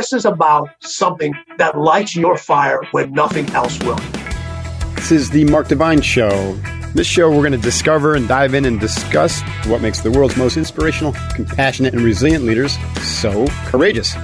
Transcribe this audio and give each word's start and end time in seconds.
This 0.00 0.14
is 0.14 0.24
about 0.24 0.70
something 0.80 1.34
that 1.58 1.76
lights 1.76 2.16
your 2.16 2.38
fire 2.38 2.80
when 2.92 3.12
nothing 3.12 3.46
else 3.50 3.78
will. 3.80 3.98
This 4.94 5.12
is 5.12 5.28
the 5.28 5.44
Mark 5.44 5.68
Divine 5.68 6.00
Show. 6.00 6.54
This 6.94 7.06
show, 7.06 7.28
we're 7.28 7.46
going 7.46 7.52
to 7.52 7.58
discover 7.58 8.14
and 8.14 8.26
dive 8.26 8.54
in 8.54 8.64
and 8.64 8.80
discuss 8.80 9.42
what 9.66 9.82
makes 9.82 10.00
the 10.00 10.10
world's 10.10 10.38
most 10.38 10.56
inspirational, 10.56 11.14
compassionate, 11.34 11.92
and 11.92 12.02
resilient 12.02 12.46
leaders 12.46 12.78
so 13.02 13.46
courageous. 13.66 14.14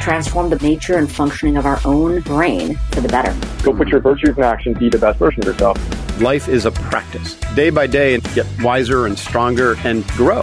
Transform 0.00 0.50
the 0.50 0.58
nature 0.58 0.98
and 0.98 1.08
functioning 1.08 1.56
of 1.56 1.64
our 1.64 1.78
own 1.84 2.22
brain 2.22 2.74
for 2.90 3.00
the 3.00 3.08
better. 3.08 3.32
Go 3.62 3.72
put 3.72 3.86
your 3.86 4.00
virtues 4.00 4.36
in 4.36 4.42
action, 4.42 4.72
be 4.72 4.88
the 4.88 4.98
best 4.98 5.20
version 5.20 5.42
of 5.42 5.46
yourself. 5.46 6.20
Life 6.20 6.48
is 6.48 6.66
a 6.66 6.72
practice, 6.72 7.36
day 7.54 7.70
by 7.70 7.86
day, 7.86 8.14
and 8.14 8.34
get 8.34 8.48
wiser 8.62 9.06
and 9.06 9.16
stronger 9.16 9.76
and 9.84 10.04
grow. 10.08 10.42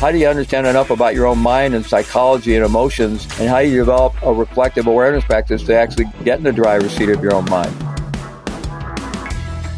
How 0.00 0.10
do 0.10 0.16
you 0.16 0.28
understand 0.28 0.66
enough 0.66 0.88
about 0.88 1.14
your 1.14 1.26
own 1.26 1.40
mind 1.40 1.74
and 1.74 1.84
psychology 1.84 2.56
and 2.56 2.64
emotions, 2.64 3.24
and 3.38 3.50
how 3.50 3.58
you 3.58 3.76
develop 3.76 4.14
a 4.22 4.32
reflective 4.32 4.86
awareness 4.86 5.22
practice 5.24 5.62
to 5.64 5.74
actually 5.74 6.06
get 6.24 6.38
in 6.38 6.44
the 6.44 6.52
driver's 6.52 6.92
seat 6.92 7.10
of 7.10 7.22
your 7.22 7.34
own 7.34 7.44
mind? 7.50 7.70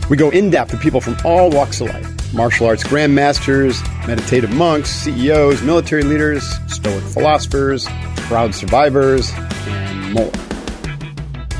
We 0.09 0.17
go 0.17 0.31
in 0.31 0.49
depth 0.49 0.71
with 0.71 0.81
people 0.81 1.01
from 1.01 1.17
all 1.25 1.51
walks 1.51 1.81
of 1.81 1.89
life 1.89 2.33
martial 2.33 2.69
arts 2.69 2.85
grandmasters, 2.85 3.83
meditative 4.07 4.55
monks, 4.55 4.91
CEOs, 4.91 5.61
military 5.63 6.05
leaders, 6.05 6.49
stoic 6.69 7.03
philosophers, 7.03 7.89
proud 8.15 8.55
survivors, 8.55 9.33
and 9.35 10.13
more. 10.13 10.31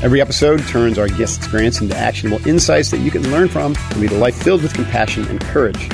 Every 0.01 0.21
episode 0.21 0.65
turns 0.69 0.97
our 0.97 1.09
guest 1.09 1.39
experience 1.39 1.81
into 1.81 1.97
actionable 1.97 2.47
insights 2.47 2.91
that 2.91 2.99
you 2.99 3.11
can 3.11 3.29
learn 3.29 3.49
from 3.49 3.75
to 3.75 3.97
lead 3.97 4.13
a 4.13 4.17
life 4.17 4.41
filled 4.41 4.63
with 4.63 4.73
compassion 4.73 5.27
and 5.27 5.41
courage. 5.41 5.89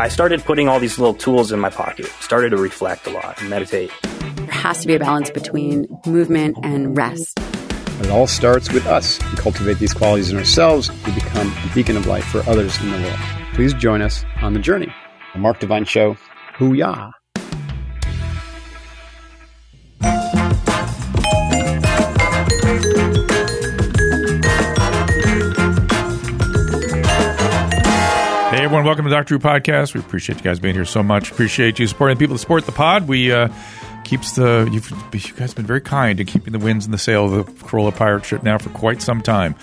I 0.00 0.08
started 0.08 0.42
putting 0.46 0.66
all 0.66 0.80
these 0.80 0.98
little 0.98 1.12
tools 1.12 1.52
in 1.52 1.60
my 1.60 1.68
pocket, 1.68 2.06
started 2.20 2.50
to 2.50 2.56
reflect 2.56 3.06
a 3.06 3.10
lot 3.10 3.38
and 3.38 3.50
meditate. 3.50 3.92
There 4.02 4.46
has 4.46 4.80
to 4.80 4.86
be 4.86 4.94
a 4.94 4.98
balance 4.98 5.28
between 5.28 5.86
movement 6.06 6.56
and 6.62 6.96
rest. 6.96 7.38
It 8.00 8.08
all 8.08 8.26
starts 8.26 8.72
with 8.72 8.86
us. 8.86 9.20
We 9.30 9.36
cultivate 9.36 9.78
these 9.78 9.92
qualities 9.92 10.30
in 10.30 10.38
ourselves. 10.38 10.90
We 11.04 11.12
become 11.12 11.48
a 11.48 11.74
beacon 11.74 11.98
of 11.98 12.06
light 12.06 12.24
for 12.24 12.38
others 12.48 12.80
in 12.80 12.90
the 12.90 12.96
world. 12.96 13.18
Please 13.52 13.74
join 13.74 14.00
us 14.00 14.24
on 14.40 14.54
the 14.54 14.58
journey. 14.58 14.90
The 15.34 15.38
Mark 15.38 15.58
Divine 15.58 15.84
Show. 15.84 16.16
Hoo-yah. 16.54 17.10
Everyone, 28.70 28.86
welcome 28.86 29.04
to 29.04 29.10
Doctor 29.10 29.36
Drew 29.36 29.38
Podcast. 29.40 29.94
We 29.94 30.00
appreciate 30.00 30.36
you 30.36 30.44
guys 30.44 30.60
being 30.60 30.76
here 30.76 30.84
so 30.84 31.02
much. 31.02 31.32
Appreciate 31.32 31.80
you 31.80 31.88
supporting 31.88 32.16
the 32.16 32.20
people 32.20 32.34
that 32.34 32.38
support 32.38 32.66
the 32.66 32.70
pod. 32.70 33.08
We 33.08 33.32
uh, 33.32 33.48
keeps 34.04 34.36
the 34.36 34.70
you've 34.70 34.88
you 35.12 35.34
guys 35.34 35.52
been 35.52 35.66
very 35.66 35.80
kind 35.80 36.20
in 36.20 36.26
keeping 36.28 36.52
the 36.52 36.60
winds 36.60 36.84
and 36.84 36.94
the 36.94 36.98
sail 36.98 37.24
of 37.24 37.32
the 37.32 37.52
Carolla 37.66 37.92
pirate 37.92 38.24
ship 38.24 38.44
now 38.44 38.58
for 38.58 38.68
quite 38.68 39.02
some 39.02 39.22
time. 39.22 39.56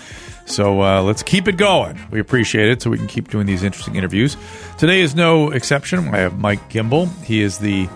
So 0.44 0.82
uh, 0.82 1.00
let's 1.00 1.22
keep 1.22 1.48
it 1.48 1.56
going. 1.56 1.98
We 2.10 2.20
appreciate 2.20 2.68
it, 2.68 2.82
so 2.82 2.90
we 2.90 2.98
can 2.98 3.06
keep 3.06 3.30
doing 3.30 3.46
these 3.46 3.62
interesting 3.62 3.96
interviews. 3.96 4.36
Today 4.76 5.00
is 5.00 5.14
no 5.14 5.52
exception. 5.52 6.00
I 6.08 6.18
have 6.18 6.38
Mike 6.38 6.68
Gimbel. 6.68 7.08
He 7.24 7.40
is 7.40 7.56
the 7.56 7.88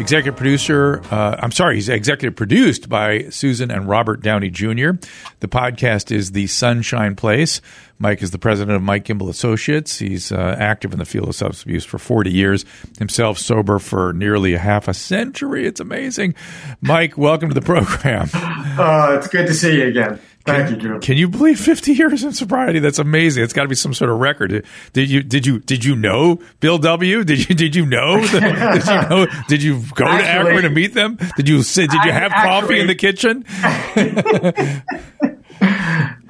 executive 0.00 0.36
producer. 0.36 1.02
Uh, 1.10 1.36
I'm 1.38 1.52
sorry, 1.52 1.76
he's 1.76 1.88
executive 1.88 2.34
produced 2.34 2.88
by 2.88 3.28
Susan 3.28 3.70
and 3.70 3.88
Robert 3.88 4.22
Downey 4.22 4.48
Jr. 4.48 4.92
The 5.40 5.48
podcast 5.48 6.10
is 6.10 6.32
The 6.32 6.46
Sunshine 6.46 7.14
Place. 7.14 7.60
Mike 7.98 8.22
is 8.22 8.30
the 8.30 8.38
president 8.38 8.76
of 8.76 8.82
Mike 8.82 9.04
Gimbel 9.04 9.28
Associates. 9.28 9.98
He's 9.98 10.32
uh, 10.32 10.56
active 10.58 10.92
in 10.94 10.98
the 10.98 11.04
field 11.04 11.28
of 11.28 11.34
substance 11.34 11.62
abuse 11.64 11.84
for 11.84 11.98
40 11.98 12.30
years, 12.30 12.64
himself 12.98 13.38
sober 13.38 13.78
for 13.78 14.14
nearly 14.14 14.54
a 14.54 14.58
half 14.58 14.88
a 14.88 14.94
century. 14.94 15.66
It's 15.66 15.80
amazing. 15.80 16.34
Mike, 16.80 17.18
welcome 17.18 17.50
to 17.50 17.54
the 17.54 17.60
program. 17.60 18.28
Uh, 18.70 19.16
it's 19.18 19.28
good 19.28 19.46
to 19.46 19.52
see 19.52 19.78
you 19.78 19.88
again. 19.88 20.18
Thank 20.50 20.68
can, 20.68 20.74
you, 20.74 20.80
Drew. 20.80 21.00
Can 21.00 21.16
you 21.16 21.28
believe 21.28 21.60
50 21.60 21.92
years 21.92 22.24
in 22.24 22.32
sobriety? 22.32 22.78
That's 22.78 22.98
amazing. 22.98 23.44
It's 23.44 23.52
got 23.52 23.62
to 23.62 23.68
be 23.68 23.74
some 23.74 23.94
sort 23.94 24.10
of 24.10 24.18
record. 24.18 24.64
Did 24.92 25.10
you 25.10 25.22
did 25.22 25.46
you 25.46 25.58
did 25.60 25.84
you 25.84 25.96
know 25.96 26.40
Bill 26.60 26.78
W? 26.78 27.24
Did 27.24 27.48
you 27.48 27.54
did 27.54 27.74
you 27.76 27.86
know? 27.86 28.20
The, 28.30 28.40
did 28.40 28.86
you 28.86 29.08
know? 29.08 29.26
Did 29.48 29.62
you 29.62 29.82
go 29.94 30.04
actually, 30.06 30.24
to 30.24 30.30
Akron 30.30 30.62
to 30.62 30.70
meet 30.70 30.94
them? 30.94 31.18
Did 31.36 31.48
you 31.48 31.62
say? 31.62 31.86
Did 31.86 32.04
you 32.04 32.12
have 32.12 32.30
coffee 32.32 32.78
in 32.80 32.86
the 32.86 32.94
kitchen? 32.94 33.44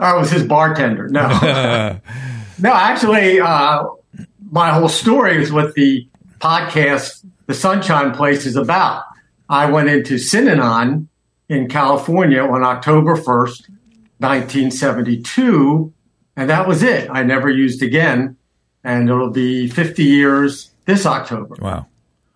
I 0.00 0.16
was 0.16 0.30
his 0.30 0.44
bartender. 0.44 1.08
No, 1.08 1.28
no. 2.58 2.72
Actually, 2.72 3.40
uh, 3.40 3.84
my 4.50 4.70
whole 4.70 4.88
story 4.88 5.42
is 5.42 5.52
what 5.52 5.74
the 5.74 6.08
podcast, 6.38 7.24
The 7.46 7.54
Sunshine 7.54 8.12
Place, 8.12 8.46
is 8.46 8.56
about. 8.56 9.04
I 9.48 9.70
went 9.70 9.88
into 9.88 10.14
Synanon 10.14 11.08
in 11.48 11.68
California 11.68 12.40
on 12.42 12.62
October 12.64 13.16
first, 13.16 13.68
1972, 14.20 15.92
and 16.36 16.50
that 16.50 16.68
was 16.68 16.82
it. 16.82 17.08
I 17.10 17.22
never 17.22 17.50
used 17.50 17.82
again, 17.82 18.36
and 18.84 19.08
it'll 19.08 19.30
be 19.30 19.68
50 19.68 20.04
years 20.04 20.70
this 20.84 21.06
October. 21.06 21.56
Wow. 21.60 21.86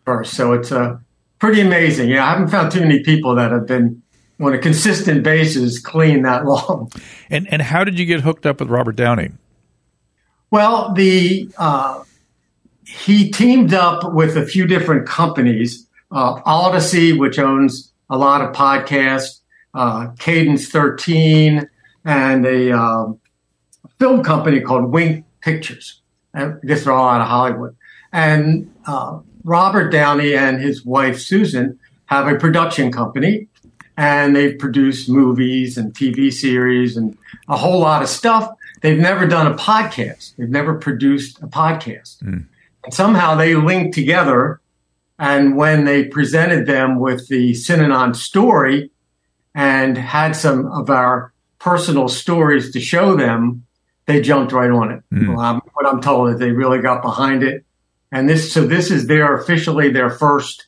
First, 0.04 0.34
so 0.34 0.52
it's 0.52 0.72
uh, 0.72 0.98
pretty 1.38 1.60
amazing. 1.60 2.10
Yeah, 2.10 2.26
I 2.26 2.30
haven't 2.30 2.48
found 2.48 2.72
too 2.72 2.80
many 2.80 3.02
people 3.02 3.34
that 3.36 3.52
have 3.52 3.66
been 3.66 4.02
on 4.40 4.52
a 4.52 4.58
consistent 4.58 5.22
basis 5.22 5.78
clean 5.78 6.22
that 6.22 6.44
long. 6.46 6.90
And 7.30 7.46
and 7.52 7.62
how 7.62 7.84
did 7.84 7.98
you 7.98 8.06
get 8.06 8.20
hooked 8.20 8.46
up 8.46 8.60
with 8.60 8.68
Robert 8.68 8.96
Downey? 8.96 9.32
Well, 10.50 10.92
the 10.94 11.48
uh, 11.56 12.04
he 12.86 13.30
teamed 13.30 13.74
up 13.74 14.12
with 14.12 14.36
a 14.36 14.46
few 14.46 14.66
different 14.66 15.06
companies, 15.06 15.86
uh, 16.10 16.40
Audacy, 16.42 17.18
which 17.18 17.38
owns 17.38 17.92
a 18.10 18.18
lot 18.18 18.42
of 18.42 18.54
podcasts, 18.54 19.40
uh, 19.74 20.08
Cadence 20.18 20.68
13, 20.68 21.68
and 22.04 22.46
a 22.46 22.72
um, 22.72 23.20
film 23.98 24.22
company 24.22 24.60
called 24.60 24.92
Wink 24.92 25.24
Pictures. 25.40 26.00
I 26.34 26.52
guess 26.66 26.84
they're 26.84 26.92
all 26.92 27.08
out 27.08 27.20
of 27.20 27.28
Hollywood. 27.28 27.76
And 28.12 28.72
uh, 28.86 29.20
Robert 29.44 29.90
Downey 29.90 30.34
and 30.34 30.60
his 30.60 30.84
wife 30.84 31.20
Susan 31.20 31.78
have 32.06 32.28
a 32.28 32.36
production 32.36 32.92
company, 32.92 33.48
and 33.96 34.34
they've 34.34 34.58
produced 34.58 35.08
movies 35.08 35.76
and 35.76 35.94
TV 35.94 36.32
series 36.32 36.96
and 36.96 37.16
a 37.48 37.56
whole 37.56 37.80
lot 37.80 38.02
of 38.02 38.08
stuff. 38.08 38.50
They've 38.80 38.98
never 38.98 39.26
done 39.26 39.46
a 39.46 39.54
podcast. 39.54 40.36
They've 40.36 40.48
never 40.48 40.74
produced 40.74 41.40
a 41.42 41.46
podcast. 41.46 42.22
Mm. 42.22 42.46
And 42.84 42.94
somehow 42.94 43.34
they 43.34 43.54
linked 43.54 43.94
together. 43.94 44.60
And 45.18 45.56
when 45.56 45.84
they 45.84 46.04
presented 46.04 46.66
them 46.66 46.98
with 46.98 47.28
the 47.28 47.52
Synanon 47.52 48.16
story 48.16 48.90
and 49.54 49.96
had 49.96 50.34
some 50.34 50.66
of 50.66 50.90
our 50.90 51.33
personal 51.64 52.08
stories 52.08 52.72
to 52.72 52.78
show 52.78 53.16
them, 53.16 53.64
they 54.04 54.20
jumped 54.20 54.52
right 54.52 54.70
on 54.70 54.92
it. 54.92 55.02
Mm. 55.10 55.30
Well, 55.30 55.40
I'm, 55.40 55.60
what 55.72 55.86
I'm 55.86 56.02
told 56.02 56.28
is 56.28 56.38
they 56.38 56.50
really 56.50 56.80
got 56.80 57.00
behind 57.00 57.42
it. 57.42 57.64
And 58.12 58.28
this, 58.28 58.52
so 58.52 58.66
this 58.66 58.90
is 58.90 59.06
their 59.06 59.34
officially 59.34 59.90
their 59.90 60.10
first 60.10 60.66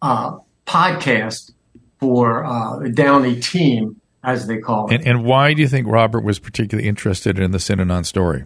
uh, 0.00 0.38
podcast 0.66 1.52
for 2.00 2.46
uh, 2.46 2.78
the 2.78 2.88
Downey 2.88 3.38
team, 3.40 4.00
as 4.24 4.46
they 4.46 4.56
call 4.56 4.88
it. 4.88 4.94
And, 4.94 5.06
and, 5.06 5.24
why 5.24 5.52
do 5.52 5.60
you 5.60 5.68
think 5.68 5.86
Robert 5.86 6.24
was 6.24 6.38
particularly 6.38 6.88
interested 6.88 7.38
in 7.38 7.50
the 7.50 7.58
Synanon 7.58 8.06
story? 8.06 8.44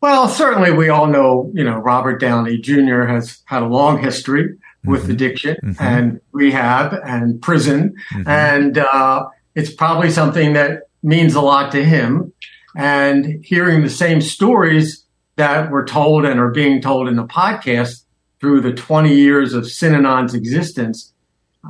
Well, 0.00 0.26
certainly 0.26 0.72
we 0.72 0.88
all 0.88 1.06
know, 1.06 1.50
you 1.52 1.64
know, 1.64 1.76
Robert 1.76 2.18
Downey 2.18 2.56
Jr. 2.56 3.02
has 3.02 3.40
had 3.44 3.62
a 3.62 3.66
long 3.66 4.02
history 4.02 4.56
with 4.84 5.02
mm-hmm. 5.02 5.10
addiction 5.12 5.56
mm-hmm. 5.62 5.82
and 5.82 6.20
rehab 6.32 6.94
and 7.04 7.42
prison. 7.42 7.94
Mm-hmm. 8.14 8.28
And 8.28 8.78
uh, 8.78 9.26
it's 9.54 9.72
probably 9.72 10.10
something 10.10 10.52
that 10.54 10.88
means 11.02 11.34
a 11.34 11.40
lot 11.40 11.72
to 11.72 11.84
him. 11.84 12.32
And 12.76 13.44
hearing 13.44 13.82
the 13.82 13.90
same 13.90 14.20
stories 14.20 15.04
that 15.36 15.70
were 15.70 15.84
told 15.84 16.24
and 16.24 16.38
are 16.38 16.50
being 16.50 16.80
told 16.80 17.08
in 17.08 17.16
the 17.16 17.24
podcast 17.24 18.04
through 18.40 18.60
the 18.60 18.72
20 18.72 19.14
years 19.14 19.52
of 19.54 19.64
Synanon's 19.64 20.34
existence 20.34 21.12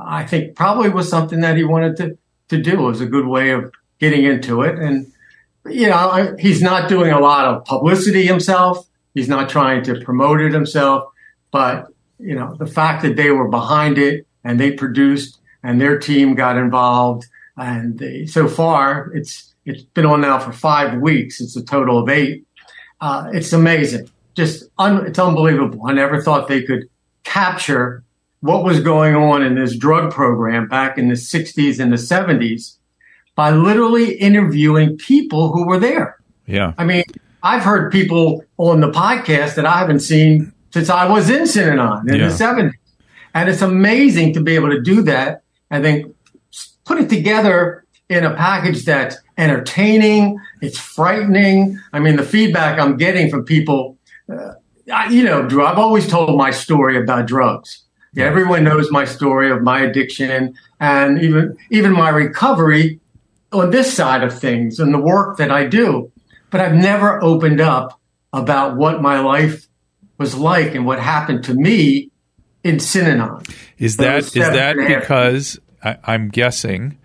I 0.01 0.25
think 0.25 0.55
probably 0.55 0.89
was 0.89 1.09
something 1.09 1.41
that 1.41 1.57
he 1.57 1.63
wanted 1.63 1.97
to, 1.97 2.17
to 2.49 2.61
do. 2.61 2.73
It 2.73 2.89
was 2.89 3.01
a 3.01 3.05
good 3.05 3.27
way 3.27 3.51
of 3.51 3.71
getting 3.99 4.23
into 4.23 4.61
it. 4.61 4.77
And, 4.77 5.11
you 5.65 5.87
know, 5.87 6.35
he's 6.39 6.61
not 6.61 6.89
doing 6.89 7.11
a 7.11 7.19
lot 7.19 7.45
of 7.45 7.65
publicity 7.65 8.25
himself. 8.25 8.87
He's 9.13 9.27
not 9.27 9.49
trying 9.49 9.83
to 9.83 9.99
promote 10.01 10.41
it 10.41 10.53
himself. 10.53 11.11
But, 11.51 11.87
you 12.19 12.35
know, 12.35 12.55
the 12.57 12.67
fact 12.67 13.01
that 13.03 13.15
they 13.15 13.31
were 13.31 13.47
behind 13.47 13.97
it 13.97 14.25
and 14.43 14.59
they 14.59 14.71
produced 14.71 15.39
and 15.63 15.81
their 15.81 15.97
team 15.97 16.35
got 16.35 16.57
involved 16.57 17.25
and 17.59 17.99
they, 17.99 18.25
so 18.25 18.47
far 18.47 19.11
it's, 19.13 19.53
it's 19.65 19.83
been 19.83 20.05
on 20.05 20.21
now 20.21 20.39
for 20.39 20.51
five 20.51 20.99
weeks. 20.99 21.41
It's 21.41 21.55
a 21.55 21.63
total 21.63 21.99
of 21.99 22.09
eight. 22.09 22.45
Uh, 23.01 23.29
it's 23.33 23.53
amazing. 23.53 24.09
Just, 24.35 24.65
un, 24.77 25.05
it's 25.05 25.19
unbelievable. 25.19 25.81
I 25.85 25.93
never 25.93 26.21
thought 26.21 26.47
they 26.47 26.63
could 26.63 26.89
capture 27.23 28.03
what 28.41 28.63
was 28.63 28.79
going 28.79 29.15
on 29.15 29.43
in 29.43 29.55
this 29.55 29.75
drug 29.75 30.11
program 30.11 30.67
back 30.67 30.97
in 30.97 31.09
the 31.09 31.15
60s 31.15 31.79
and 31.79 31.91
the 31.91 31.97
70s 31.97 32.77
by 33.35 33.51
literally 33.51 34.13
interviewing 34.13 34.97
people 34.97 35.51
who 35.51 35.67
were 35.67 35.79
there. 35.79 36.17
Yeah. 36.45 36.73
I 36.77 36.85
mean, 36.85 37.03
I've 37.43 37.63
heard 37.63 37.91
people 37.91 38.43
on 38.57 38.79
the 38.79 38.91
podcast 38.91 39.55
that 39.55 39.65
I 39.65 39.77
haven't 39.79 39.99
seen 39.99 40.51
since 40.71 40.89
I 40.89 41.07
was 41.07 41.29
in 41.29 41.43
Synanon 41.43 42.09
in 42.09 42.19
yeah. 42.19 42.27
the 42.29 42.33
70s. 42.33 42.73
And 43.33 43.49
it's 43.49 43.61
amazing 43.61 44.33
to 44.33 44.41
be 44.41 44.55
able 44.55 44.69
to 44.69 44.81
do 44.81 45.03
that 45.03 45.43
and 45.69 45.85
then 45.85 46.13
put 46.89 46.97
it 46.97 47.07
together 47.07 47.85
in 48.09 48.25
a 48.25 48.33
package 48.33 48.83
that's 48.83 49.17
entertaining, 49.37 50.39
it's 50.59 50.79
frightening. 50.79 51.79
I 51.93 51.99
mean, 51.99 52.15
the 52.15 52.23
feedback 52.23 52.79
I'm 52.79 52.97
getting 52.97 53.29
from 53.29 53.45
people, 53.45 53.99
uh, 54.27 54.53
I, 54.91 55.09
you 55.09 55.21
know, 55.21 55.47
Drew, 55.47 55.63
I've 55.63 55.77
always 55.77 56.07
told 56.07 56.35
my 56.35 56.49
story 56.49 56.97
about 56.97 57.27
drugs. 57.27 57.83
Yeah, 58.15 58.25
everyone 58.25 58.63
knows 58.63 58.89
my 58.89 59.05
story 59.05 59.51
of 59.51 59.61
my 59.61 59.81
addiction 59.81 60.55
and 60.79 61.21
even 61.21 61.55
even 61.69 61.91
my 61.91 62.09
recovery 62.09 62.99
on 63.51 63.69
this 63.69 63.93
side 63.93 64.23
of 64.23 64.37
things 64.37 64.79
and 64.79 64.91
the 64.91 64.99
work 64.99 65.37
that 65.37 65.51
I 65.51 65.67
do. 65.67 66.11
But 66.49 66.61
I've 66.61 66.73
never 66.73 67.23
opened 67.23 67.61
up 67.61 68.01
about 68.33 68.77
what 68.77 68.99
my 68.99 69.19
life 69.19 69.67
was 70.17 70.33
like 70.33 70.73
and 70.73 70.87
what 70.87 70.99
happened 70.99 71.43
to 71.43 71.53
me 71.53 72.09
in 72.63 72.77
Synanon. 72.77 73.47
Is 73.77 73.97
that 73.97 74.23
is 74.23 74.33
that 74.33 74.75
because 74.75 75.59
I, 75.83 75.97
I'm 76.03 76.29
guessing 76.29 76.97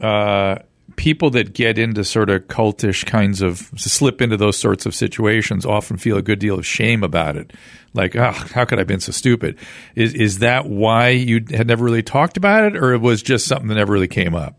uh, 0.00 0.58
people 0.96 1.30
that 1.30 1.52
get 1.52 1.78
into 1.78 2.04
sort 2.04 2.30
of 2.30 2.42
cultish 2.42 3.04
kinds 3.06 3.40
of 3.42 3.70
slip 3.76 4.20
into 4.20 4.36
those 4.36 4.56
sorts 4.56 4.86
of 4.86 4.94
situations 4.94 5.64
often 5.64 5.96
feel 5.96 6.16
a 6.16 6.22
good 6.22 6.38
deal 6.38 6.58
of 6.58 6.66
shame 6.66 7.02
about 7.02 7.36
it. 7.36 7.52
Like, 7.94 8.16
oh, 8.16 8.30
how 8.30 8.64
could 8.64 8.78
I 8.78 8.82
have 8.82 8.88
been 8.88 9.00
so 9.00 9.12
stupid? 9.12 9.58
Is 9.94 10.14
is 10.14 10.38
that 10.38 10.66
why 10.66 11.10
you 11.10 11.44
had 11.50 11.66
never 11.66 11.84
really 11.84 12.02
talked 12.02 12.36
about 12.36 12.64
it, 12.64 12.76
or 12.76 12.92
it 12.92 13.00
was 13.00 13.22
just 13.22 13.46
something 13.46 13.68
that 13.68 13.74
never 13.74 13.92
really 13.92 14.08
came 14.08 14.34
up? 14.34 14.56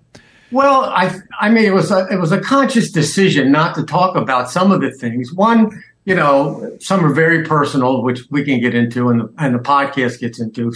Well, 0.51 0.85
I 0.85 1.19
I 1.39 1.49
mean 1.49 1.65
it 1.65 1.73
was 1.73 1.91
a 1.91 2.07
it 2.11 2.19
was 2.19 2.31
a 2.31 2.39
conscious 2.39 2.91
decision 2.91 3.51
not 3.51 3.75
to 3.75 3.83
talk 3.83 4.15
about 4.15 4.51
some 4.51 4.71
of 4.71 4.81
the 4.81 4.91
things. 4.91 5.33
One, 5.33 5.83
you 6.05 6.15
know, 6.15 6.77
some 6.79 7.03
are 7.05 7.13
very 7.13 7.43
personal, 7.43 8.03
which 8.03 8.21
we 8.29 8.43
can 8.43 8.59
get 8.59 8.75
into, 8.75 9.09
and 9.09 9.21
the, 9.21 9.33
and 9.39 9.55
the 9.55 9.59
podcast 9.59 10.19
gets 10.19 10.39
into 10.39 10.71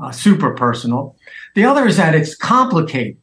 uh, 0.00 0.10
super 0.10 0.54
personal. 0.54 1.16
The 1.54 1.64
other 1.64 1.86
is 1.86 1.96
that 1.98 2.14
it's 2.14 2.34
complicated 2.34 3.16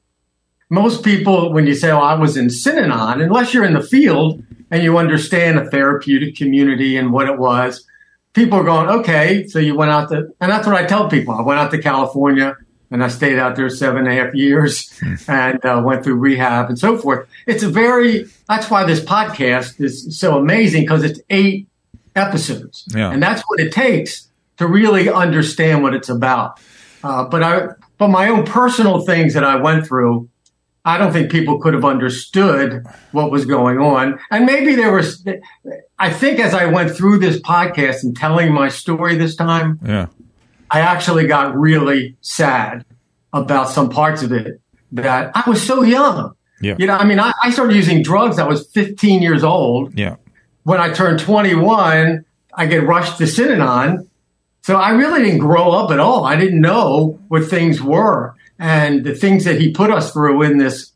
most 0.70 1.04
people, 1.04 1.52
when 1.52 1.66
you 1.66 1.74
say, 1.74 1.90
"Oh, 1.92 2.00
I 2.00 2.14
was 2.14 2.38
in 2.38 2.48
Synanon," 2.48 3.24
unless 3.24 3.54
you're 3.54 3.66
in 3.66 3.74
the 3.74 3.82
field 3.82 4.44
and 4.72 4.84
you 4.84 4.98
understand 4.98 5.58
a 5.58 5.66
therapeutic 5.70 6.36
community 6.36 6.96
and 6.96 7.12
what 7.12 7.28
it 7.28 7.40
was, 7.40 7.86
people 8.34 8.60
are 8.60 8.64
going, 8.64 8.88
"Okay, 8.88 9.48
so 9.48 9.58
you 9.58 9.76
went 9.76 9.92
out 9.92 10.10
to," 10.10 10.28
and 10.40 10.52
that's 10.52 10.68
what 10.68 10.76
I 10.76 10.86
tell 10.86 11.10
people. 11.10 11.34
I 11.34 11.42
went 11.42 11.60
out 11.60 11.72
to 11.72 11.80
California 11.80 12.56
and 12.92 13.04
I 13.04 13.08
stayed 13.08 13.38
out 13.38 13.56
there 13.56 13.70
seven 13.70 14.08
and 14.08 14.08
a 14.08 14.14
half 14.14 14.34
years 14.34 14.92
hmm. 15.00 15.16
and 15.28 15.64
uh, 15.66 15.82
went 15.84 16.04
through 16.04 16.16
rehab 16.16 16.70
and 16.70 16.78
so 16.78 16.98
forth. 16.98 17.28
It's 17.48 17.64
a 17.64 17.70
very 17.70 18.26
that's 18.48 18.70
why 18.70 18.84
this 18.84 19.00
podcast 19.00 19.82
is 19.82 20.20
so 20.20 20.38
amazing 20.38 20.84
because 20.84 21.04
it's 21.04 21.20
eight 21.32 21.68
episodes, 22.16 22.86
yeah. 22.94 23.12
and 23.12 23.24
that's 23.24 23.42
what 23.48 23.60
it 23.60 23.72
takes 23.72 24.28
to 24.58 24.68
really 24.68 25.10
understand 25.10 25.82
what 25.82 25.96
it's 25.96 26.10
about. 26.10 26.60
Uh, 27.04 27.24
but 27.24 27.42
I, 27.42 27.70
but 28.00 28.08
my 28.08 28.30
own 28.30 28.46
personal 28.46 29.02
things 29.02 29.36
that 29.36 29.44
I 29.44 29.58
went 29.58 29.86
through 29.86 30.28
I 30.86 30.98
don't 30.98 31.12
think 31.12 31.30
people 31.30 31.60
could 31.60 31.74
have 31.74 31.86
understood 31.86 32.86
what 33.12 33.32
was 33.32 33.46
going 33.46 33.80
on. 33.80 34.20
And 34.32 34.46
maybe 34.46 34.76
there 34.76 34.92
was, 34.92 35.26
I 36.00 36.10
think 36.10 36.40
as 36.40 36.54
I 36.54 36.66
went 36.66 36.92
through 36.92 37.20
this 37.20 37.40
podcast 37.40 38.04
and 38.04 38.16
telling 38.16 38.54
my 38.54 38.70
story 38.70 39.16
this 39.16 39.36
time, 39.36 39.80
yeah. 39.86 40.08
I 40.72 40.82
actually 40.82 41.28
got 41.28 41.56
really 41.56 42.16
sad 42.22 42.86
about 43.34 43.70
some 43.70 43.90
parts 43.90 44.24
of 44.24 44.32
it 44.32 44.62
that 44.94 45.32
I 45.36 45.48
was 45.48 45.66
so 45.66 45.84
young. 45.84 46.34
Yeah. 46.62 46.76
You 46.80 46.88
know, 46.88 46.96
I 46.96 47.06
mean, 47.06 47.20
I, 47.20 47.34
I 47.44 47.52
started 47.52 47.76
using 47.76 48.02
drugs. 48.02 48.40
I 48.40 48.48
was 48.48 48.68
15 48.72 49.22
years 49.22 49.44
old. 49.44 49.98
Yeah. 49.98 50.16
When 50.64 50.80
I 50.80 50.92
turned 50.92 51.20
21, 51.20 52.26
I 52.54 52.66
get 52.66 52.88
rushed 52.88 53.18
to 53.18 53.26
Synanon. 53.26 54.08
So 54.62 54.76
I 54.76 54.92
really 54.92 55.24
didn't 55.24 55.40
grow 55.40 55.72
up 55.72 55.92
at 55.92 56.00
all. 56.00 56.26
I 56.26 56.36
didn't 56.36 56.62
know 56.62 57.20
what 57.28 57.46
things 57.46 57.82
were 57.82 58.36
and 58.60 59.04
the 59.04 59.16
things 59.16 59.46
that 59.46 59.60
he 59.60 59.72
put 59.72 59.90
us 59.90 60.12
through 60.12 60.44
in 60.44 60.58
this 60.58 60.92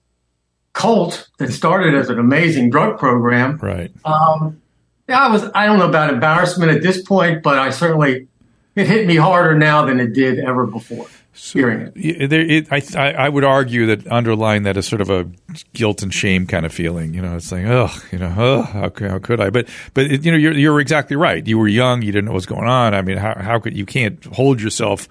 cult 0.74 1.30
that 1.38 1.52
started 1.52 1.96
as 1.96 2.10
an 2.10 2.20
amazing 2.20 2.70
drug 2.70 3.00
program. 3.00 3.58
Right. 3.58 3.92
Um, 4.04 4.62
yeah, 5.08 5.20
I 5.20 5.32
was. 5.32 5.44
I 5.54 5.66
don't 5.66 5.80
know 5.80 5.90
about 5.90 6.14
embarrassment 6.14 6.72
at 6.72 6.82
this 6.82 7.02
point, 7.02 7.44
but 7.44 7.58
I 7.58 7.72
certainly 7.72 8.28
it 8.76 8.88
hit 8.88 9.06
me 9.06 9.16
harder 9.16 9.58
now 9.58 9.86
than 9.86 10.00
it 10.00 10.14
did 10.14 10.40
ever 10.40 10.66
before. 10.66 11.08
So, 11.36 11.60
hearing 11.60 11.92
it. 11.96 12.30
There, 12.30 12.42
it 12.42 12.72
I, 12.72 13.12
I 13.12 13.30
would 13.30 13.44
argue 13.44 13.88
that 13.88 14.08
underlying 14.08 14.64
that 14.64 14.78
is 14.78 14.86
sort 14.86 15.02
of 15.02 15.10
a 15.10 15.28
guilt 15.74 16.04
and 16.04 16.14
shame 16.14 16.46
kind 16.46 16.66
of 16.66 16.72
feeling. 16.72 17.14
You 17.14 17.22
know, 17.22 17.36
it's 17.36 17.52
like, 17.52 17.66
oh, 17.66 17.92
you 18.12 18.20
know, 18.20 18.34
oh, 18.38 18.62
how, 18.62 18.92
how 19.00 19.20
could 19.20 19.42
I? 19.42 19.50
But, 19.50 19.68
but 19.94 20.24
you 20.24 20.32
know, 20.32 20.38
you're, 20.38 20.54
you're 20.54 20.80
exactly 20.80 21.16
right. 21.16 21.46
You 21.46 21.58
were 21.58 21.68
young. 21.68 22.04
You 22.04 22.12
didn't 22.12 22.26
know 22.26 22.34
what's 22.34 22.46
going 22.46 22.68
on. 22.68 22.94
I 22.94 23.02
mean, 23.02 23.18
how, 23.18 23.36
how 23.36 23.60
could 23.60 23.76
you 23.76 23.86
can't 23.86 24.24
hold 24.26 24.62
yourself 24.62 25.08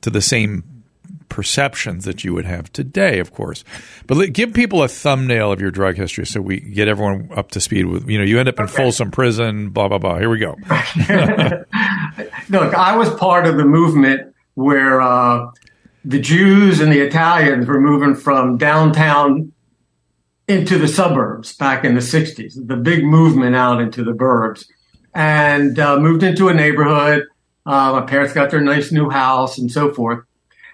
to 0.00 0.10
the 0.10 0.20
same 0.20 0.64
perceptions 1.30 2.04
that 2.04 2.22
you 2.24 2.34
would 2.34 2.44
have 2.44 2.70
today, 2.74 3.18
of 3.20 3.32
course. 3.32 3.64
But 4.06 4.32
give 4.34 4.52
people 4.52 4.82
a 4.82 4.88
thumbnail 4.88 5.50
of 5.52 5.60
your 5.60 5.70
drug 5.70 5.96
history 5.96 6.26
so 6.26 6.42
we 6.42 6.60
get 6.60 6.88
everyone 6.88 7.30
up 7.34 7.52
to 7.52 7.60
speed 7.60 7.86
with, 7.86 8.10
you 8.10 8.18
know, 8.18 8.24
you 8.24 8.38
end 8.38 8.50
up 8.50 8.58
in 8.58 8.64
okay. 8.64 8.76
Folsom 8.76 9.10
Prison, 9.10 9.70
blah, 9.70 9.88
blah, 9.88 9.98
blah. 9.98 10.18
Here 10.18 10.28
we 10.28 10.38
go. 10.38 10.56
Look, 12.50 12.74
I 12.74 12.96
was 12.96 13.08
part 13.14 13.46
of 13.46 13.56
the 13.56 13.64
movement 13.64 14.29
where 14.54 15.00
uh, 15.00 15.50
the 16.04 16.20
Jews 16.20 16.80
and 16.80 16.92
the 16.92 17.00
Italians 17.00 17.66
were 17.66 17.80
moving 17.80 18.14
from 18.14 18.56
downtown 18.56 19.52
into 20.48 20.78
the 20.78 20.88
suburbs 20.88 21.54
back 21.56 21.84
in 21.84 21.94
the 21.94 22.00
60s, 22.00 22.54
the 22.66 22.76
big 22.76 23.04
movement 23.04 23.54
out 23.54 23.80
into 23.80 24.02
the 24.02 24.12
burbs, 24.12 24.66
and 25.14 25.78
uh, 25.78 25.98
moved 25.98 26.22
into 26.22 26.48
a 26.48 26.54
neighborhood. 26.54 27.24
Uh, 27.66 27.92
my 27.92 28.02
parents 28.02 28.32
got 28.32 28.50
their 28.50 28.60
nice 28.60 28.90
new 28.90 29.08
house 29.08 29.58
and 29.58 29.70
so 29.70 29.92
forth. 29.92 30.24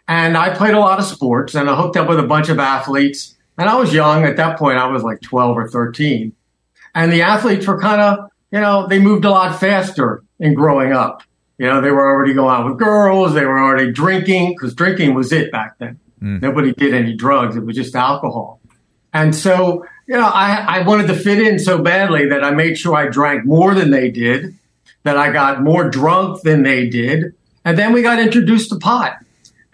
And 0.08 0.36
I 0.36 0.54
played 0.54 0.74
a 0.74 0.78
lot 0.78 0.98
of 0.98 1.04
sports 1.04 1.54
and 1.54 1.68
I 1.68 1.74
hooked 1.74 1.96
up 1.96 2.08
with 2.08 2.18
a 2.18 2.26
bunch 2.26 2.48
of 2.48 2.58
athletes. 2.58 3.36
And 3.58 3.68
I 3.68 3.74
was 3.74 3.92
young 3.92 4.24
at 4.24 4.36
that 4.36 4.58
point. 4.58 4.78
I 4.78 4.86
was 4.86 5.02
like 5.02 5.20
12 5.20 5.58
or 5.58 5.68
13. 5.68 6.32
And 6.94 7.12
the 7.12 7.22
athletes 7.22 7.66
were 7.66 7.80
kind 7.80 8.00
of, 8.00 8.30
you 8.52 8.60
know, 8.60 8.86
they 8.86 8.98
moved 8.98 9.24
a 9.24 9.30
lot 9.30 9.58
faster 9.58 10.22
in 10.38 10.54
growing 10.54 10.92
up. 10.92 11.22
You 11.58 11.66
know, 11.66 11.80
they 11.80 11.90
were 11.90 12.06
already 12.06 12.34
going 12.34 12.54
out 12.54 12.66
with 12.66 12.78
girls. 12.78 13.34
They 13.34 13.44
were 13.44 13.58
already 13.58 13.92
drinking 13.92 14.52
because 14.52 14.74
drinking 14.74 15.14
was 15.14 15.32
it 15.32 15.50
back 15.50 15.78
then. 15.78 15.98
Mm. 16.22 16.42
Nobody 16.42 16.72
did 16.72 16.94
any 16.94 17.14
drugs. 17.14 17.56
It 17.56 17.64
was 17.64 17.76
just 17.76 17.94
alcohol. 17.94 18.60
And 19.12 19.34
so, 19.34 19.86
you 20.06 20.14
know, 20.14 20.26
I, 20.26 20.80
I 20.80 20.82
wanted 20.82 21.06
to 21.06 21.14
fit 21.14 21.40
in 21.40 21.58
so 21.58 21.78
badly 21.78 22.28
that 22.28 22.44
I 22.44 22.50
made 22.50 22.76
sure 22.76 22.94
I 22.94 23.08
drank 23.08 23.46
more 23.46 23.74
than 23.74 23.90
they 23.90 24.10
did, 24.10 24.54
that 25.04 25.16
I 25.16 25.32
got 25.32 25.62
more 25.62 25.88
drunk 25.88 26.42
than 26.42 26.62
they 26.62 26.88
did. 26.88 27.34
And 27.64 27.78
then 27.78 27.92
we 27.92 28.02
got 28.02 28.18
introduced 28.18 28.68
to 28.70 28.76
pot 28.76 29.16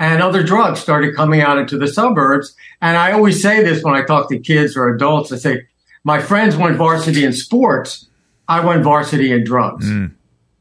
and 0.02 0.20
other 0.20 0.42
drugs 0.42 0.80
started 0.80 1.14
coming 1.14 1.40
out 1.40 1.58
into 1.58 1.78
the 1.78 1.86
suburbs. 1.86 2.56
And 2.80 2.96
I 2.96 3.12
always 3.12 3.40
say 3.40 3.62
this 3.62 3.84
when 3.84 3.94
I 3.94 4.02
talk 4.02 4.28
to 4.30 4.38
kids 4.38 4.76
or 4.76 4.92
adults. 4.92 5.32
I 5.32 5.36
say, 5.36 5.66
my 6.02 6.20
friends 6.20 6.56
went 6.56 6.76
varsity 6.76 7.24
in 7.24 7.32
sports. 7.32 8.08
I 8.48 8.64
went 8.64 8.82
varsity 8.82 9.30
in 9.30 9.44
drugs. 9.44 9.86
Mm. 9.86 10.12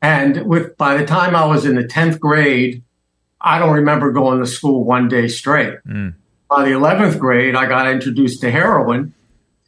And 0.01 0.45
with, 0.45 0.77
by 0.77 0.97
the 0.97 1.05
time 1.05 1.35
I 1.35 1.45
was 1.45 1.65
in 1.65 1.75
the 1.75 1.83
10th 1.83 2.19
grade, 2.19 2.83
I 3.39 3.59
don't 3.59 3.73
remember 3.73 4.11
going 4.11 4.39
to 4.39 4.47
school 4.47 4.83
one 4.83 5.07
day 5.07 5.27
straight. 5.27 5.75
Mm. 5.87 6.15
By 6.49 6.65
the 6.65 6.71
11th 6.71 7.19
grade, 7.19 7.55
I 7.55 7.67
got 7.67 7.87
introduced 7.87 8.41
to 8.41 8.51
heroin. 8.51 9.13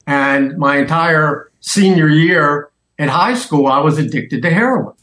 And 0.05 0.57
my 0.57 0.77
entire 0.77 1.51
senior 1.61 2.07
year 2.07 2.69
in 2.97 3.07
high 3.09 3.35
school, 3.35 3.67
I 3.67 3.79
was 3.79 3.97
addicted 3.97 4.41
to 4.41 4.49
heroin. 4.49 4.93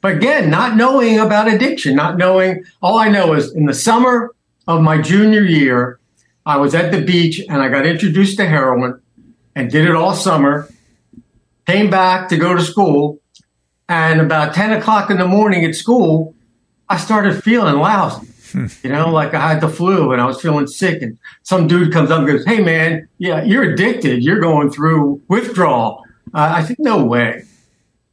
But 0.00 0.16
again, 0.16 0.50
not 0.50 0.76
knowing 0.76 1.18
about 1.18 1.52
addiction, 1.52 1.96
not 1.96 2.16
knowing, 2.16 2.64
all 2.82 2.98
I 2.98 3.08
know 3.08 3.34
is 3.34 3.52
in 3.52 3.66
the 3.66 3.74
summer 3.74 4.34
of 4.66 4.80
my 4.80 5.00
junior 5.00 5.42
year, 5.42 5.98
I 6.46 6.56
was 6.56 6.74
at 6.74 6.92
the 6.92 7.00
beach 7.00 7.40
and 7.48 7.60
I 7.60 7.68
got 7.68 7.84
introduced 7.84 8.36
to 8.38 8.46
heroin 8.46 9.00
and 9.54 9.70
did 9.70 9.86
it 9.86 9.94
all 9.94 10.14
summer. 10.14 10.68
Came 11.66 11.90
back 11.90 12.28
to 12.30 12.36
go 12.36 12.54
to 12.54 12.62
school. 12.62 13.20
And 13.88 14.20
about 14.20 14.54
10 14.54 14.72
o'clock 14.72 15.10
in 15.10 15.18
the 15.18 15.26
morning 15.26 15.64
at 15.64 15.74
school, 15.74 16.34
I 16.88 16.98
started 16.98 17.42
feeling 17.42 17.76
lousy. 17.76 18.26
Hmm. 18.52 18.66
You 18.82 18.90
know, 18.90 19.10
like 19.10 19.34
I 19.34 19.48
had 19.48 19.60
the 19.60 19.68
flu 19.68 20.12
and 20.12 20.20
I 20.20 20.26
was 20.26 20.40
feeling 20.40 20.66
sick. 20.66 21.02
And 21.02 21.18
some 21.42 21.66
dude 21.66 21.92
comes 21.92 22.10
up 22.10 22.20
and 22.20 22.28
goes, 22.28 22.44
Hey, 22.44 22.62
man, 22.62 23.08
yeah, 23.18 23.42
you're 23.42 23.72
addicted. 23.72 24.22
You're 24.22 24.40
going 24.40 24.70
through 24.70 25.22
withdrawal. 25.28 26.02
Uh, 26.34 26.52
I 26.56 26.64
said, 26.64 26.76
No 26.78 27.04
way. 27.04 27.44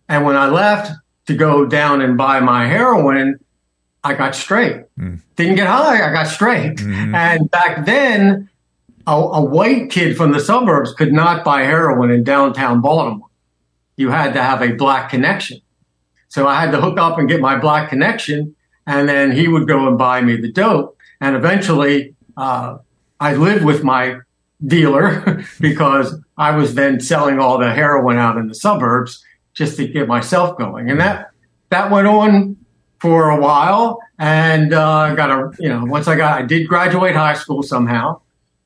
And 0.07 0.25
when 0.25 0.35
I 0.35 0.47
left, 0.49 0.91
to 1.25 1.35
go 1.35 1.65
down 1.65 2.01
and 2.01 2.17
buy 2.17 2.39
my 2.39 2.67
heroin, 2.67 3.39
I 4.03 4.13
got 4.13 4.35
straight. 4.35 4.83
Mm. 4.99 5.21
Didn't 5.35 5.55
get 5.55 5.67
high, 5.67 6.07
I 6.07 6.11
got 6.11 6.27
straight. 6.27 6.77
Mm-hmm. 6.77 7.15
And 7.15 7.51
back 7.51 7.85
then, 7.85 8.49
a, 9.07 9.13
a, 9.13 9.41
white 9.43 9.89
kid 9.89 10.15
from 10.17 10.31
the 10.31 10.39
suburbs 10.39 10.93
could 10.93 11.13
not 11.13 11.43
buy 11.43 11.61
heroin 11.61 12.11
in 12.11 12.23
downtown 12.23 12.81
Baltimore. 12.81 13.29
You 13.97 14.09
had 14.09 14.33
to 14.33 14.41
have 14.41 14.61
a 14.61 14.73
black 14.73 15.09
connection. 15.09 15.61
So 16.35 16.49
I 16.49 16.59
had 16.59 16.71
to 16.71 16.81
hook 16.81 16.99
up 16.99 17.17
and 17.17 17.29
get 17.29 17.39
my 17.39 17.57
black 17.57 17.87
connection, 17.87 18.57
and 18.85 19.07
then 19.07 19.31
he 19.31 19.47
would 19.47 19.69
go 19.69 19.87
and 19.87 19.97
buy 19.97 20.19
me 20.19 20.35
the 20.35 20.51
dope. 20.51 20.97
And 21.21 21.33
eventually, 21.33 22.13
uh, 22.35 22.79
I 23.21 23.35
lived 23.35 23.63
with 23.63 23.85
my 23.85 24.17
dealer 24.67 25.45
because 25.61 26.13
I 26.37 26.51
was 26.57 26.75
then 26.75 26.99
selling 26.99 27.39
all 27.39 27.57
the 27.57 27.73
heroin 27.73 28.17
out 28.17 28.35
in 28.35 28.49
the 28.49 28.53
suburbs 28.53 29.23
just 29.53 29.77
to 29.77 29.87
get 29.87 30.09
myself 30.09 30.57
going. 30.57 30.89
And 30.89 30.99
that, 30.99 31.29
that 31.69 31.89
went 31.89 32.05
on 32.05 32.57
for 32.99 33.29
a 33.29 33.39
while. 33.39 34.01
And, 34.19 34.73
uh, 34.73 35.15
got 35.15 35.31
a, 35.31 35.53
you 35.57 35.69
know, 35.69 35.85
once 35.85 36.09
I 36.09 36.17
got, 36.17 36.37
I 36.37 36.45
did 36.45 36.67
graduate 36.67 37.15
high 37.15 37.35
school 37.35 37.63
somehow. 37.63 38.19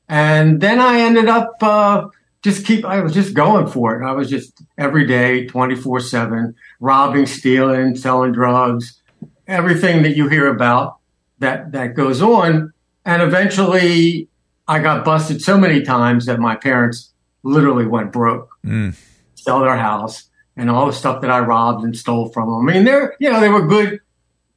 And 0.08 0.60
then 0.60 0.80
I 0.80 1.02
ended 1.02 1.28
up 1.28 1.54
uh, 1.62 2.08
just 2.44 2.66
keep. 2.66 2.86
I 2.86 3.02
was 3.02 3.14
just 3.14 3.34
going 3.34 3.68
for 3.68 4.02
it. 4.02 4.06
I 4.06 4.12
was 4.14 4.30
just 4.30 4.62
every 4.78 5.06
day, 5.06 5.46
twenty 5.48 5.76
four 5.76 6.00
seven, 6.00 6.56
robbing, 6.80 7.26
stealing, 7.26 7.96
selling 7.96 8.32
drugs, 8.32 9.02
everything 9.48 10.04
that 10.04 10.16
you 10.16 10.28
hear 10.30 10.48
about 10.48 10.98
that 11.40 11.72
that 11.74 11.96
goes 11.96 12.22
on. 12.22 12.74
And 13.06 13.22
eventually, 13.22 14.28
I 14.68 14.80
got 14.80 15.04
busted 15.04 15.42
so 15.42 15.58
many 15.58 15.82
times 15.82 16.26
that 16.28 16.40
my 16.40 16.56
parents 16.56 17.12
literally 17.44 17.86
went 17.88 18.12
broke, 18.12 18.50
Mm. 18.66 18.96
sell 19.36 19.62
their 19.62 19.78
house, 19.78 20.30
and 20.56 20.70
all 20.70 20.86
the 20.86 20.94
stuff 20.94 21.22
that 21.22 21.32
I 21.32 21.40
robbed 21.40 21.84
and 21.84 21.96
stole 21.96 22.30
from 22.30 22.50
them. 22.50 22.70
I 22.70 22.74
mean, 22.74 22.86
they're 22.86 23.16
you 23.20 23.30
know 23.32 23.40
they 23.40 23.50
were 23.50 23.66
good, 23.68 24.00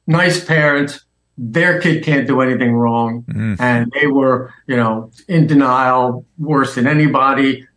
nice 0.07 0.43
parents. 0.43 1.03
Their 1.37 1.81
kid 1.81 2.03
can't 2.03 2.27
do 2.27 2.41
anything 2.41 2.75
wrong, 2.75 3.23
Mm. 3.27 3.59
and 3.59 3.91
they 3.99 4.07
were 4.07 4.53
you 4.67 4.77
know 4.77 5.11
in 5.27 5.47
denial, 5.47 6.25
worse 6.37 6.75
than 6.75 6.87
anybody. 6.87 7.67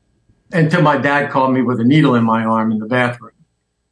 Until 0.52 0.82
my 0.82 0.96
dad 0.96 1.30
called 1.30 1.52
me 1.52 1.62
with 1.62 1.80
a 1.80 1.84
needle 1.84 2.14
in 2.14 2.24
my 2.24 2.44
arm 2.44 2.70
in 2.70 2.78
the 2.78 2.86
bathroom, 2.86 3.32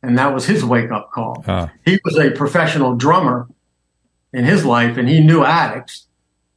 and 0.03 0.17
that 0.19 0.33
was 0.33 0.47
his 0.47 0.65
wake 0.65 0.91
up 0.93 1.11
call 1.11 1.43
Ah. 1.49 1.71
he 1.85 1.99
was 2.05 2.17
a 2.17 2.31
professional 2.31 2.95
drummer 2.95 3.49
in 4.33 4.45
his 4.45 4.65
life 4.65 4.97
and 4.97 5.09
he 5.09 5.21
knew 5.21 5.45
addicts. 5.45 6.07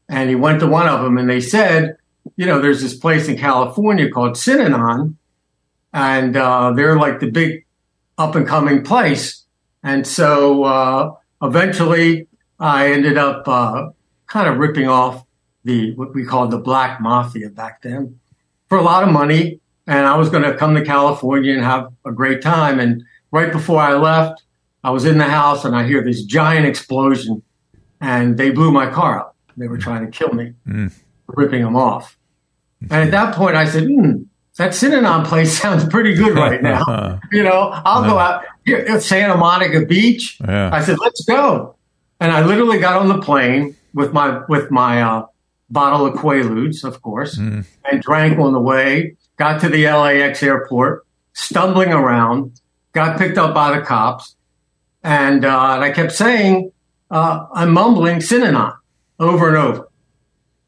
And 0.09 0.29
he 0.29 0.35
went 0.35 0.59
to 0.61 0.67
one 0.67 0.87
of 0.87 1.01
them 1.01 1.17
and 1.17 1.29
they 1.29 1.41
said, 1.41 1.97
you 2.35 2.45
know, 2.45 2.59
there's 2.61 2.81
this 2.81 2.95
place 2.95 3.27
in 3.27 3.37
California 3.37 4.09
called 4.09 4.33
Synanon 4.33 5.15
and 5.93 6.35
uh, 6.37 6.71
they're 6.71 6.97
like 6.97 7.19
the 7.19 7.29
big 7.29 7.65
up 8.17 8.35
and 8.35 8.47
coming 8.47 8.83
place. 8.83 9.43
And 9.83 10.05
so 10.05 10.63
uh, 10.63 11.15
eventually 11.41 12.27
I 12.59 12.91
ended 12.91 13.17
up 13.17 13.47
uh, 13.47 13.89
kind 14.27 14.47
of 14.47 14.57
ripping 14.57 14.87
off 14.87 15.23
the 15.63 15.93
what 15.95 16.13
we 16.13 16.23
called 16.25 16.51
the 16.51 16.57
black 16.59 16.99
mafia 17.01 17.49
back 17.49 17.81
then 17.81 18.19
for 18.69 18.77
a 18.77 18.81
lot 18.83 19.03
of 19.03 19.11
money. 19.11 19.59
And 19.87 20.05
I 20.05 20.15
was 20.17 20.29
going 20.29 20.43
to 20.43 20.53
come 20.55 20.75
to 20.75 20.83
California 20.83 21.53
and 21.53 21.63
have 21.63 21.91
a 22.05 22.11
great 22.11 22.41
time. 22.41 22.79
And 22.79 23.03
right 23.31 23.51
before 23.51 23.79
I 23.79 23.93
left, 23.93 24.43
I 24.83 24.89
was 24.91 25.05
in 25.05 25.17
the 25.17 25.23
house 25.25 25.63
and 25.65 25.75
I 25.75 25.85
hear 25.87 26.03
this 26.03 26.23
giant 26.23 26.65
explosion 26.65 27.41
and 28.01 28.37
they 28.37 28.51
blew 28.51 28.71
my 28.71 28.89
car 28.89 29.19
up. 29.19 29.35
They 29.55 29.67
were 29.67 29.77
trying 29.77 30.05
to 30.05 30.11
kill 30.11 30.33
me, 30.33 30.53
Mm. 30.67 30.91
ripping 31.27 31.63
them 31.63 31.75
off. 31.75 32.17
And 32.81 32.93
at 32.93 33.11
that 33.11 33.33
point 33.33 33.55
I 33.55 33.65
said, 33.65 33.85
hmm, 33.85 34.23
that 34.57 34.71
Synanon 34.71 35.25
place 35.25 35.57
sounds 35.61 35.85
pretty 35.85 36.13
good 36.13 36.35
right 36.35 36.61
now. 36.61 37.19
you 37.31 37.43
know, 37.43 37.71
I'll 37.73 38.03
go 38.03 38.19
out 38.19 38.43
here 38.65 38.77
at 38.79 39.01
Santa 39.01 39.35
Monica 39.35 39.85
Beach. 39.85 40.37
Yeah. 40.45 40.69
I 40.71 40.81
said, 40.83 40.97
let's 40.99 41.23
go. 41.25 41.75
And 42.19 42.31
I 42.31 42.45
literally 42.45 42.79
got 42.79 42.99
on 43.01 43.07
the 43.07 43.19
plane 43.19 43.75
with 43.93 44.11
my, 44.13 44.41
with 44.49 44.69
my, 44.69 45.01
uh, 45.01 45.25
bottle 45.69 46.05
of 46.05 46.13
Quaaludes, 46.13 46.83
of 46.85 47.01
course, 47.01 47.37
Mm. 47.37 47.65
and 47.91 48.01
drank 48.01 48.39
on 48.39 48.53
the 48.53 48.59
way, 48.59 49.17
got 49.37 49.61
to 49.61 49.69
the 49.69 49.85
LAX 49.87 50.41
airport, 50.43 51.05
stumbling 51.33 51.93
around, 51.93 52.59
got 52.93 53.17
picked 53.17 53.37
up 53.37 53.53
by 53.53 53.77
the 53.77 53.85
cops. 53.85 54.35
And, 55.03 55.45
uh, 55.45 55.73
and 55.75 55.83
I 55.83 55.91
kept 55.91 56.11
saying, 56.11 56.71
uh, 57.09 57.45
I'm 57.53 57.71
mumbling 57.71 58.17
Synanon 58.17 58.75
over 59.19 59.47
and 59.47 59.57
over. 59.57 59.89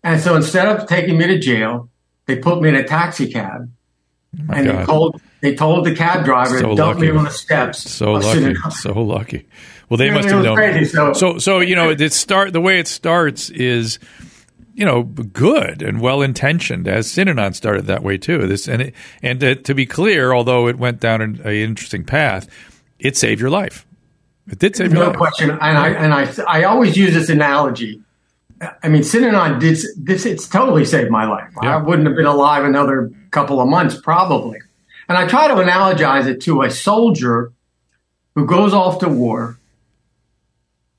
And 0.03 0.21
so 0.21 0.35
instead 0.35 0.67
of 0.67 0.87
taking 0.87 1.17
me 1.17 1.27
to 1.27 1.39
jail, 1.39 1.89
they 2.25 2.37
put 2.37 2.61
me 2.61 2.69
in 2.69 2.75
a 2.75 2.83
taxi 2.83 3.31
cab 3.31 3.69
My 4.45 4.57
and 4.57 4.67
they 4.67 4.71
God. 4.71 4.85
told, 4.85 5.21
they 5.41 5.55
told 5.55 5.85
the 5.85 5.95
cab 5.95 6.23
driver 6.23 6.59
So 6.59 6.69
to 6.69 6.75
dump 6.75 6.95
lucky. 6.99 7.11
me 7.11 7.17
on 7.17 7.25
the 7.25 7.31
steps. 7.31 7.89
So 7.91 8.13
lucky, 8.13 8.55
so 8.71 8.93
lucky. 9.01 9.45
Well, 9.89 9.97
they 9.97 10.11
must 10.11 10.29
have 10.29 10.43
known. 10.43 10.55
crazy, 10.55 10.85
so- 10.85 11.13
so, 11.13 11.37
so 11.39 11.59
you 11.59 11.75
know, 11.75 11.89
it 11.89 12.13
start 12.13 12.53
the 12.53 12.61
way 12.61 12.79
it 12.79 12.87
starts 12.87 13.49
is, 13.49 13.97
you 14.79 14.85
know, 14.85 15.03
good 15.03 15.81
and 15.81 15.99
well 15.99 16.21
intentioned. 16.21 16.87
As 16.87 17.05
Synanon 17.09 17.53
started 17.53 17.85
that 17.87 18.01
way 18.01 18.17
too. 18.17 18.47
This 18.47 18.65
and 18.65 18.81
it, 18.81 18.95
and 19.21 19.37
to, 19.41 19.55
to 19.55 19.73
be 19.75 19.85
clear, 19.85 20.31
although 20.31 20.69
it 20.69 20.77
went 20.77 21.01
down 21.01 21.21
an, 21.21 21.41
an 21.43 21.53
interesting 21.53 22.05
path, 22.05 22.47
it 22.97 23.17
saved 23.17 23.41
your 23.41 23.49
life. 23.49 23.85
It 24.49 24.57
did 24.57 24.77
save 24.77 24.93
your 24.93 25.03
life. 25.03 25.13
no 25.13 25.17
question. 25.17 25.49
And 25.49 25.77
I 25.77 25.89
and 25.89 26.13
I 26.13 26.31
I 26.47 26.63
always 26.63 26.95
use 26.95 27.13
this 27.13 27.27
analogy. 27.27 28.01
I 28.81 28.87
mean, 28.87 29.01
Synanon 29.01 29.59
did 29.59 29.79
this. 29.97 30.25
It's 30.25 30.47
totally 30.47 30.85
saved 30.85 31.11
my 31.11 31.25
life. 31.25 31.51
Yeah. 31.61 31.75
I 31.75 31.81
wouldn't 31.81 32.07
have 32.07 32.15
been 32.15 32.25
alive 32.25 32.63
another 32.63 33.11
couple 33.31 33.59
of 33.59 33.67
months 33.67 33.99
probably. 33.99 34.59
And 35.09 35.17
I 35.17 35.27
try 35.27 35.49
to 35.49 35.55
analogize 35.55 36.25
it 36.25 36.39
to 36.43 36.61
a 36.61 36.71
soldier 36.71 37.51
who 38.33 38.45
goes 38.45 38.73
off 38.73 38.99
to 38.99 39.09
war, 39.09 39.59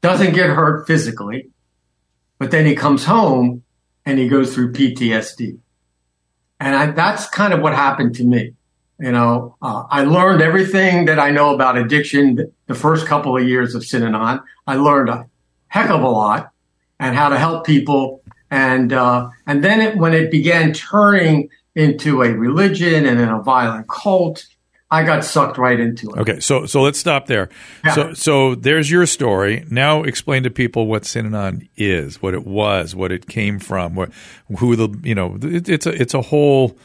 doesn't 0.03 0.35
get 0.35 0.51
hurt 0.51 0.87
physically, 0.87 1.49
but 2.39 2.51
then 2.51 2.67
he 2.67 2.75
comes 2.75 3.07
home 3.07 3.63
and 4.05 4.19
he 4.19 4.29
goes 4.29 4.55
through 4.55 4.73
PTSD. 4.73 5.59
And 6.59 6.75
I, 6.75 6.91
that's 6.91 7.29
kind 7.29 7.53
of 7.53 7.61
what 7.61 7.75
happened 7.75 8.15
to 8.17 8.25
me. 8.25 8.55
You 8.99 9.13
know, 9.13 9.57
uh, 9.63 9.85
I 9.89 10.05
learned 10.05 10.43
everything 10.43 11.07
that 11.07 11.19
I 11.19 11.31
know 11.31 11.55
about 11.55 11.79
addiction 11.79 12.53
the 12.67 12.75
first 12.75 13.07
couple 13.07 13.37
of 13.37 13.49
years 13.49 13.75
of 13.75 13.83
Synanon. 13.83 14.43
I 14.67 14.75
learned 14.75 15.09
a 15.09 15.27
heck 15.69 15.89
of 15.89 16.03
a 16.03 16.09
lot 16.09 16.51
and 16.99 17.17
how 17.17 17.31
to 17.31 17.39
help 17.39 17.65
people. 17.65 18.23
And, 18.51 18.93
uh, 18.93 19.31
and 19.47 19.65
then 19.65 19.81
it, 19.81 19.97
when 19.97 20.13
it 20.13 20.31
began 20.31 20.75
turning 20.75 21.49
into 21.75 22.23
a 22.23 22.31
religion 22.31 23.07
and 23.07 23.19
then 23.19 23.31
a 23.31 23.41
violent 23.41 23.89
cult, 23.89 24.45
I 24.93 25.05
got 25.05 25.25
sucked 25.25 25.57
right 25.57 25.79
into 25.79 26.11
it. 26.11 26.19
Okay, 26.19 26.41
so 26.41 26.67
so 26.67 26.83
let's 26.83 26.99
stop 26.99 27.27
there. 27.27 27.49
Yeah. 27.85 27.93
So 27.95 28.13
so 28.15 28.55
there's 28.57 28.91
your 28.91 29.07
story. 29.07 29.65
Now 29.71 30.03
explain 30.03 30.43
to 30.43 30.51
people 30.51 30.87
what 30.89 31.03
Synanon 31.05 31.69
is, 31.77 32.21
what 32.21 32.35
it 32.35 32.45
was, 32.45 32.95
what 32.95 33.13
it 33.13 33.29
came 33.29 33.61
from, 33.61 33.95
what 33.95 34.11
who 34.59 34.75
the 34.75 34.89
you 35.03 35.15
know 35.15 35.39
it, 35.43 35.69
it's 35.69 35.87
a 35.87 35.91
it's 35.91 36.15
a 36.15 36.23
whole 36.23 36.77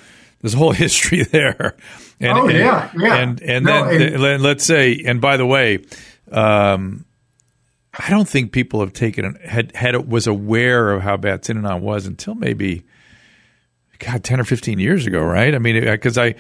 there's 0.42 0.54
a 0.54 0.58
whole 0.58 0.72
history 0.86 1.24
there. 1.24 1.76
And, 2.20 2.38
Oh, 2.38 2.48
and, 2.48 2.58
yeah, 2.58 2.92
yeah. 2.96 3.16
And 3.16 3.42
and 3.42 3.66
No, 3.66 3.86
then 3.90 4.14
and- 4.14 4.22
let- 4.22 4.42
let's 4.42 4.64
say 4.66 5.02
and 5.06 5.20
by 5.20 5.38
the 5.38 5.46
way, 5.46 5.84
um, 6.32 7.06
I 7.98 8.10
don't 8.12 8.28
think 8.30 8.52
people 8.52 8.82
have 8.82 8.94
taken 8.94 9.34
had 9.44 9.76
had 9.76 9.96
was 10.08 10.28
aware 10.28 10.92
of 10.92 11.02
how 11.02 11.18
bad 11.18 11.42
Synanon 11.42 11.80
was 11.82 12.06
until 12.06 12.36
maybe 12.36 12.84
God, 14.00 14.24
10 14.24 14.40
or 14.40 14.44
15 14.44 14.80
years 14.80 15.06
ago, 15.06 15.22
right? 15.22 15.54
I 15.54 15.60
mean, 15.60 15.80
because 15.84 16.18
I, 16.18 16.36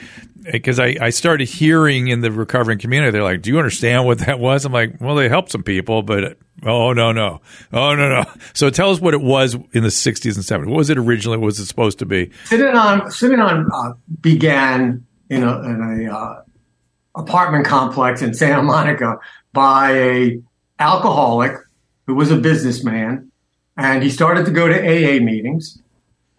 because 0.51 0.79
I, 0.79 0.95
I 1.01 1.09
started 1.09 1.47
hearing 1.47 2.07
in 2.07 2.21
the 2.21 2.31
recovering 2.31 2.79
community, 2.79 3.12
they're 3.12 3.24
like, 3.24 3.41
do 3.41 3.50
you 3.50 3.57
understand 3.57 4.05
what 4.05 4.19
that 4.19 4.39
was? 4.39 4.65
I'm 4.65 4.74
like, 4.74 5.00
well, 5.00 5.15
they 5.15 5.29
helped 5.29 5.51
some 5.51 5.63
people, 5.63 6.01
but 6.01 6.38
oh, 6.63 6.93
no, 6.93 7.12
no. 7.12 7.41
Oh, 7.74 7.95
no, 7.95 8.09
no. 8.09 8.25
So 8.53 8.69
tell 8.69 8.91
us 8.91 9.00
what 9.00 9.13
it 9.13 9.21
was 9.21 9.55
in 9.55 9.83
the 9.83 9.89
60s 9.89 10.35
and 10.35 10.43
70s. 10.43 10.67
What 10.67 10.77
was 10.77 10.89
it 10.89 10.97
originally? 10.97 11.38
What 11.38 11.45
was 11.45 11.59
it 11.59 11.65
supposed 11.65 12.00
to 12.00 12.05
be? 12.05 12.27
Synanon, 12.45 13.01
Synanon 13.07 13.67
uh, 13.74 13.93
began 14.21 15.05
in 15.29 15.43
a, 15.43 15.62
in 15.62 16.07
a 16.07 16.13
uh, 16.13 16.41
apartment 17.15 17.65
complex 17.65 18.21
in 18.21 18.33
Santa 18.33 18.62
Monica 18.62 19.17
by 19.53 19.91
a 19.91 20.41
alcoholic 20.79 21.57
who 22.07 22.15
was 22.15 22.31
a 22.31 22.38
businessman, 22.38 23.31
and 23.77 24.03
he 24.03 24.09
started 24.09 24.45
to 24.45 24.51
go 24.51 24.67
to 24.67 24.75
AA 24.75 25.24
meetings, 25.24 25.81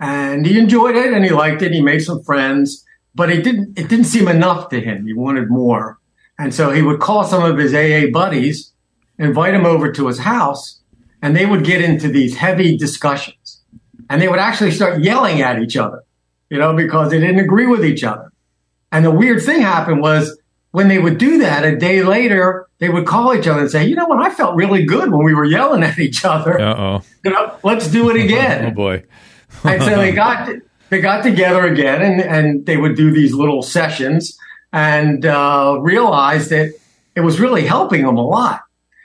and 0.00 0.45
he 0.47 0.59
enjoyed 0.59 0.97
it 0.97 1.12
and 1.12 1.25
he 1.25 1.31
liked 1.31 1.62
it. 1.62 1.73
He 1.73 1.81
made 1.81 2.00
some 2.00 2.23
friends, 2.23 2.85
but 3.15 3.31
it 3.31 3.43
didn't 3.43 3.79
it 3.79 3.88
didn't 3.88 4.05
seem 4.05 4.29
enough 4.29 4.69
to 4.71 4.81
him. 4.81 5.07
He 5.07 5.12
wanted 5.12 5.49
more, 5.50 5.99
and 6.38 6.55
so 6.55 6.71
he 6.71 6.83
would 6.83 7.00
call 7.00 7.25
some 7.25 7.43
of 7.45 7.59
his 7.59 7.75
AA 7.75 8.11
buddies, 8.12 8.73
invite 9.19 9.53
them 9.53 9.67
over 9.67 9.91
to 9.93 10.07
his 10.07 10.21
house, 10.21 10.81
and 11.23 11.35
they 11.37 11.47
would 11.47 11.65
get 11.65 11.81
into 11.81 12.09
these 12.09 12.37
heavy 12.37 12.76
discussions, 12.76 13.62
and 14.11 14.21
they 14.21 14.29
would 14.29 14.38
actually 14.38 14.71
start 14.71 15.03
yelling 15.03 15.41
at 15.41 15.61
each 15.61 15.76
other, 15.76 16.05
you 16.50 16.59
know, 16.59 16.75
because 16.75 17.11
they 17.11 17.19
didn't 17.21 17.41
agree 17.41 17.67
with 17.67 17.85
each 17.85 18.05
other. 18.05 18.33
And 18.93 19.05
the 19.05 19.11
weird 19.11 19.43
thing 19.43 19.62
happened 19.62 20.00
was 20.00 20.38
when 20.71 20.88
they 20.88 20.99
would 20.99 21.17
do 21.17 21.38
that, 21.38 21.65
a 21.65 21.75
day 21.75 22.03
later, 22.03 22.69
they 22.79 22.91
would 22.91 23.07
call 23.07 23.35
each 23.35 23.47
other 23.47 23.62
and 23.62 23.71
say, 23.71 23.87
you 23.87 23.97
know 23.97 24.07
what, 24.07 24.21
I 24.21 24.29
felt 24.29 24.55
really 24.57 24.85
good 24.85 25.11
when 25.11 25.25
we 25.25 25.35
were 25.35 25.45
yelling 25.45 25.83
at 25.83 25.99
each 25.99 26.25
other. 26.25 26.61
Uh 26.61 26.76
oh. 26.76 27.03
You 27.25 27.31
know, 27.33 27.57
let's 27.65 27.88
do 27.88 28.11
it 28.11 28.17
again." 28.25 28.67
Oh 28.67 28.71
boy. 28.71 29.05
And 29.66 29.82
so 29.82 29.96
they 29.96 30.12
got 30.14 30.50
they 30.90 31.00
got 31.00 31.23
together 31.23 31.66
again 31.66 32.02
and, 32.02 32.20
and 32.20 32.66
they 32.66 32.76
would 32.76 32.96
do 32.96 33.11
these 33.11 33.35
little 33.35 33.62
sessions 33.62 34.38
and 34.73 35.25
uh, 35.26 35.78
realized 35.80 36.50
that 36.50 36.75
it 37.14 37.20
was 37.20 37.40
really 37.40 37.66
helping 37.66 38.04
them 38.04 38.16
a 38.16 38.25
lot. 38.25 38.62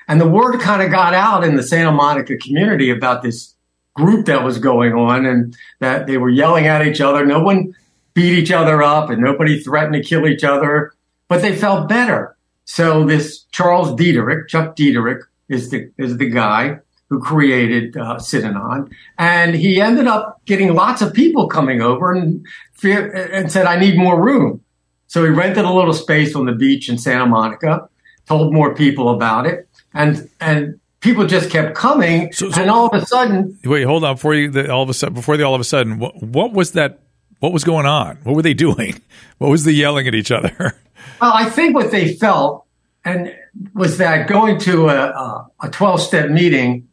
And 0.07 0.19
the 0.19 0.29
word 0.29 0.59
kind 0.59 0.81
of 0.81 0.91
got 0.91 1.13
out 1.13 1.43
in 1.43 1.55
the 1.55 1.63
Santa 1.63 1.91
Monica 1.91 2.37
community 2.37 2.89
about 2.89 3.21
this 3.23 3.55
group 3.95 4.25
that 4.25 4.43
was 4.43 4.59
going 4.59 4.93
on 4.93 5.25
and 5.25 5.55
that 5.79 6.07
they 6.07 6.17
were 6.17 6.29
yelling 6.29 6.67
at 6.67 6.85
each 6.85 7.01
other. 7.01 7.25
No 7.25 7.41
one 7.41 7.73
beat 8.13 8.37
each 8.37 8.51
other 8.51 8.83
up 8.83 9.09
and 9.09 9.21
nobody 9.21 9.59
threatened 9.59 9.93
to 9.93 10.03
kill 10.03 10.27
each 10.27 10.43
other, 10.43 10.93
but 11.27 11.41
they 11.41 11.55
felt 11.55 11.87
better. 11.87 12.35
So 12.65 13.05
this 13.05 13.43
Charles 13.51 13.91
Dederich, 13.99 14.47
Chuck 14.47 14.75
Dederich 14.75 15.21
is 15.49 15.69
the, 15.69 15.91
is 15.97 16.17
the 16.17 16.29
guy 16.29 16.79
who 17.11 17.19
created 17.19 17.97
uh, 17.97 18.15
Synanon. 18.15 18.89
And 19.19 19.53
he 19.53 19.81
ended 19.81 20.07
up 20.07 20.39
getting 20.45 20.73
lots 20.73 21.01
of 21.01 21.13
people 21.13 21.49
coming 21.49 21.81
over 21.81 22.13
and, 22.13 22.47
fear, 22.73 23.11
and 23.33 23.51
said, 23.51 23.65
I 23.65 23.77
need 23.77 23.97
more 23.97 24.23
room. 24.23 24.61
So 25.07 25.21
he 25.25 25.29
rented 25.29 25.65
a 25.65 25.73
little 25.73 25.91
space 25.93 26.37
on 26.37 26.45
the 26.45 26.53
beach 26.53 26.87
in 26.87 26.97
Santa 26.97 27.25
Monica, 27.25 27.89
told 28.27 28.53
more 28.53 28.73
people 28.73 29.09
about 29.09 29.45
it. 29.45 29.67
And, 29.93 30.29
and 30.39 30.79
people 31.01 31.27
just 31.27 31.49
kept 31.49 31.75
coming, 31.75 32.31
So- 32.31 32.49
so- 32.49 32.61
and 32.61 32.71
all 32.71 32.85
of 32.87 32.93
a 33.03 33.05
sudden, 33.05 33.59
Wait, 33.65 33.83
hold 33.83 34.05
on. 34.05 34.15
Before 34.15 34.33
you, 34.33 34.49
the, 34.49 34.71
all 34.71 34.83
of 34.83 34.89
a 34.89 34.93
sudden, 34.93 35.13
before 35.13 35.35
the 35.35 35.43
all 35.43 35.53
of 35.53 35.59
a 35.59 35.65
sudden, 35.65 35.99
what, 35.99 36.23
what 36.23 36.53
was 36.53 36.71
that? 36.71 36.99
What 37.41 37.51
was 37.51 37.65
going 37.65 37.85
on? 37.85 38.19
What 38.23 38.37
were 38.37 38.41
they 38.41 38.53
doing? 38.67 39.01
What 39.37 39.49
was 39.51 39.65
the 39.65 39.73
yelling 39.73 40.07
at 40.07 40.15
each 40.15 40.31
other? 40.31 40.55
well, 41.21 41.33
I 41.33 41.49
think 41.49 41.75
what 41.75 41.91
they 41.91 42.13
felt 42.13 42.65
and 43.03 43.35
was 43.73 43.97
that 43.97 44.29
going 44.29 44.59
to 44.59 44.87
a 44.87 45.45
a 45.59 45.69
twelve 45.71 45.99
step 45.99 46.29
meeting 46.29 46.87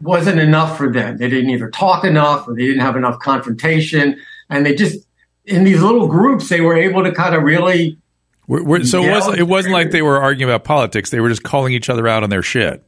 wasn't 0.00 0.40
enough 0.40 0.76
for 0.78 0.90
them. 0.92 1.16
They 1.18 1.28
didn't 1.28 1.50
either 1.50 1.70
talk 1.70 2.04
enough 2.04 2.48
or 2.48 2.54
they 2.54 2.66
didn't 2.66 2.80
have 2.82 2.96
enough 2.96 3.18
confrontation, 3.18 4.18
and 4.48 4.64
they 4.64 4.74
just 4.74 4.98
in 5.44 5.64
these 5.64 5.82
little 5.82 6.06
groups 6.08 6.48
they 6.48 6.60
were 6.60 6.76
able 6.76 7.02
to 7.04 7.12
kind 7.12 7.34
of 7.34 7.42
really 7.42 7.98
We're, 8.46 8.62
we're, 8.62 8.84
so 8.84 9.02
it 9.02 9.10
wasn't, 9.10 9.38
it 9.38 9.44
wasn't 9.48 9.72
like 9.74 9.90
they 9.90 10.02
were 10.02 10.20
arguing 10.20 10.50
about 10.50 10.64
politics. 10.64 11.10
They 11.10 11.20
were 11.20 11.28
just 11.28 11.42
calling 11.42 11.72
each 11.72 11.88
other 11.90 12.06
out 12.08 12.22
on 12.22 12.30
their 12.30 12.42
shit. 12.42 12.82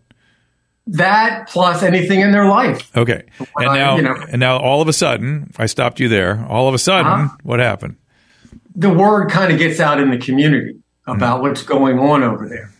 that 0.88 1.48
plus 1.48 1.82
anything 1.82 2.20
in 2.20 2.32
their 2.32 2.46
life. 2.46 2.94
Okay, 2.96 3.24
and 3.56 3.68
Uh, 3.68 3.74
now 3.74 3.96
you 3.96 4.02
know. 4.02 4.16
and 4.30 4.40
now 4.40 4.58
all 4.58 4.82
of 4.82 4.88
a 4.88 4.92
sudden, 4.92 5.50
I 5.58 5.66
stopped 5.66 6.00
you 6.00 6.08
there. 6.08 6.44
All 6.48 6.68
of 6.68 6.74
a 6.74 6.78
sudden, 6.78 7.10
Uh-huh. 7.12 7.36
what 7.42 7.60
happened? 7.60 7.96
the 8.74 8.88
word 8.88 9.30
kind 9.30 9.52
of 9.52 9.58
gets 9.58 9.80
out 9.80 10.00
in 10.00 10.10
the 10.10 10.16
community 10.16 10.76
about 11.06 11.36
Mm-hmm. 11.36 11.42
what's 11.48 11.62
going 11.62 11.98
on 11.98 12.22
over 12.22 12.48
there. 12.48 12.70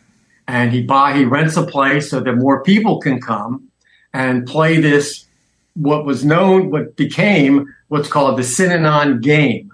And 0.49 0.73
he 0.73 0.83
buy 0.83 1.17
he 1.17 1.25
rents 1.25 1.57
a 1.57 1.65
place 1.67 2.09
so 2.11 2.21
that 2.21 2.33
more 2.35 2.63
people 2.63 2.99
can 2.99 3.21
come 3.21 3.69
and 4.13 4.47
play 4.47 4.81
this 4.81 5.27
what 5.75 6.05
was 6.05 6.25
known 6.25 6.71
what 6.71 6.97
became 6.97 7.75
what's 7.89 8.09
called 8.09 8.39
the 8.39 8.43
Synanon 8.43 9.21
game. 9.23 9.71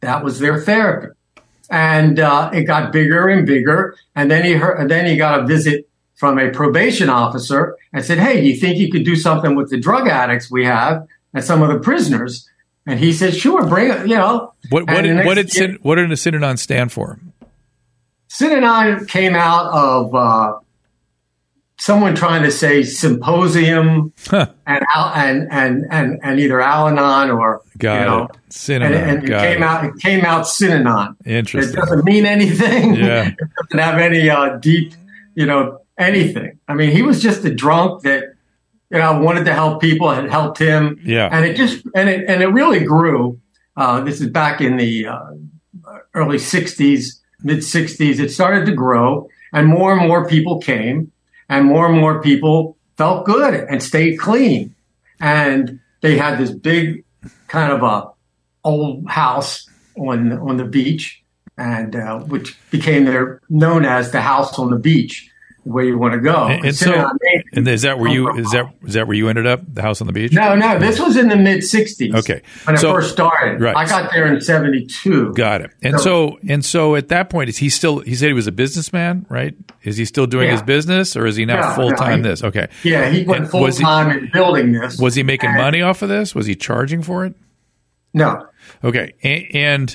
That 0.00 0.24
was 0.24 0.38
their 0.38 0.60
therapy. 0.60 1.08
And 1.70 2.20
uh, 2.20 2.50
it 2.52 2.64
got 2.64 2.92
bigger 2.92 3.28
and 3.28 3.46
bigger. 3.46 3.96
And 4.14 4.30
then 4.30 4.44
he 4.44 4.52
heard, 4.52 4.78
and 4.78 4.90
then 4.90 5.06
he 5.06 5.16
got 5.16 5.40
a 5.40 5.46
visit 5.46 5.88
from 6.14 6.38
a 6.38 6.50
probation 6.50 7.08
officer 7.08 7.76
and 7.92 8.04
said, 8.04 8.18
Hey, 8.18 8.40
do 8.40 8.46
you 8.46 8.56
think 8.56 8.78
you 8.78 8.90
could 8.90 9.04
do 9.04 9.16
something 9.16 9.54
with 9.54 9.70
the 9.70 9.80
drug 9.80 10.06
addicts 10.06 10.50
we 10.50 10.64
have 10.64 11.06
and 11.32 11.42
some 11.42 11.62
of 11.62 11.68
the 11.68 11.78
prisoners? 11.78 12.48
And 12.86 12.98
he 12.98 13.12
said, 13.12 13.34
Sure, 13.34 13.66
bring 13.66 13.90
it, 13.90 14.06
you 14.06 14.16
know. 14.16 14.52
What 14.70 14.86
what 14.86 15.02
did, 15.02 15.24
what 15.24 15.34
did 15.34 15.54
year- 15.54 15.78
what 15.82 15.96
did 15.96 16.10
a 16.10 16.14
Synanon 16.14 16.58
stand 16.58 16.92
for? 16.92 17.18
Synanon 18.28 19.08
came 19.08 19.34
out 19.34 19.66
of 19.72 20.14
uh, 20.14 20.58
someone 21.82 22.14
trying 22.14 22.42
to 22.44 22.50
say 22.50 22.82
symposium 22.82 24.12
Huh. 24.28 24.46
and 24.66 24.84
and 24.94 25.48
and 25.50 25.84
and 25.90 26.20
and 26.22 26.40
either 26.40 26.60
Al-Anon 26.60 27.30
or 27.30 27.62
Got 27.78 28.00
you 28.00 28.06
know, 28.06 28.22
it. 28.24 28.30
Synonon. 28.50 28.84
and, 28.86 28.94
and 28.94 29.24
it 29.24 29.28
Got 29.28 29.42
came 29.42 29.62
it. 29.62 29.66
out 29.66 29.84
it 29.84 29.92
came 30.00 30.24
out 30.24 30.44
Synanon. 30.44 31.16
Interesting. 31.26 31.72
It 31.76 31.80
doesn't 31.80 32.04
mean 32.04 32.26
anything. 32.26 32.94
Yeah. 32.94 33.28
it 33.38 33.48
doesn't 33.70 33.78
have 33.78 33.98
any 33.98 34.28
uh, 34.30 34.56
deep, 34.58 34.94
you 35.34 35.46
know, 35.46 35.78
anything. 35.98 36.58
I 36.68 36.74
mean, 36.74 36.90
he 36.90 37.02
was 37.02 37.22
just 37.22 37.44
a 37.44 37.54
drunk 37.54 38.02
that 38.02 38.24
you 38.90 38.98
know 38.98 39.18
wanted 39.20 39.44
to 39.46 39.54
help 39.54 39.80
people 39.80 40.10
and 40.10 40.30
helped 40.30 40.58
him. 40.58 40.98
Yeah. 41.04 41.28
and 41.32 41.44
it 41.44 41.56
just 41.56 41.84
and 41.94 42.08
it 42.08 42.28
and 42.28 42.42
it 42.42 42.48
really 42.48 42.80
grew. 42.80 43.40
Uh, 43.76 44.00
this 44.02 44.20
is 44.20 44.28
back 44.28 44.60
in 44.60 44.76
the 44.76 45.06
uh, 45.06 45.30
early 46.14 46.36
'60s, 46.38 47.20
mid 47.42 47.58
'60s. 47.58 48.18
It 48.20 48.30
started 48.30 48.66
to 48.66 48.72
grow, 48.72 49.28
and 49.52 49.66
more 49.66 49.92
and 49.96 50.06
more 50.06 50.28
people 50.28 50.58
came, 50.60 51.10
and 51.52 51.66
more 51.66 51.86
and 51.86 52.00
more 52.00 52.22
people 52.22 52.78
felt 52.96 53.26
good 53.26 53.52
and 53.52 53.82
stayed 53.82 54.16
clean, 54.16 54.74
and 55.20 55.78
they 56.00 56.16
had 56.16 56.38
this 56.38 56.50
big 56.50 57.04
kind 57.48 57.70
of 57.70 57.82
a 57.82 58.10
old 58.64 59.06
house 59.06 59.68
on 59.98 60.32
on 60.32 60.56
the 60.56 60.64
beach, 60.64 61.22
and 61.58 61.94
uh, 61.94 62.20
which 62.20 62.56
became 62.70 63.04
their 63.04 63.42
known 63.50 63.84
as 63.84 64.12
the 64.12 64.22
house 64.22 64.58
on 64.58 64.70
the 64.70 64.78
beach, 64.78 65.28
where 65.64 65.84
you 65.84 65.96
want 65.96 66.12
to 66.14 66.20
go. 66.20 66.46
And, 66.46 66.64
and 66.64 66.74
so, 66.76 67.08
and 67.52 67.68
is 67.68 67.82
that 67.82 67.98
where 67.98 68.10
you 68.10 68.28
is 68.36 68.50
that 68.50 68.72
is 68.84 68.94
that 68.94 69.06
where 69.06 69.16
you 69.16 69.28
ended 69.28 69.46
up? 69.46 69.60
The 69.72 69.82
house 69.82 70.00
on 70.00 70.06
the 70.08 70.12
beach? 70.12 70.32
no, 70.32 70.54
no, 70.56 70.78
this 70.78 70.98
was 70.98 71.16
in 71.16 71.28
the 71.28 71.36
mid 71.36 71.60
'60s. 71.60 72.14
Okay. 72.16 72.42
when 72.64 72.76
So- 72.76 72.90
I 72.90 72.94
first 72.94 73.12
started, 73.12 73.60
Right. 73.60 73.76
I 73.76 73.86
got 73.86 74.10
there 74.12 74.26
in 74.26 74.40
'72. 74.40 75.32
Got 75.34 75.60
it. 75.60 75.70
And 75.82 76.00
so 76.00 76.38
and 76.48 76.64
so 76.64 76.96
at 76.96 77.08
that 77.08 77.30
point, 77.30 77.48
is 77.48 77.58
he 77.58 77.68
still? 77.68 78.00
He 78.00 78.14
said 78.14 78.26
he 78.28 78.32
was 78.32 78.46
a 78.48 78.52
businessman, 78.52 79.24
right? 79.28 79.54
Is 79.82 79.96
he 79.96 80.04
still 80.04 80.26
doing 80.26 80.46
Yeah. 80.46 80.52
his 80.52 80.62
business, 80.62 81.16
or 81.16 81.26
is 81.26 81.36
he 81.36 81.44
now 81.44 81.68
No, 81.68 81.74
full 81.74 81.90
time? 81.92 82.22
no, 82.22 82.30
this 82.30 82.42
okay. 82.42 82.68
Yeah, 82.82 83.08
he 83.10 83.24
went 83.24 83.48
full 83.50 83.70
time 83.70 84.10
in 84.16 84.30
building 84.32 84.72
this. 84.72 84.98
Was 84.98 85.14
he 85.14 85.22
making 85.22 85.50
And- 85.50 85.58
money 85.58 85.82
off 85.82 86.02
of 86.02 86.08
this? 86.08 86.34
Was 86.34 86.46
he 86.46 86.54
charging 86.54 87.02
for 87.02 87.24
it? 87.24 87.34
No, 88.14 88.46
Okay, 88.84 89.12
and 89.54 89.94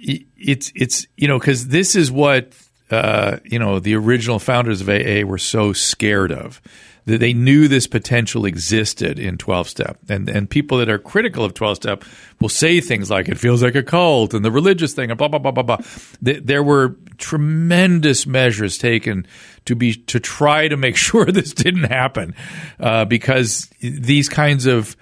it's 0.00 0.72
it's 0.74 1.06
you 1.16 1.26
know 1.28 1.38
because 1.38 1.68
this 1.68 1.94
is 1.96 2.10
what 2.10 2.52
uh, 2.90 3.38
you 3.44 3.58
know 3.58 3.78
the 3.78 3.94
original 3.94 4.38
founders 4.38 4.80
of 4.80 4.88
AA 4.88 5.26
were 5.26 5.38
so 5.38 5.72
scared 5.72 6.32
of 6.32 6.60
that 7.08 7.20
they 7.20 7.32
knew 7.32 7.68
this 7.68 7.86
potential 7.86 8.44
existed 8.44 9.18
in 9.18 9.38
12 9.38 9.68
step. 9.68 9.98
And 10.10 10.28
and 10.28 10.48
people 10.48 10.76
that 10.76 10.90
are 10.90 10.98
critical 10.98 11.42
of 11.42 11.54
12 11.54 11.76
step 11.76 12.04
will 12.38 12.50
say 12.50 12.82
things 12.82 13.10
like 13.10 13.30
it 13.30 13.38
feels 13.38 13.62
like 13.62 13.74
a 13.74 13.82
cult 13.82 14.34
and 14.34 14.44
the 14.44 14.50
religious 14.50 14.92
thing 14.92 15.10
and 15.10 15.16
blah 15.16 15.28
blah 15.28 15.38
blah 15.38 15.50
blah 15.50 15.62
blah. 15.62 15.78
Th- 16.22 16.42
there 16.44 16.62
were 16.62 16.96
tremendous 17.16 18.26
measures 18.26 18.76
taken 18.76 19.26
to 19.64 19.74
be 19.74 19.94
to 19.94 20.20
try 20.20 20.68
to 20.68 20.76
make 20.76 20.96
sure 21.08 21.24
this 21.24 21.54
didn't 21.54 21.84
happen 21.84 22.34
uh, 22.78 23.06
because 23.06 23.70
these 23.80 24.28
kinds 24.28 24.66
of 24.66 24.94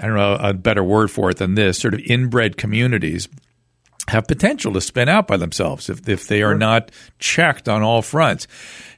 I 0.00 0.06
don't 0.06 0.16
know 0.16 0.38
a 0.40 0.54
better 0.54 0.82
word 0.82 1.10
for 1.10 1.30
it 1.30 1.36
than 1.36 1.54
this, 1.54 1.78
sort 1.78 1.92
of 1.92 2.00
inbred 2.00 2.56
communities 2.56 3.28
have 4.08 4.26
potential 4.26 4.72
to 4.72 4.80
spin 4.80 5.08
out 5.08 5.26
by 5.26 5.36
themselves 5.36 5.88
if, 5.88 6.08
if 6.08 6.26
they 6.26 6.42
are 6.42 6.56
not 6.56 6.90
checked 7.18 7.68
on 7.68 7.82
all 7.82 8.02
fronts. 8.02 8.48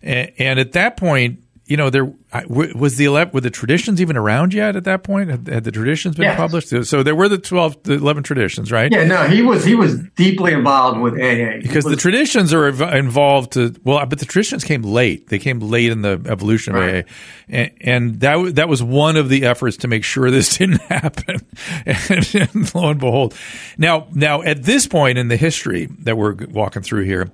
And, 0.02 0.32
and 0.38 0.58
at 0.58 0.72
that 0.72 0.96
point, 0.96 1.43
you 1.66 1.76
know, 1.78 1.88
there 1.88 2.12
was 2.48 2.96
the 2.98 3.06
ele- 3.06 3.30
were 3.32 3.40
the 3.40 3.50
traditions 3.50 4.00
even 4.00 4.16
around 4.16 4.52
yet 4.52 4.76
at 4.76 4.84
that 4.84 5.02
point? 5.02 5.30
Had, 5.30 5.46
had 5.48 5.64
the 5.64 5.72
traditions 5.72 6.14
been 6.16 6.24
Yes. 6.24 6.36
published? 6.36 6.84
So 6.86 7.02
there 7.02 7.14
were 7.14 7.28
the 7.28 7.38
twelve, 7.38 7.82
the 7.84 7.94
eleven 7.94 8.22
traditions, 8.22 8.70
right? 8.70 8.92
yeah, 8.92 9.04
no, 9.04 9.24
he 9.28 9.40
was 9.40 9.64
he 9.64 9.74
was 9.74 9.98
deeply 10.16 10.52
involved 10.52 11.00
with 11.00 11.14
AA 11.14 11.60
Because 11.62 11.84
the 11.84 11.96
traditions 11.96 12.52
are 12.52 12.68
involved 12.94 13.52
to 13.52 13.74
well, 13.84 14.04
but 14.06 14.18
the 14.18 14.26
traditions 14.26 14.62
came 14.64 14.82
late. 14.82 15.28
They 15.28 15.38
came 15.38 15.60
late 15.60 15.90
in 15.90 16.02
the 16.02 16.20
evolution 16.26 16.74
of 16.74 16.80
Right. 16.82 17.04
AA, 17.04 17.08
and, 17.48 17.70
and 17.80 18.20
that 18.20 18.56
that 18.56 18.68
was 18.68 18.82
one 18.82 19.16
of 19.16 19.28
the 19.30 19.46
efforts 19.46 19.78
to 19.78 19.88
make 19.88 20.04
sure 20.04 20.30
this 20.30 20.54
didn't 20.58 20.82
happen. 20.82 21.40
And, 21.86 22.34
and 22.34 22.74
lo 22.74 22.90
and 22.90 23.00
behold, 23.00 23.34
now 23.78 24.06
now 24.12 24.42
at 24.42 24.64
this 24.64 24.86
point 24.86 25.16
in 25.18 25.28
the 25.28 25.36
history 25.36 25.86
that 26.00 26.16
we're 26.18 26.34
walking 26.50 26.82
through 26.82 27.04
here, 27.04 27.30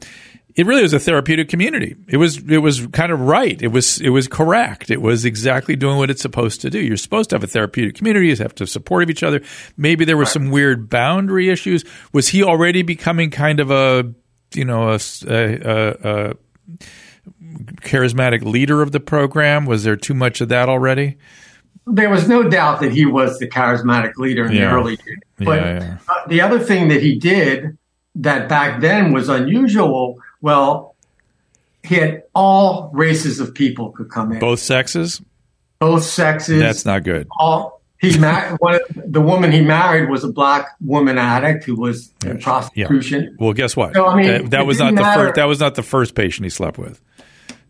it 0.61 0.67
really 0.67 0.83
was 0.83 0.93
a 0.93 0.99
therapeutic 1.01 1.49
community. 1.49 1.97
It 2.07 2.19
was 2.19 2.37
it 2.39 2.59
was 2.59 2.87
kind 2.89 3.11
of 3.11 3.21
right. 3.21 3.61
It 3.63 3.69
was 3.69 3.99
it 4.01 4.11
was 4.11 4.29
correct. 4.29 4.91
It 4.91 5.01
was 5.01 5.25
exactly 5.25 5.75
doing 5.75 5.97
what 5.97 6.11
it's 6.11 6.21
supposed 6.21 6.61
to 6.61 6.71
do. 6.71 6.79
You're 6.79 6.99
supposed 6.99 7.31
to 7.31 7.37
have 7.37 7.45
a 7.45 7.47
therapeutic 7.47 7.95
community. 7.95 8.29
You 8.29 8.37
have 8.37 8.55
to 8.57 8.67
support 8.67 9.03
of 9.03 9.11
each 9.11 9.23
other. 9.23 9.41
Maybe 9.77 10.05
there 10.05 10.17
were 10.19 10.27
some 10.27 10.51
weird 10.51 10.91
boundary 10.91 11.49
issues. 11.49 11.85
Was 12.13 12.29
he 12.29 12.43
already 12.43 12.83
becoming 12.83 13.31
kind 13.31 13.59
of 13.61 13.71
a 13.71 14.13
you 14.55 14.65
know 14.67 14.91
a, 14.91 14.99
a- 15.27 15.61
a- 15.63 15.97
a 16.31 16.35
charismatic 17.83 18.43
leader 18.45 18.83
of 18.83 18.93
the 18.93 19.01
program? 19.01 19.67
Was 19.67 19.85
there 19.85 19.97
too 19.97 20.15
much 20.15 20.41
of 20.41 20.49
that 20.51 20.69
already? 20.69 21.17
there 21.87 22.11
was 22.11 22.29
no 22.29 22.43
doubt 22.49 22.81
that 22.81 22.93
he 22.93 23.05
was 23.05 23.39
the 23.39 23.49
charismatic 23.49 24.13
leader 24.17 24.45
in 24.47 24.53
Yeah. 24.53 24.69
the 24.69 24.77
early 24.77 24.97
days. 24.97 25.17
But 25.39 25.59
Yeah, 25.61 25.81
yeah. 25.81 25.97
Uh, 26.09 26.29
the 26.29 26.41
other 26.41 26.59
thing 26.61 26.87
that 26.89 27.03
he 27.03 27.19
did 27.19 27.77
that 28.17 28.49
back 28.49 28.81
then 28.81 29.13
was 29.13 29.29
unusual. 29.29 30.17
Well, 30.41 30.95
he 31.83 31.97
had 31.97 32.23
all 32.35 32.91
races 32.93 33.41
of 33.41 33.55
people 33.55 33.91
could 33.93 34.11
come 34.11 34.33
in, 34.33 34.39
Both 34.39 34.61
sexes? 34.61 35.23
both 35.79 36.05
sexes. 36.05 36.61
That's 36.61 36.85
not 36.85 37.05
good. 37.05 37.27
all 37.39 37.81
he 38.01 38.19
married. 38.19 38.57
One 38.61 38.75
of, 38.77 38.81
the 38.95 39.21
woman 39.21 39.53
he 39.53 39.61
married 39.61 40.09
was 40.09 40.25
a 40.25 40.29
black 40.33 40.69
woman 40.81 41.19
addict 41.19 41.65
who 41.65 41.75
was 41.77 42.13
in 42.25 42.39
prostitution. 42.39 43.37
Well, 43.39 43.53
guess 43.53 43.77
what? 43.77 43.95
So, 43.95 44.07
I 44.07 44.17
mean, 44.17 44.27
that, 44.27 44.51
that 44.53 44.67
was 44.67 44.79
not 44.79 44.95
the 44.95 45.03
matter. 45.03 45.27
first. 45.27 45.37
That 45.37 45.45
was 45.45 45.61
not 45.61 45.75
the 45.75 45.83
first 45.83 46.15
patient 46.15 46.45
he 46.45 46.51
slept 46.51 46.79
with. 46.79 47.01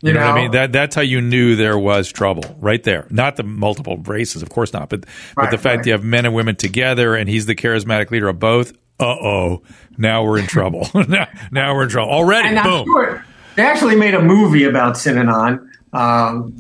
You, 0.03 0.09
You 0.09 0.15
know, 0.15 0.21
what 0.21 0.29
I 0.31 0.35
mean? 0.35 0.51
That 0.53 0.73
that's 0.73 0.95
how 0.95 1.03
you 1.03 1.21
knew 1.21 1.57
there 1.57 1.79
was 1.79 2.11
trouble 2.11 2.45
right 2.61 2.83
there. 2.83 3.07
Not 3.11 3.37
the 3.37 3.43
multiple 3.43 3.97
races, 3.99 4.43
of 4.43 4.49
course 4.51 4.73
not, 4.73 4.89
but 4.89 5.05
but 5.37 5.51
the 5.51 5.59
fact 5.59 5.79
right. 5.79 5.87
you 5.87 5.93
have 5.93 6.05
men 6.05 6.25
and 6.27 6.35
women 6.35 6.57
together, 6.57 7.15
and 7.17 7.29
he's 7.29 7.47
the 7.47 7.55
charismatic 7.57 8.11
leader 8.11 8.29
of 8.29 8.39
both. 8.39 8.73
Uh 9.01 9.17
oh, 9.23 9.63
now 9.99 10.23
we're 10.25 10.39
in 10.39 10.47
trouble. 10.47 10.89
now, 11.09 11.27
now 11.51 11.75
we're 11.75 11.85
in 11.85 11.89
trouble 11.89 12.13
already. 12.13 12.49
And 12.49 12.63
Boom. 12.63 12.85
sure 12.87 13.25
they 13.57 13.63
actually 13.65 13.97
made 13.97 14.15
a 14.15 14.23
movie 14.23 14.65
about 14.65 14.95
Synanon 14.95 15.67
um, 15.93 16.55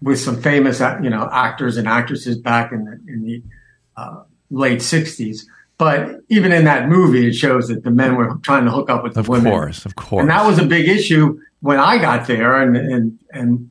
with 0.00 0.18
some 0.20 0.40
famous, 0.40 0.80
uh, 0.80 0.98
you 1.02 1.10
know, 1.10 1.28
actors 1.30 1.76
and 1.76 1.86
actresses 1.86 2.38
back 2.38 2.72
in 2.72 2.84
the 2.84 2.92
in 3.12 3.22
the 3.24 3.42
uh, 3.96 4.22
late 4.50 4.78
'60s. 4.78 5.42
But 5.78 6.20
even 6.28 6.52
in 6.52 6.64
that 6.64 6.88
movie, 6.88 7.26
it 7.28 7.32
shows 7.34 7.68
that 7.68 7.82
the 7.82 7.90
men 7.90 8.14
were 8.16 8.36
trying 8.42 8.64
to 8.66 8.70
hook 8.70 8.88
up 8.88 9.02
with 9.02 9.14
the 9.14 9.20
Of 9.20 9.28
women. 9.28 9.50
course, 9.50 9.84
of 9.84 9.96
course. 9.96 10.20
And 10.20 10.30
that 10.30 10.46
was 10.46 10.58
a 10.58 10.64
big 10.64 10.88
issue 10.88 11.40
when 11.60 11.78
I 11.80 11.98
got 11.98 12.26
there, 12.26 12.60
and 12.62 12.76
and 12.76 13.18
and 13.32 13.70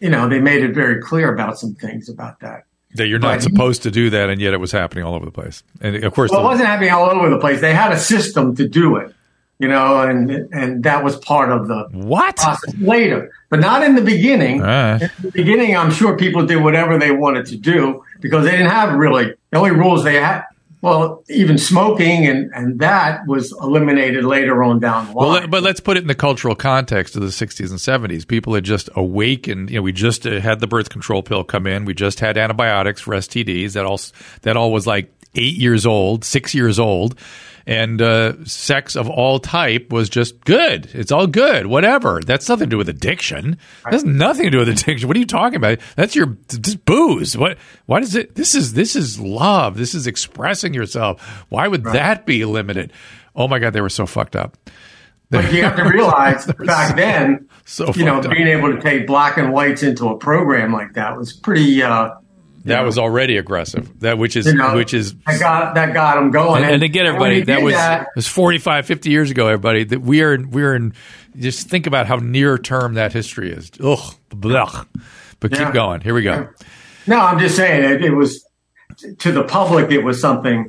you 0.00 0.08
know 0.10 0.28
they 0.28 0.40
made 0.40 0.62
it 0.62 0.74
very 0.74 1.00
clear 1.00 1.32
about 1.32 1.58
some 1.58 1.74
things 1.74 2.08
about 2.08 2.40
that. 2.40 2.64
That 2.94 3.08
you're 3.08 3.18
not 3.18 3.36
but- 3.36 3.42
supposed 3.42 3.82
to 3.84 3.90
do 3.90 4.10
that, 4.10 4.28
and 4.30 4.40
yet 4.40 4.52
it 4.54 4.60
was 4.60 4.72
happening 4.72 5.04
all 5.04 5.14
over 5.14 5.24
the 5.24 5.30
place. 5.32 5.62
And 5.80 5.96
of 6.04 6.12
course, 6.14 6.30
Well, 6.30 6.40
it 6.40 6.44
wasn't 6.44 6.68
happening 6.68 6.90
all 6.90 7.08
over 7.10 7.28
the 7.30 7.38
place. 7.38 7.60
They 7.60 7.74
had 7.74 7.92
a 7.92 7.98
system 7.98 8.54
to 8.56 8.68
do 8.68 8.96
it. 8.96 9.14
you 9.58 9.68
know, 9.68 10.00
and 10.00 10.30
and 10.52 10.82
that 10.82 11.04
was 11.04 11.14
part 11.18 11.52
of 11.52 11.68
the 11.68 11.84
what 11.92 12.36
process 12.36 12.74
later, 12.78 13.30
but 13.48 13.60
not 13.60 13.84
in 13.84 13.94
the 13.94 14.02
beginning. 14.02 14.60
Uh. 14.60 14.98
In 15.00 15.10
the 15.22 15.30
beginning, 15.30 15.76
I'm 15.76 15.92
sure 15.92 16.16
people 16.16 16.44
did 16.46 16.60
whatever 16.60 16.98
they 16.98 17.12
wanted 17.12 17.46
to 17.46 17.56
do 17.56 18.02
because 18.20 18.44
they 18.44 18.50
didn't 18.52 18.70
have 18.70 18.94
really 18.98 19.34
the 19.52 19.58
only 19.58 19.70
rules 19.70 20.02
they 20.02 20.16
had. 20.16 20.42
Well, 20.82 21.22
even 21.30 21.58
smoking 21.58 22.26
and, 22.26 22.50
and 22.54 22.80
that 22.80 23.24
was 23.28 23.52
eliminated 23.52 24.24
later 24.24 24.64
on 24.64 24.80
down 24.80 25.06
the 25.06 25.12
line. 25.12 25.32
Well, 25.32 25.46
but 25.46 25.62
let's 25.62 25.78
put 25.78 25.96
it 25.96 26.00
in 26.00 26.08
the 26.08 26.14
cultural 26.16 26.56
context 26.56 27.14
of 27.14 27.22
the 27.22 27.28
60s 27.28 27.70
and 27.70 27.78
70s. 28.10 28.26
People 28.26 28.54
had 28.54 28.64
just 28.64 28.90
awakened. 28.96 29.70
You 29.70 29.76
know, 29.76 29.82
we 29.82 29.92
just 29.92 30.26
uh, 30.26 30.40
had 30.40 30.58
the 30.58 30.66
birth 30.66 30.90
control 30.90 31.22
pill 31.22 31.44
come 31.44 31.68
in. 31.68 31.84
We 31.84 31.94
just 31.94 32.18
had 32.18 32.36
antibiotics 32.36 33.00
for 33.00 33.14
STDs. 33.14 33.74
That 33.74 33.86
all 33.86 34.00
that 34.42 34.56
all 34.56 34.72
was 34.72 34.84
like 34.84 35.12
eight 35.36 35.54
years 35.54 35.86
old, 35.86 36.24
six 36.24 36.52
years 36.52 36.80
old, 36.80 37.16
and 37.66 38.00
uh, 38.02 38.44
sex 38.44 38.96
of 38.96 39.08
all 39.08 39.38
type 39.38 39.90
was 39.92 40.08
just 40.08 40.44
good. 40.44 40.88
It's 40.94 41.12
all 41.12 41.26
good, 41.26 41.66
whatever. 41.66 42.20
That's 42.24 42.48
nothing 42.48 42.66
to 42.66 42.70
do 42.70 42.78
with 42.78 42.88
addiction. 42.88 43.58
That's 43.90 44.04
nothing 44.04 44.44
to 44.44 44.50
do 44.50 44.58
with 44.58 44.68
addiction. 44.68 45.08
What 45.08 45.16
are 45.16 45.20
you 45.20 45.26
talking 45.26 45.56
about? 45.56 45.78
That's 45.96 46.14
your 46.16 46.36
just 46.48 46.84
booze. 46.84 47.36
What? 47.36 47.58
Why 47.86 48.00
does 48.00 48.14
it? 48.14 48.34
This 48.34 48.54
is 48.54 48.74
this 48.74 48.96
is 48.96 49.20
love. 49.20 49.76
This 49.76 49.94
is 49.94 50.06
expressing 50.06 50.74
yourself. 50.74 51.22
Why 51.48 51.68
would 51.68 51.84
that 51.84 52.26
be 52.26 52.44
limited? 52.44 52.92
Oh 53.34 53.48
my 53.48 53.58
God, 53.58 53.72
they 53.72 53.80
were 53.80 53.88
so 53.88 54.06
fucked 54.06 54.36
up. 54.36 54.56
But 55.30 55.50
you 55.52 55.62
have 55.62 55.76
to 55.76 55.84
realize 55.84 56.44
back 56.66 56.94
then, 56.94 57.48
So 57.64 57.90
you 57.94 58.04
know, 58.04 58.18
up. 58.18 58.30
being 58.30 58.48
able 58.48 58.70
to 58.74 58.78
take 58.82 59.06
black 59.06 59.38
and 59.38 59.50
whites 59.50 59.82
into 59.82 60.08
a 60.10 60.16
program 60.18 60.72
like 60.74 60.92
that 60.94 61.16
was 61.16 61.32
pretty. 61.32 61.82
Uh, 61.82 62.10
That 62.64 62.84
was 62.84 62.98
already 62.98 63.36
aggressive. 63.36 64.00
That 64.00 64.18
which 64.18 64.36
is 64.36 64.46
you 64.46 64.54
know, 64.54 64.74
which 64.76 64.94
is 64.94 65.14
that 65.26 65.40
got 65.40 65.74
that 65.74 65.92
got 65.94 66.14
them 66.16 66.30
going. 66.30 66.62
and, 66.64 66.74
and 66.74 66.82
again, 66.82 67.06
everybody, 67.06 67.36
he 67.36 67.42
that 67.42 67.62
was 67.62 67.74
that, 67.74 68.08
was 68.14 68.28
45, 68.28 68.86
50 68.86 69.10
years 69.10 69.30
ago. 69.30 69.46
Everybody, 69.48 69.84
that 69.84 70.00
we 70.00 70.22
are 70.22 70.36
we 70.38 70.62
are 70.62 70.74
in. 70.74 70.94
Just 71.38 71.68
think 71.68 71.86
about 71.86 72.06
how 72.06 72.16
near 72.16 72.58
term 72.58 72.94
that 72.94 73.12
history 73.12 73.50
is. 73.52 73.70
Ugh, 73.82 74.14
blech. 74.30 74.86
But 75.40 75.52
Yeah. 75.52 75.64
keep 75.64 75.74
going. 75.74 76.02
Here 76.02 76.14
we 76.14 76.22
go. 76.22 76.48
No, 77.06 77.18
I'm 77.18 77.38
just 77.38 77.56
saying 77.56 77.84
it, 77.84 78.04
it 78.04 78.10
was 78.14 78.44
to 79.18 79.32
the 79.32 79.42
public. 79.44 79.90
It 79.90 80.04
was 80.04 80.20
something 80.20 80.68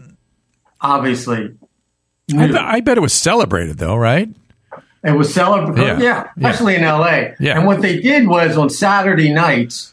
obviously 0.81 1.55
I, 2.35 2.47
bet, 2.47 2.55
I 2.61 2.79
bet 2.81 2.97
it 2.97 3.01
was 3.01 3.13
celebrated 3.13 3.77
though, 3.77 3.95
right? 3.95 4.29
It 5.03 5.11
was 5.11 5.33
celebrated, 5.33 5.99
Yeah. 5.99 6.27
yeah, 6.37 6.47
especially 6.49 6.75
in 6.75 6.83
L.A. 6.83 7.35
Yeah. 7.39 7.57
And 7.57 7.65
what 7.67 7.81
they 7.81 7.99
did 7.99 8.25
was 8.27 8.55
on 8.57 8.69
Saturday 8.69 9.33
nights, 9.33 9.92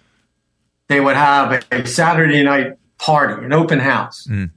they 0.90 1.00
would 1.00 1.16
have 1.16 1.64
a, 1.70 1.86
Saturday 1.86 2.42
night 2.42 2.72
party, 2.98 3.44
an 3.44 3.52
open 3.52 3.78
house, 3.78 4.26
Mm. 4.28 4.50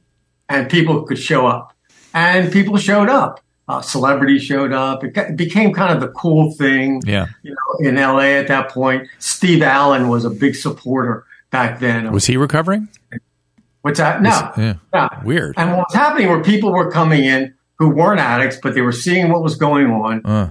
and 0.49 0.69
people 0.69 1.03
could 1.03 1.19
show 1.19 1.45
up. 1.47 1.73
And 2.13 2.51
people 2.51 2.75
showed 2.77 3.07
up. 3.07 3.39
Uh, 3.67 3.81
celebrities 3.81 4.43
showed 4.43 4.73
up. 4.73 5.03
It, 5.03 5.37
became 5.37 5.71
kind 5.73 5.93
of 5.93 6.01
the 6.01 6.09
cool 6.09 6.51
thing, 6.51 7.01
Yeah. 7.05 7.27
you 7.43 7.51
know, 7.51 7.87
in 7.87 7.97
L.A. 7.97 8.35
at 8.37 8.47
that 8.49 8.69
point. 8.69 9.07
Steve 9.19 9.61
Allen 9.61 10.09
was 10.09 10.25
a 10.25 10.29
big 10.29 10.55
supporter 10.55 11.23
back 11.51 11.79
then. 11.79 12.11
Was 12.11 12.25
he 12.25 12.35
recovering? 12.35 12.89
What's 13.83 13.99
that? 13.99 14.21
No, 14.21 14.51
Yeah. 14.57 14.73
no. 14.93 15.07
Weird. 15.23 15.53
And 15.57 15.71
what 15.71 15.85
was 15.89 15.93
happening 15.95 16.29
were 16.29 16.41
people 16.43 16.71
were 16.73 16.89
coming 16.91 17.23
in 17.23 17.53
who 17.77 17.89
weren't 17.89 18.19
addicts, 18.19 18.57
but 18.61 18.73
they 18.73 18.81
were 18.81 18.91
seeing 18.91 19.29
what 19.31 19.43
was 19.43 19.55
going 19.55 19.91
on. 19.91 20.25
Uh, 20.25 20.49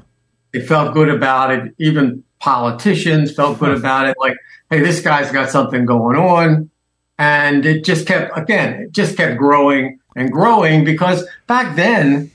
They 0.52 0.60
felt 0.60 0.94
good 0.94 1.08
about 1.08 1.50
it. 1.50 1.74
Even 1.78 2.24
politicians 2.42 3.34
felt 3.34 3.58
good 3.58 3.76
about 3.78 4.08
it. 4.08 4.16
Like, 4.18 4.36
hey, 4.70 4.80
this 4.80 5.00
guy's 5.00 5.32
got 5.32 5.50
something 5.50 5.86
going 5.86 6.16
on. 6.16 6.70
And 7.18 7.64
it 7.64 7.84
just 7.84 8.06
kept, 8.06 8.36
again, 8.36 8.82
it 8.82 8.92
just 8.92 9.16
kept 9.16 9.38
growing 9.38 10.00
and 10.16 10.30
growing 10.30 10.84
because 10.84 11.26
back 11.46 11.76
then, 11.76 12.30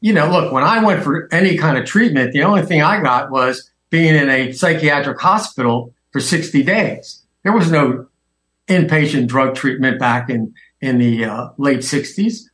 you 0.00 0.12
know, 0.12 0.30
look, 0.30 0.52
when 0.52 0.62
I 0.64 0.82
went 0.82 1.02
for 1.02 1.28
any 1.32 1.56
kind 1.56 1.76
of 1.76 1.84
treatment, 1.84 2.32
the 2.32 2.44
only 2.44 2.62
thing 2.62 2.82
I 2.82 3.02
got 3.02 3.30
was 3.30 3.70
being 3.90 4.14
in 4.14 4.28
a 4.30 4.52
psychiatric 4.52 5.20
hospital 5.20 5.92
for 6.12 6.20
60 6.20 6.62
days. 6.62 7.22
There 7.42 7.52
was 7.52 7.70
no 7.70 8.06
inpatient 8.68 9.26
drug 9.26 9.54
treatment 9.54 9.98
back 9.98 10.30
in, 10.30 10.54
in 10.80 10.98
the 10.98 11.24
uh, 11.24 11.48
late 11.58 11.80
60s 11.80 12.44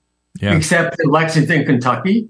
yeah. 0.40 0.56
except 0.56 0.96
in 1.00 1.10
Lexington, 1.10 1.64
Kentucky. 1.64 2.28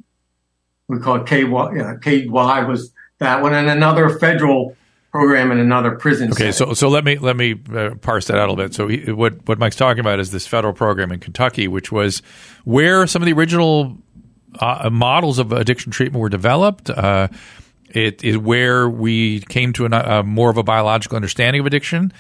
We 0.88 0.98
call 0.98 1.16
it 1.16 1.26
KY. 1.26 1.44
Yeah, 1.76 1.94
KY 2.00 2.64
was 2.64 2.92
that 3.18 3.42
one, 3.42 3.54
and 3.54 3.68
another 3.68 4.18
federal 4.18 4.76
program 5.10 5.50
in 5.50 5.58
another 5.58 5.92
prison. 5.92 6.30
Okay, 6.30 6.52
setting. 6.52 6.68
so 6.68 6.74
so 6.74 6.88
let 6.88 7.04
me 7.04 7.16
let 7.16 7.36
me 7.36 7.60
uh, 7.74 7.90
parse 8.00 8.26
that 8.26 8.36
out 8.36 8.48
a 8.48 8.52
little 8.52 8.56
bit. 8.56 8.74
So 8.74 8.88
he, 8.88 9.10
what 9.12 9.46
what 9.46 9.58
Mike's 9.58 9.76
talking 9.76 10.00
about 10.00 10.20
is 10.20 10.30
this 10.30 10.46
federal 10.46 10.72
program 10.72 11.12
in 11.12 11.20
Kentucky, 11.20 11.68
which 11.68 11.90
was 11.90 12.22
where 12.64 13.06
some 13.06 13.22
of 13.22 13.26
the 13.26 13.32
original 13.32 13.96
uh, 14.58 14.90
models 14.90 15.38
of 15.38 15.52
addiction 15.52 15.92
treatment 15.92 16.20
were 16.20 16.28
developed. 16.28 16.90
Uh, 16.90 17.28
it 17.90 18.22
is 18.22 18.36
where 18.36 18.88
we 18.88 19.40
came 19.40 19.72
to 19.74 19.86
a, 19.86 19.88
uh, 19.88 20.22
more 20.22 20.50
of 20.50 20.58
a 20.58 20.62
biological 20.62 21.16
understanding 21.16 21.60
of 21.60 21.66
addiction. 21.66 22.12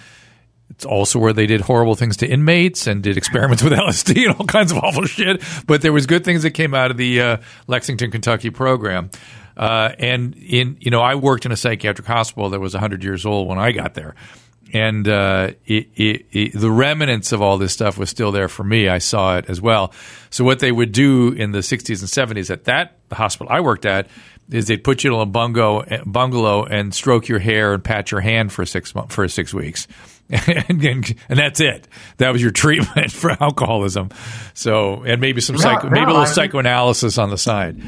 It's 0.70 0.84
also 0.84 1.18
where 1.18 1.32
they 1.32 1.46
did 1.46 1.62
horrible 1.62 1.94
things 1.94 2.16
to 2.18 2.26
inmates 2.26 2.86
and 2.86 3.02
did 3.02 3.16
experiments 3.16 3.62
with 3.62 3.72
LSD 3.74 4.28
and 4.28 4.36
all 4.36 4.46
kinds 4.46 4.72
of 4.72 4.78
awful 4.78 5.04
shit. 5.04 5.42
But 5.66 5.82
there 5.82 5.92
was 5.92 6.06
good 6.06 6.24
things 6.24 6.42
that 6.42 6.50
came 6.52 6.74
out 6.74 6.90
of 6.90 6.96
the 6.96 7.20
uh, 7.20 7.36
Lexington, 7.66 8.10
Kentucky 8.10 8.50
program. 8.50 9.10
Uh, 9.58 9.92
and 9.98 10.34
in 10.36 10.76
you 10.80 10.90
know, 10.90 11.00
I 11.00 11.16
worked 11.16 11.44
in 11.44 11.52
a 11.52 11.56
psychiatric 11.56 12.06
hospital 12.06 12.50
that 12.50 12.60
was 12.60 12.74
100 12.74 13.02
years 13.02 13.26
old 13.26 13.48
when 13.48 13.58
I 13.58 13.72
got 13.72 13.94
there, 13.94 14.14
and 14.72 15.08
uh, 15.08 15.50
it, 15.66 15.88
it, 15.96 16.26
it, 16.30 16.52
the 16.54 16.70
remnants 16.70 17.32
of 17.32 17.42
all 17.42 17.58
this 17.58 17.72
stuff 17.72 17.98
was 17.98 18.08
still 18.08 18.32
there 18.32 18.48
for 18.48 18.62
me. 18.64 18.88
I 18.88 18.98
saw 18.98 19.36
it 19.38 19.46
as 19.48 19.60
well. 19.60 19.92
So 20.30 20.44
what 20.44 20.60
they 20.60 20.70
would 20.70 20.92
do 20.92 21.32
in 21.32 21.52
the 21.52 21.60
60s 21.60 22.00
and 22.00 22.36
70s 22.36 22.50
at 22.50 22.64
that 22.64 22.98
the 23.08 23.14
hospital 23.14 23.52
I 23.52 23.60
worked 23.60 23.86
at 23.86 24.08
is 24.50 24.66
they'd 24.66 24.82
put 24.82 25.04
you 25.04 25.14
in 25.14 25.20
a 25.20 25.26
bungalow, 25.26 25.84
bungalow 26.06 26.64
and 26.64 26.94
stroke 26.94 27.28
your 27.28 27.38
hair 27.38 27.74
and 27.74 27.84
pat 27.84 28.10
your 28.10 28.20
hand 28.20 28.52
for 28.52 28.64
six 28.64 28.94
months 28.94 29.14
for 29.14 29.28
six 29.28 29.52
weeks. 29.52 29.86
and, 30.30 30.84
and, 30.84 31.14
and 31.28 31.38
that's 31.38 31.60
it. 31.60 31.88
That 32.18 32.32
was 32.32 32.42
your 32.42 32.50
treatment 32.50 33.12
for 33.12 33.30
alcoholism. 33.42 34.10
So, 34.54 35.02
and 35.04 35.20
maybe 35.20 35.40
some 35.40 35.56
psycho, 35.56 35.88
maybe 35.88 36.04
a 36.04 36.14
little 36.14 36.26
psychoanalysis 36.26 37.18
on 37.18 37.30
the 37.30 37.38
side. 37.38 37.80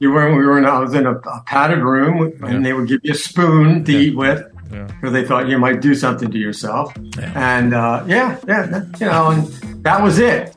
You 0.00 0.10
were, 0.10 0.34
we 0.36 0.44
were 0.44 0.58
in, 0.58 0.64
I 0.66 0.78
was 0.80 0.94
in 0.94 1.06
a, 1.06 1.12
a 1.14 1.42
padded 1.46 1.78
room, 1.78 2.32
and 2.42 2.64
they 2.66 2.72
would 2.72 2.88
give 2.88 3.00
you 3.04 3.12
a 3.12 3.14
spoon 3.14 3.84
to 3.84 3.92
eat 3.92 4.16
with. 4.16 4.44
Because 4.70 5.12
they 5.12 5.24
thought 5.26 5.48
you 5.48 5.58
might 5.58 5.80
do 5.80 5.94
something 5.96 6.30
to 6.30 6.38
yourself, 6.38 6.92
and 7.34 7.74
uh, 7.74 8.04
yeah, 8.06 8.38
yeah, 8.46 8.66
that- 8.66 9.00
you 9.00 9.06
know, 9.06 9.30
and 9.30 9.46
that 9.84 10.00
was 10.02 10.18
it. 10.20 10.54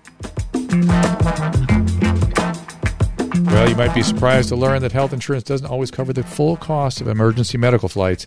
Well, 3.54 3.70
you 3.70 3.76
might 3.76 3.94
be 3.94 4.02
surprised 4.02 4.50
to 4.50 4.56
learn 4.56 4.82
that 4.82 4.94
health 4.94 5.14
insurance 5.14 5.44
doesn't 5.44 5.68
always 5.68 5.92
cover 5.92 6.12
the 6.12 6.24
full 6.24 6.58
cost 6.58 7.02
of 7.02 7.08
emergency 7.08 7.60
medical 7.60 7.88
flights. 7.88 8.26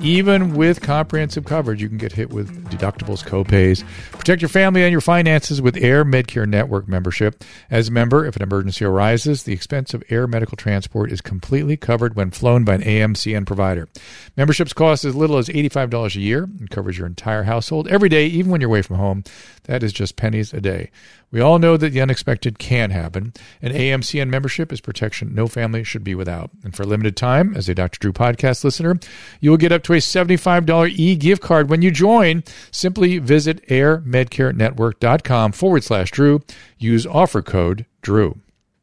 Even 0.00 0.54
with 0.54 0.80
comprehensive 0.80 1.44
coverage, 1.44 1.80
you 1.80 1.88
can 1.88 1.96
get 1.96 2.10
hit 2.10 2.30
with 2.30 2.68
deductibles, 2.70 3.24
copays. 3.24 3.84
Protect 4.10 4.42
your 4.42 4.48
family 4.48 4.82
and 4.82 4.90
your 4.90 5.00
finances 5.00 5.62
with 5.62 5.76
AirMedCare 5.76 6.48
Network 6.48 6.88
membership. 6.88 7.44
As 7.70 7.86
a 7.86 7.92
member, 7.92 8.26
if 8.26 8.34
an 8.34 8.42
emergency 8.42 8.84
arises, 8.84 9.44
the 9.44 9.52
expense 9.52 9.94
of 9.94 10.02
air 10.10 10.26
medical 10.26 10.56
transport 10.56 11.12
is 11.12 11.20
completely 11.20 11.76
covered 11.76 12.16
when 12.16 12.32
flown 12.32 12.64
by 12.64 12.74
an 12.74 12.82
AMCN 12.82 13.46
provider. 13.46 13.88
Memberships 14.36 14.72
cost 14.72 15.04
as 15.04 15.14
little 15.14 15.38
as 15.38 15.48
$85 15.48 16.16
a 16.16 16.20
year 16.20 16.42
and 16.42 16.68
covers 16.68 16.98
your 16.98 17.06
entire 17.06 17.44
household 17.44 17.86
every 17.86 18.08
day, 18.08 18.26
even 18.26 18.50
when 18.50 18.60
you're 18.60 18.70
away 18.70 18.82
from 18.82 18.96
home. 18.96 19.22
That 19.64 19.84
is 19.84 19.92
just 19.92 20.16
pennies 20.16 20.52
a 20.52 20.60
day. 20.60 20.90
We 21.34 21.40
all 21.40 21.58
know 21.58 21.76
that 21.76 21.90
the 21.90 22.00
unexpected 22.00 22.60
can 22.60 22.92
happen. 22.92 23.32
An 23.60 23.72
AMCN 23.72 24.28
membership 24.28 24.72
is 24.72 24.80
protection 24.80 25.34
no 25.34 25.48
family 25.48 25.82
should 25.82 26.04
be 26.04 26.14
without. 26.14 26.52
And 26.62 26.76
for 26.76 26.84
a 26.84 26.86
limited 26.86 27.16
time, 27.16 27.56
as 27.56 27.68
a 27.68 27.74
Dr. 27.74 27.98
Drew 27.98 28.12
podcast 28.12 28.62
listener, 28.62 29.00
you 29.40 29.50
will 29.50 29.56
get 29.56 29.72
up 29.72 29.82
to 29.82 29.94
a 29.94 29.96
$75 29.96 30.96
e 30.96 31.16
gift 31.16 31.42
card 31.42 31.68
when 31.68 31.82
you 31.82 31.90
join. 31.90 32.44
Simply 32.70 33.18
visit 33.18 33.66
airmedcarenetwork.com 33.66 35.50
forward 35.50 35.82
slash 35.82 36.12
Drew. 36.12 36.40
Use 36.78 37.04
offer 37.04 37.42
code 37.42 37.84
Drew. 38.00 38.38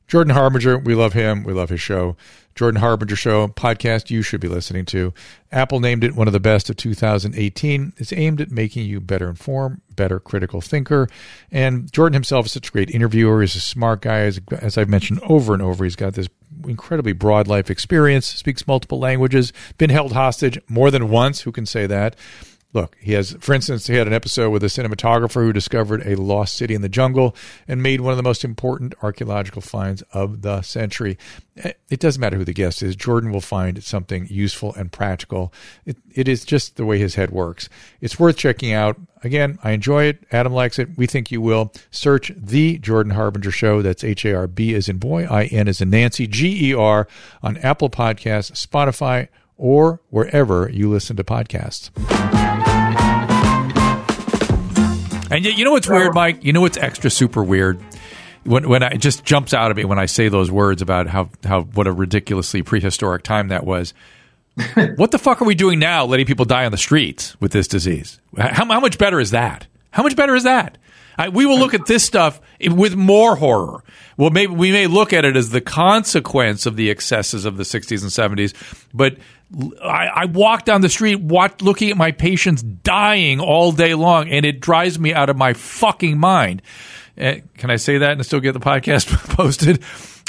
Jordan 0.10 0.34
Harbinger, 0.34 0.78
we 0.78 0.94
love 0.94 1.14
him. 1.14 1.46
We 1.46 1.54
love 1.54 1.70
his 1.70 1.80
show. 1.80 2.18
Jordan 2.56 2.82
Harbinger 2.82 3.16
Show 3.16 3.48
podcast 3.50 4.10
you 4.10 4.22
should 4.22 4.42
be 4.42 4.48
listening 4.48 4.86
to. 4.88 5.14
Apple 5.52 5.80
named 5.80 6.04
it 6.04 6.16
one 6.16 6.28
of 6.28 6.34
the 6.34 6.40
best 6.40 6.70
of 6.70 6.78
2018. 6.78 7.94
It's 7.98 8.14
aimed 8.14 8.42
at 8.42 8.52
making 8.52 8.86
you 8.86 9.00
better 9.02 9.30
informed, 9.30 9.82
better 9.96 10.20
critical 10.20 10.62
thinker. 10.62 11.08
And 11.52 11.92
Jordan 11.92 12.14
himself 12.14 12.46
is 12.46 12.54
such 12.54 12.70
a 12.70 12.72
great 12.72 12.90
interviewer. 12.90 13.42
He's 13.42 13.56
a 13.56 13.62
smart 13.62 14.02
guy, 14.02 14.20
as, 14.20 14.40
as 14.60 14.78
I've 14.78 14.90
mentioned 14.90 15.20
over 15.24 15.54
and 15.54 15.62
over. 15.62 15.84
He's 15.84 15.96
got 15.96 16.14
this 16.14 16.30
incredibly 16.68 17.14
broad 17.14 17.48
life 17.48 17.70
experience, 17.70 18.28
speaks 18.28 18.68
multiple 18.68 19.00
languages, 19.00 19.52
been 19.78 19.90
held 19.90 20.14
hostage 20.14 20.60
more 20.68 20.92
than 20.92 21.10
once. 21.10 21.42
Who 21.42 21.52
can 21.52 21.66
say 21.66 21.88
that? 21.88 22.16
Look, 22.73 22.95
he 22.99 23.13
has, 23.13 23.34
for 23.41 23.53
instance, 23.53 23.88
he 23.88 23.95
had 23.95 24.07
an 24.07 24.13
episode 24.13 24.49
with 24.49 24.63
a 24.63 24.67
cinematographer 24.67 25.43
who 25.43 25.51
discovered 25.51 26.07
a 26.07 26.15
lost 26.15 26.55
city 26.55 26.73
in 26.73 26.81
the 26.81 26.88
jungle 26.88 27.36
and 27.67 27.84
made 27.84 27.99
one 27.99 28.12
of 28.12 28.17
the 28.17 28.23
most 28.23 28.45
important 28.45 28.93
archaeological 29.01 29.62
finds 29.62 30.03
of 30.13 30.41
the 30.41 30.62
century. 30.62 31.17
Eh, 31.57 31.73
it 31.89 31.99
doesn't 31.99 32.21
matter 32.21 32.38
who 32.38 32.45
the 32.45 32.53
guest 32.53 32.81
is. 32.81 32.95
Jordan 32.95 33.31
will 33.31 33.41
find 33.41 33.84
something 33.84 34.25
useful 34.29 34.73
and 34.75 34.89
practical. 34.89 35.53
It, 35.86 35.97
it 36.13 36.29
is 36.29 36.45
just 36.45 36.77
the 36.77 36.86
way 36.86 36.97
his 36.97 37.15
head 37.15 37.31
works. 37.31 37.67
It's 37.99 38.17
worth 38.17 38.38
checking 38.38 38.71
out. 38.71 38.97
Again, 39.21 39.60
I 39.63 39.71
enjoy 39.71 40.05
it. 40.05 40.23
Adam 40.31 40.53
likes 40.53 40.79
it. 40.79 40.97
We 40.97 41.07
think 41.07 41.29
you 41.29 41.41
will. 41.41 41.73
Search 41.91 42.31
The 42.38 42.77
Jordan 42.77 43.12
Harbinger 43.12 43.51
Show. 43.51 43.81
That's 43.81 44.03
H 44.03 44.23
A 44.23 44.34
R 44.34 44.47
B 44.47 44.73
as 44.75 44.88
in 44.88 44.97
boy, 44.97 45.25
I 45.25 45.43
N 45.45 45.67
as 45.67 45.81
in 45.81 45.89
Nancy, 45.89 46.25
G 46.25 46.69
E 46.69 46.73
R 46.73 47.05
on 47.43 47.57
Apple 47.57 47.89
Podcasts, 47.89 48.65
Spotify, 48.65 49.27
or 49.57 50.01
wherever 50.10 50.69
you 50.69 50.89
listen 50.89 51.17
to 51.17 51.23
podcasts. 51.23 51.91
And 55.32 55.46
you 55.46 55.63
know 55.63 55.72
what's 55.72 55.88
weird, 55.88 56.13
Mike? 56.13 56.44
You 56.44 56.54
know 56.54 56.62
what's 56.62 56.78
extra 56.78 57.10
super 57.10 57.44
weird? 57.44 57.80
When 58.44 58.67
when 58.67 58.84
I, 58.84 58.89
it 58.89 58.98
just 58.98 59.24
jumps 59.24 59.54
out 59.54 59.72
at 59.72 59.78
me 59.78 59.86
when 59.86 60.00
I 60.00 60.06
say 60.08 60.28
those 60.28 60.52
words 60.52 60.82
about 60.82 61.08
how 61.08 61.30
how 61.44 61.62
what 61.62 61.88
a 61.88 61.91
ridiculously 61.91 62.63
prehistoric 62.63 63.24
time 63.24 63.50
that 63.50 63.65
was. 63.65 63.94
what 64.98 65.12
the 65.12 65.20
fuck 65.20 65.41
are 65.41 65.46
we 65.46 65.56
doing 65.56 65.80
now, 65.80 66.06
letting 66.06 66.26
people 66.26 66.44
die 66.44 66.65
on 66.65 66.72
the 66.72 66.78
streets 66.78 67.39
with 67.39 67.54
this 67.54 67.67
disease? 67.67 68.20
How, 68.38 68.65
how 68.65 68.80
much 68.82 68.98
better 68.98 69.20
is 69.20 69.32
that? 69.32 69.65
How 69.91 70.04
much 70.04 70.15
better 70.15 70.36
is 70.36 70.44
that? 70.44 70.78
I, 71.17 71.30
we 71.30 71.45
will 71.45 71.60
look 71.60 71.74
at 71.74 71.86
this 71.86 72.04
stuff 72.04 72.39
with 72.60 72.95
more 72.95 73.36
horror. 73.36 73.84
Well, 74.17 74.30
maybe 74.30 74.54
we 74.54 74.71
may 74.71 74.88
look 74.88 75.13
at 75.13 75.26
it 75.26 75.36
as 75.36 75.50
the 75.50 75.62
consequence 75.62 76.65
of 76.65 76.76
the 76.76 76.89
excesses 76.89 77.45
of 77.45 77.58
the 77.58 77.63
60s 77.63 78.02
and 78.02 78.38
70s, 78.38 78.54
but 78.93 79.17
I, 79.84 80.08
I 80.08 80.26
walk 80.26 80.65
down 80.65 80.82
the 80.82 80.89
street 80.89 81.19
watch, 81.19 81.62
looking 81.62 81.89
at 81.89 81.97
my 81.97 82.12
patients 82.12 82.62
dying 82.62 83.39
all 83.39 83.71
day 83.71 83.95
long, 83.95 84.30
and 84.30 84.45
it 84.45 84.60
drives 84.60 84.97
me 85.00 85.13
out 85.13 85.30
of 85.30 85.38
my 85.38 85.54
fucking 85.54 86.17
mind. 86.17 86.62
Uh, 87.19 87.36
can 87.58 87.69
I 87.69 87.76
say 87.76 87.97
that 88.00 88.13
and 88.13 88.26
still 88.26 88.39
get 88.39 88.54
the 88.54 88.60
podcast 88.60 89.08
posted? 89.36 89.84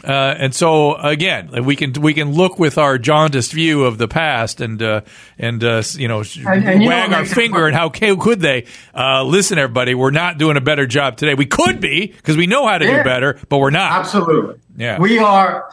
Uh, 0.04 0.34
and 0.38 0.54
so 0.54 0.96
again, 0.96 1.64
we 1.64 1.76
can 1.76 1.92
we 1.92 2.14
can 2.14 2.32
look 2.32 2.58
with 2.58 2.78
our 2.78 2.98
jaundiced 2.98 3.52
view 3.52 3.84
of 3.84 3.98
the 3.98 4.08
past 4.08 4.60
and 4.60 4.82
uh, 4.82 5.02
and 5.38 5.62
uh, 5.62 5.82
you 5.94 6.08
know 6.08 6.22
and, 6.46 6.68
and 6.68 6.84
wag 6.84 7.04
you 7.04 7.10
know, 7.10 7.16
our 7.18 7.24
finger 7.24 7.66
and 7.66 7.76
how 7.76 7.88
could 7.88 8.40
they? 8.40 8.66
Uh, 8.94 9.22
listen, 9.24 9.58
everybody, 9.58 9.94
we're 9.94 10.10
not 10.10 10.38
doing 10.38 10.56
a 10.56 10.60
better 10.60 10.86
job 10.86 11.16
today. 11.16 11.34
We 11.34 11.46
could 11.46 11.80
be 11.80 12.08
because 12.08 12.36
we 12.36 12.46
know 12.46 12.66
how 12.66 12.78
to 12.78 12.84
yeah. 12.84 12.98
do 12.98 13.04
better, 13.04 13.38
but 13.48 13.58
we're 13.58 13.70
not. 13.70 13.92
Absolutely. 13.92 14.58
Yeah, 14.76 14.98
we 14.98 15.18
are 15.18 15.68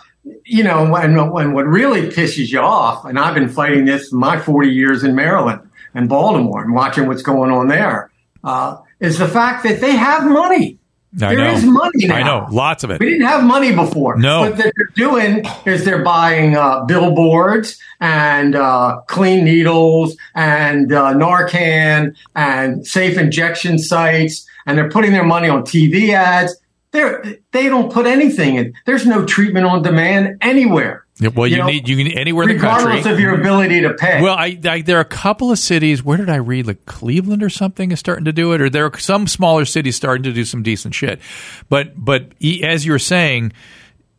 you 0.45 0.63
know, 0.63 0.89
when, 0.89 1.31
when 1.31 1.53
what 1.53 1.65
really 1.65 2.09
pisses 2.09 2.49
you 2.49 2.59
off, 2.59 3.05
and 3.05 3.17
I've 3.17 3.33
been 3.33 3.49
fighting 3.49 3.85
this 3.85 4.11
my 4.11 4.39
40 4.39 4.69
years 4.69 5.03
in 5.03 5.15
Maryland 5.15 5.69
and 5.93 6.09
Baltimore 6.09 6.63
and 6.63 6.73
watching 6.73 7.07
what's 7.07 7.21
going 7.21 7.51
on 7.51 7.67
there, 7.67 8.11
uh, 8.43 8.77
is 8.99 9.17
the 9.17 9.27
fact 9.27 9.63
that 9.63 9.81
they 9.81 9.91
have 9.91 10.25
money. 10.25 10.78
I 11.15 11.33
there 11.33 11.37
know. 11.37 11.53
is 11.53 11.65
money 11.65 12.05
now. 12.07 12.15
I 12.15 12.23
know, 12.23 12.47
lots 12.51 12.83
of 12.83 12.91
it. 12.91 12.99
We 12.99 13.07
didn't 13.07 13.27
have 13.27 13.43
money 13.43 13.73
before. 13.73 14.17
No. 14.17 14.41
What 14.41 14.57
they're 14.57 14.71
doing 14.95 15.43
is 15.65 15.83
they're 15.83 16.03
buying 16.03 16.55
uh, 16.55 16.85
billboards 16.85 17.79
and 17.99 18.55
uh, 18.55 19.01
clean 19.07 19.43
needles 19.43 20.15
and 20.35 20.93
uh, 20.93 21.13
Narcan 21.13 22.15
and 22.35 22.85
safe 22.85 23.17
injection 23.17 23.79
sites, 23.79 24.47
and 24.67 24.77
they're 24.77 24.89
putting 24.89 25.11
their 25.11 25.25
money 25.25 25.49
on 25.49 25.63
TV 25.63 26.09
ads 26.09 26.55
they're, 26.91 27.23
they 27.51 27.69
don't 27.69 27.91
put 27.91 28.07
anything 28.07 28.55
in. 28.55 28.73
There's 28.85 29.05
no 29.05 29.25
treatment 29.25 29.65
on 29.65 29.83
demand 29.83 30.37
anywhere. 30.41 31.05
Yeah, 31.19 31.29
well, 31.35 31.47
you, 31.47 31.57
you 31.57 31.61
know, 31.61 31.67
need 31.67 31.89
you 31.89 31.97
can 31.97 32.17
anywhere 32.17 32.47
in 32.47 32.55
the 32.55 32.61
country, 32.61 32.85
regardless 32.85 33.11
of 33.11 33.19
your 33.19 33.39
ability 33.39 33.81
to 33.81 33.93
pay. 33.93 34.21
Well, 34.21 34.35
I, 34.35 34.57
I, 34.63 34.81
there 34.81 34.97
are 34.97 35.01
a 35.01 35.05
couple 35.05 35.51
of 35.51 35.59
cities. 35.59 36.03
Where 36.03 36.17
did 36.17 36.29
I 36.29 36.37
read? 36.37 36.65
Like 36.65 36.85
Cleveland 36.85 37.43
or 37.43 37.49
something 37.49 37.91
is 37.91 37.99
starting 37.99 38.25
to 38.25 38.31
do 38.31 38.53
it, 38.53 38.61
or 38.61 38.69
there 38.69 38.85
are 38.85 38.97
some 38.97 39.27
smaller 39.27 39.65
cities 39.65 39.97
starting 39.97 40.23
to 40.23 40.31
do 40.31 40.45
some 40.45 40.63
decent 40.63 40.95
shit. 40.95 41.19
But 41.67 41.93
but 42.03 42.31
as 42.63 42.85
you're 42.85 42.99
saying, 42.99 43.51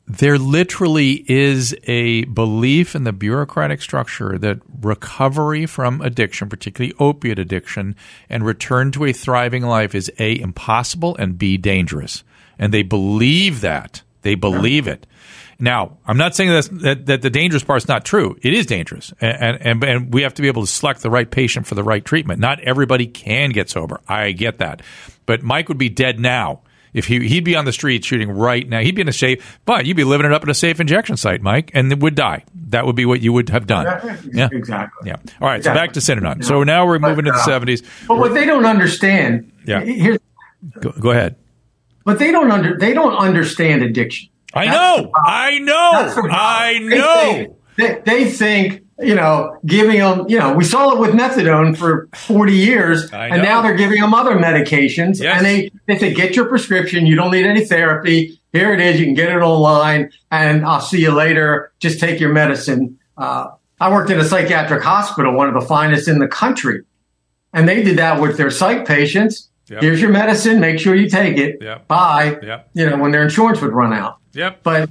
there 0.06 0.36
literally 0.36 1.24
is 1.26 1.74
a 1.84 2.24
belief 2.24 2.94
in 2.94 3.04
the 3.04 3.12
bureaucratic 3.12 3.80
structure 3.80 4.36
that 4.36 4.58
recovery 4.82 5.64
from 5.64 6.02
addiction, 6.02 6.50
particularly 6.50 6.94
opiate 6.98 7.38
addiction, 7.38 7.96
and 8.28 8.44
return 8.44 8.92
to 8.92 9.06
a 9.06 9.12
thriving 9.12 9.62
life 9.62 9.94
is 9.94 10.12
a 10.18 10.38
impossible 10.38 11.16
and 11.16 11.38
b 11.38 11.56
dangerous 11.56 12.24
and 12.60 12.74
they 12.74 12.82
believe 12.82 13.62
that. 13.62 14.02
They 14.22 14.34
believe 14.36 14.86
it. 14.86 15.06
Now, 15.60 15.98
I'm 16.06 16.16
not 16.16 16.34
saying 16.34 16.50
that, 16.50 17.06
that 17.06 17.22
the 17.22 17.30
dangerous 17.30 17.62
part 17.62 17.82
is 17.82 17.88
not 17.88 18.04
true. 18.04 18.36
It 18.42 18.52
is 18.52 18.66
dangerous, 18.66 19.12
and, 19.20 19.60
and 19.60 19.84
and 19.84 20.14
we 20.14 20.22
have 20.22 20.34
to 20.34 20.42
be 20.42 20.48
able 20.48 20.62
to 20.62 20.70
select 20.70 21.02
the 21.02 21.10
right 21.10 21.30
patient 21.30 21.66
for 21.66 21.74
the 21.74 21.82
right 21.82 22.04
treatment. 22.04 22.40
Not 22.40 22.60
everybody 22.60 23.06
can 23.06 23.50
get 23.50 23.70
sober. 23.70 24.00
I 24.08 24.32
get 24.32 24.58
that, 24.58 24.82
but 25.26 25.42
Mike 25.42 25.68
would 25.68 25.78
be 25.78 25.88
dead 25.88 26.18
now 26.18 26.62
if 26.92 27.06
he 27.06 27.28
he'd 27.28 27.44
be 27.44 27.56
on 27.56 27.64
the 27.64 27.72
street 27.72 28.04
shooting 28.04 28.30
right 28.30 28.68
now. 28.68 28.80
He'd 28.80 28.94
be 28.94 29.02
in 29.02 29.08
a 29.08 29.12
safe, 29.12 29.60
but 29.64 29.86
you'd 29.86 29.96
be 29.96 30.04
living 30.04 30.26
it 30.26 30.32
up 30.32 30.42
in 30.42 30.50
a 30.50 30.54
safe 30.54 30.80
injection 30.80 31.16
site, 31.16 31.42
Mike, 31.42 31.70
and 31.74 32.00
would 32.02 32.14
die. 32.14 32.44
That 32.68 32.86
would 32.86 32.96
be 32.96 33.06
what 33.06 33.20
you 33.20 33.32
would 33.32 33.48
have 33.50 33.66
done. 33.66 33.84
Yeah, 34.32 34.48
exactly. 34.50 35.08
Yeah. 35.08 35.16
All 35.40 35.48
right. 35.48 35.56
Exactly. 35.56 35.62
So 35.62 35.74
back 35.74 35.92
to 35.92 36.00
Synanon. 36.00 36.44
So 36.44 36.62
now 36.62 36.86
we're 36.86 36.98
moving 36.98 37.24
but, 37.24 37.32
to 37.32 37.66
the 37.66 37.74
70s. 37.74 37.84
Uh, 37.84 37.86
but 38.08 38.18
what 38.18 38.34
they 38.34 38.46
don't 38.46 38.64
understand. 38.64 39.52
Yeah. 39.66 39.80
Here's, 39.80 40.18
go, 40.80 40.92
go 40.92 41.10
ahead 41.10 41.36
but 42.04 42.18
they 42.18 42.30
don't 42.30 42.50
under 42.50 42.76
they 42.76 42.92
don't 42.92 43.16
understand 43.16 43.82
addiction. 43.82 44.28
I 44.54 44.66
know, 44.66 45.10
I 45.14 45.58
know, 45.58 46.28
I 46.30 46.78
know. 46.78 47.56
They 47.76 47.86
think, 47.86 48.04
they, 48.04 48.24
they 48.24 48.30
think 48.30 48.82
you 49.02 49.14
know, 49.14 49.58
giving 49.64 49.98
them, 49.98 50.26
you 50.28 50.38
know, 50.38 50.52
we 50.52 50.64
saw 50.64 50.92
it 50.92 50.98
with 50.98 51.10
methadone 51.10 51.76
for 51.76 52.08
40 52.14 52.52
years, 52.52 53.10
and 53.12 53.42
now 53.42 53.62
they're 53.62 53.76
giving 53.76 54.00
them 54.00 54.14
other 54.14 54.36
medications. 54.36 55.20
Yes. 55.20 55.38
And 55.38 55.46
they, 55.46 55.70
they 55.86 55.98
say, 55.98 56.14
get 56.14 56.36
your 56.36 56.46
prescription. 56.46 57.06
You 57.06 57.16
don't 57.16 57.30
need 57.30 57.46
any 57.46 57.64
therapy. 57.64 58.40
Here 58.52 58.72
it 58.74 58.80
is. 58.80 59.00
You 59.00 59.06
can 59.06 59.14
get 59.14 59.30
it 59.30 59.40
online, 59.40 60.10
and 60.30 60.64
I'll 60.66 60.80
see 60.80 61.00
you 61.00 61.12
later. 61.12 61.72
Just 61.78 62.00
take 62.00 62.20
your 62.20 62.32
medicine. 62.32 62.98
Uh, 63.16 63.48
I 63.80 63.90
worked 63.90 64.10
in 64.10 64.20
a 64.20 64.24
psychiatric 64.24 64.82
hospital, 64.82 65.32
one 65.34 65.48
of 65.48 65.54
the 65.54 65.66
finest 65.66 66.08
in 66.08 66.18
the 66.18 66.28
country. 66.28 66.82
And 67.52 67.68
they 67.68 67.82
did 67.82 67.98
that 67.98 68.20
with 68.20 68.36
their 68.36 68.50
psych 68.50 68.86
patients. 68.86 69.49
Yep. 69.70 69.82
Here's 69.82 70.00
your 70.00 70.10
medicine. 70.10 70.58
Make 70.58 70.80
sure 70.80 70.96
you 70.96 71.08
take 71.08 71.38
it. 71.38 71.58
Yep. 71.62 71.86
Bye. 71.86 72.38
Yep. 72.42 72.70
You 72.74 72.90
know, 72.90 72.98
when 72.98 73.12
their 73.12 73.22
insurance 73.22 73.60
would 73.60 73.72
run 73.72 73.92
out. 73.92 74.18
Yep. 74.32 74.64
But, 74.64 74.90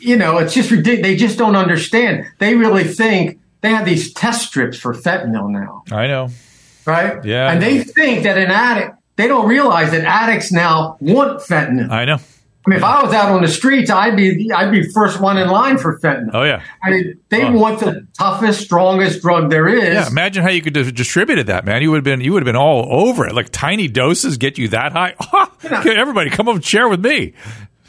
you 0.00 0.16
know, 0.16 0.38
it's 0.38 0.52
just 0.52 0.72
ridiculous. 0.72 1.02
They 1.02 1.16
just 1.16 1.38
don't 1.38 1.54
understand. 1.54 2.26
They 2.38 2.56
really 2.56 2.82
think 2.84 3.38
they 3.60 3.70
have 3.70 3.84
these 3.84 4.12
test 4.12 4.48
strips 4.48 4.76
for 4.76 4.92
fentanyl 4.92 5.48
now. 5.48 5.84
I 5.92 6.08
know. 6.08 6.30
Right? 6.84 7.24
Yeah. 7.24 7.52
And 7.52 7.62
they 7.62 7.84
think 7.84 8.24
that 8.24 8.36
an 8.36 8.50
addict, 8.50 8.96
they 9.14 9.28
don't 9.28 9.48
realize 9.48 9.92
that 9.92 10.04
addicts 10.04 10.50
now 10.50 10.96
want 11.00 11.40
fentanyl. 11.40 11.88
I 11.90 12.04
know. 12.04 12.18
I 12.64 12.70
mean, 12.70 12.76
if 12.76 12.84
I 12.84 13.02
was 13.02 13.12
out 13.12 13.32
on 13.32 13.42
the 13.42 13.48
streets, 13.48 13.90
I'd 13.90 14.16
be 14.16 14.50
I'd 14.52 14.70
be 14.70 14.88
first 14.90 15.20
one 15.20 15.36
in 15.36 15.48
line 15.48 15.78
for 15.78 15.98
fentanyl. 15.98 16.30
Oh 16.32 16.44
yeah, 16.44 16.62
I 16.82 16.90
mean, 16.90 17.20
they 17.28 17.42
oh. 17.42 17.52
want 17.52 17.80
the 17.80 18.06
toughest, 18.16 18.60
strongest 18.60 19.20
drug 19.20 19.50
there 19.50 19.66
is. 19.66 19.94
Yeah, 19.94 20.06
imagine 20.06 20.44
how 20.44 20.50
you 20.50 20.62
could 20.62 20.76
have 20.76 20.94
distributed 20.94 21.48
that, 21.48 21.64
man. 21.64 21.82
You 21.82 21.90
would 21.90 21.96
have 21.96 22.04
been 22.04 22.20
you 22.20 22.32
would 22.32 22.42
have 22.42 22.46
been 22.46 22.56
all 22.56 22.86
over 22.88 23.26
it. 23.26 23.34
Like 23.34 23.48
tiny 23.50 23.88
doses 23.88 24.36
get 24.36 24.58
you 24.58 24.68
that 24.68 24.92
high. 24.92 25.14
You 25.62 25.70
know, 25.70 25.80
everybody, 25.80 26.28
come 26.28 26.48
up 26.48 26.56
and 26.56 26.64
share 26.64 26.88
with 26.88 27.04
me. 27.04 27.34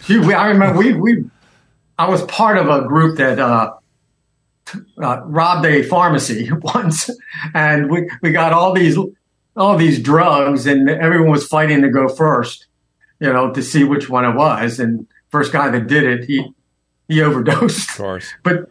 Gee, 0.05 0.19
I 0.31 0.49
remember 0.49 0.77
we 0.77 0.93
we 0.93 1.25
I 1.97 2.07
was 2.07 2.21
part 2.25 2.57
of 2.57 2.69
a 2.69 2.87
group 2.87 3.17
that 3.17 3.39
uh, 3.39 3.73
uh, 5.01 5.21
robbed 5.25 5.65
a 5.65 5.81
pharmacy 5.81 6.51
once, 6.61 7.09
and 7.55 7.89
we 7.89 8.09
we 8.21 8.31
got 8.31 8.53
all 8.53 8.73
these 8.73 8.95
all 9.55 9.75
these 9.75 9.99
drugs, 9.99 10.67
and 10.67 10.87
everyone 10.87 11.31
was 11.31 11.47
fighting 11.47 11.81
to 11.81 11.89
go 11.89 12.07
first 12.07 12.67
you 13.23 13.31
know, 13.31 13.51
to 13.51 13.63
see 13.63 13.85
which 13.85 14.09
one 14.09 14.25
it 14.25 14.35
was. 14.35 14.79
And 14.79 15.07
first 15.29 15.53
guy 15.53 15.69
that 15.69 15.87
did 15.87 16.03
it, 16.03 16.25
he 16.25 16.53
he 17.07 17.21
overdosed. 17.21 17.89
Of 17.91 17.95
course. 17.95 18.33
But 18.43 18.69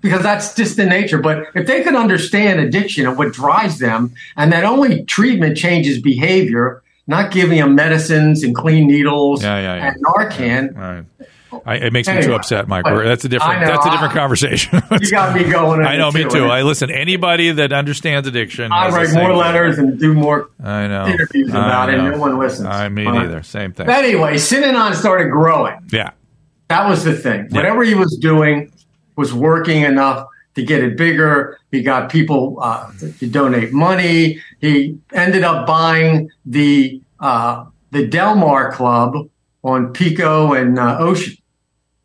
because 0.00 0.22
that's 0.22 0.54
just 0.54 0.76
the 0.76 0.86
nature. 0.86 1.18
But 1.18 1.48
if 1.54 1.66
they 1.66 1.82
could 1.82 1.96
understand 1.96 2.60
addiction 2.60 3.06
and 3.06 3.18
what 3.18 3.32
drives 3.32 3.78
them, 3.78 4.14
and 4.36 4.52
that 4.52 4.64
only 4.64 5.04
treatment 5.04 5.58
changes 5.58 6.00
behavior, 6.00 6.82
not 7.06 7.32
giving 7.32 7.58
them 7.58 7.74
medicines 7.74 8.42
and 8.42 8.54
clean 8.54 8.86
needles 8.86 9.42
yeah, 9.42 9.58
yeah, 9.58 9.76
yeah. 9.76 9.88
and 9.88 10.04
Narcan. 10.04 10.76
Right. 10.76 11.28
I, 11.64 11.76
it 11.76 11.92
makes 11.92 12.08
anyway, 12.08 12.22
me 12.22 12.26
too 12.28 12.34
upset, 12.34 12.68
Mike. 12.68 12.84
That's 12.84 13.24
a 13.24 13.28
different. 13.28 13.60
Know, 13.60 13.66
that's 13.66 13.86
a 13.86 13.90
different 13.90 14.12
I, 14.12 14.16
conversation. 14.16 14.82
you 15.00 15.10
got 15.10 15.34
me 15.34 15.44
going. 15.44 15.82
I 15.86 15.96
know, 15.96 16.10
me 16.10 16.24
too. 16.24 16.44
I 16.44 16.62
listen. 16.62 16.90
Anybody 16.90 17.52
that 17.52 17.72
understands 17.72 18.26
addiction, 18.26 18.72
I 18.72 18.88
write 18.90 19.12
more 19.14 19.34
letters 19.34 19.78
and 19.78 19.98
do 19.98 20.14
more. 20.14 20.50
I 20.62 20.86
know 20.86 21.06
interviews 21.06 21.50
about 21.50 21.90
it. 21.90 21.98
No 21.98 22.18
one 22.18 22.38
listens. 22.38 22.66
I 22.66 22.88
me 22.88 23.04
neither. 23.04 23.42
Same 23.42 23.72
thing. 23.72 23.88
Anyway, 23.88 24.34
Synanon 24.34 24.94
started 24.94 25.30
growing. 25.30 25.78
Yeah, 25.92 26.12
that 26.68 26.88
was 26.88 27.04
the 27.04 27.14
thing. 27.14 27.48
Yeah. 27.50 27.56
Whatever 27.56 27.84
he 27.84 27.94
was 27.94 28.16
doing 28.16 28.72
was 29.16 29.34
working 29.34 29.82
enough 29.82 30.26
to 30.54 30.62
get 30.62 30.82
it 30.82 30.96
bigger. 30.96 31.58
He 31.70 31.82
got 31.82 32.10
people 32.10 32.58
uh, 32.60 32.90
to 33.18 33.26
donate 33.26 33.72
money. 33.72 34.40
He 34.60 34.98
ended 35.12 35.42
up 35.42 35.66
buying 35.66 36.30
the 36.44 37.00
uh, 37.20 37.66
the 37.90 38.06
Del 38.06 38.34
Mar 38.34 38.72
Club 38.72 39.28
on 39.62 39.92
Pico 39.92 40.52
and 40.54 40.78
uh, 40.78 40.96
Ocean 40.98 41.36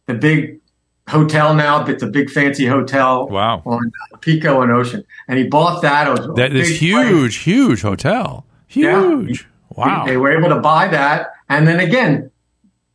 the 0.06 0.14
big 0.14 0.60
hotel 1.08 1.54
now. 1.54 1.86
It's 1.86 2.04
a 2.04 2.08
big 2.08 2.30
fancy 2.30 2.66
hotel. 2.66 3.28
Wow. 3.28 3.62
On 3.66 3.92
Pico 4.22 4.62
and 4.62 4.72
Ocean. 4.72 5.04
And 5.28 5.38
he 5.38 5.48
bought 5.48 5.82
that. 5.82 6.08
It 6.08 6.12
was 6.12 6.36
that 6.36 6.56
is 6.56 6.80
huge, 6.80 7.10
place. 7.10 7.36
huge 7.36 7.82
hotel. 7.82 8.46
Huge. 8.68 9.42
Yeah. 9.42 9.48
Wow. 9.76 10.06
They 10.06 10.18
were 10.18 10.32
able 10.38 10.50
to 10.50 10.60
buy 10.60 10.88
that. 10.88 11.32
And 11.50 11.68
then 11.68 11.80
again, 11.80 12.32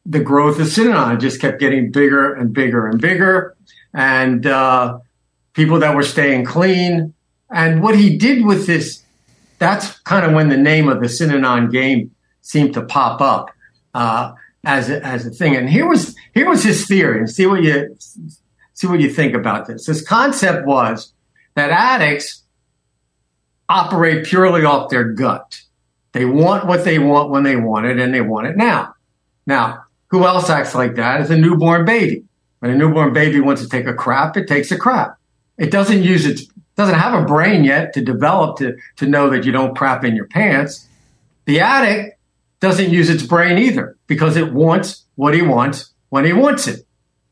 the 0.06 0.20
growth 0.20 0.58
of 0.58 0.66
Synanon 0.66 1.20
just 1.20 1.40
kept 1.40 1.60
getting 1.60 1.90
bigger 1.90 2.32
and 2.32 2.52
bigger 2.52 2.86
and 2.86 3.00
bigger. 3.00 3.56
And 3.92 4.46
uh, 4.46 4.98
people 5.52 5.78
that 5.80 5.94
were 5.94 6.02
staying 6.02 6.44
clean. 6.44 7.14
And 7.50 7.82
what 7.82 7.96
he 7.96 8.16
did 8.16 8.44
with 8.44 8.66
this, 8.66 9.02
that's 9.58 9.98
kind 10.00 10.24
of 10.24 10.32
when 10.32 10.48
the 10.48 10.56
name 10.56 10.88
of 10.88 11.00
the 11.00 11.06
Synanon 11.06 11.70
game 11.70 12.12
seemed 12.40 12.74
to 12.74 12.82
pop 12.82 13.20
up 13.20 13.50
uh, 13.94 14.32
as 14.64 14.90
a, 14.90 15.04
as 15.04 15.26
a 15.26 15.30
thing. 15.30 15.56
And 15.56 15.68
here 15.68 15.88
was 15.88 16.16
here 16.34 16.48
was 16.48 16.62
his 16.62 16.86
theory. 16.86 17.18
And 17.18 17.30
see 17.30 17.46
what 17.46 17.62
you 17.62 17.96
see 18.74 18.86
what 18.86 19.00
you 19.00 19.10
think 19.10 19.34
about 19.34 19.66
this. 19.66 19.86
His 19.86 20.02
concept 20.02 20.66
was 20.66 21.12
that 21.54 21.70
addicts 21.70 22.42
operate 23.68 24.24
purely 24.24 24.64
off 24.64 24.90
their 24.90 25.04
gut. 25.04 25.62
They 26.12 26.24
want 26.24 26.66
what 26.66 26.84
they 26.84 26.98
want 26.98 27.30
when 27.30 27.44
they 27.44 27.56
want 27.56 27.86
it, 27.86 27.98
and 27.98 28.12
they 28.12 28.20
want 28.20 28.48
it 28.48 28.56
now. 28.56 28.94
Now, 29.46 29.84
who 30.08 30.24
else 30.24 30.50
acts 30.50 30.74
like 30.74 30.96
that? 30.96 31.20
Is 31.20 31.30
a 31.30 31.36
newborn 31.36 31.84
baby. 31.84 32.24
When 32.58 32.72
a 32.72 32.76
newborn 32.76 33.12
baby 33.12 33.40
wants 33.40 33.62
to 33.62 33.68
take 33.68 33.86
a 33.86 33.94
crap, 33.94 34.36
it 34.36 34.48
takes 34.48 34.70
a 34.70 34.76
crap. 34.76 35.16
It 35.56 35.70
doesn't 35.70 36.02
use 36.02 36.26
its 36.26 36.46
doesn't 36.76 36.98
have 36.98 37.20
a 37.20 37.26
brain 37.26 37.62
yet 37.62 37.92
to 37.92 38.00
develop 38.00 38.56
to, 38.58 38.76
to 38.96 39.06
know 39.06 39.28
that 39.28 39.44
you 39.44 39.52
don't 39.52 39.76
crap 39.76 40.04
in 40.04 40.16
your 40.16 40.26
pants. 40.26 40.88
The 41.44 41.60
addict 41.60 42.18
doesn't 42.60 42.90
use 42.90 43.08
its 43.08 43.22
brain 43.22 43.58
either 43.58 43.96
because 44.06 44.36
it 44.36 44.52
wants 44.52 45.04
what 45.16 45.34
he 45.34 45.42
wants 45.42 45.92
when 46.10 46.24
he 46.24 46.32
wants 46.32 46.66
it. 46.66 46.86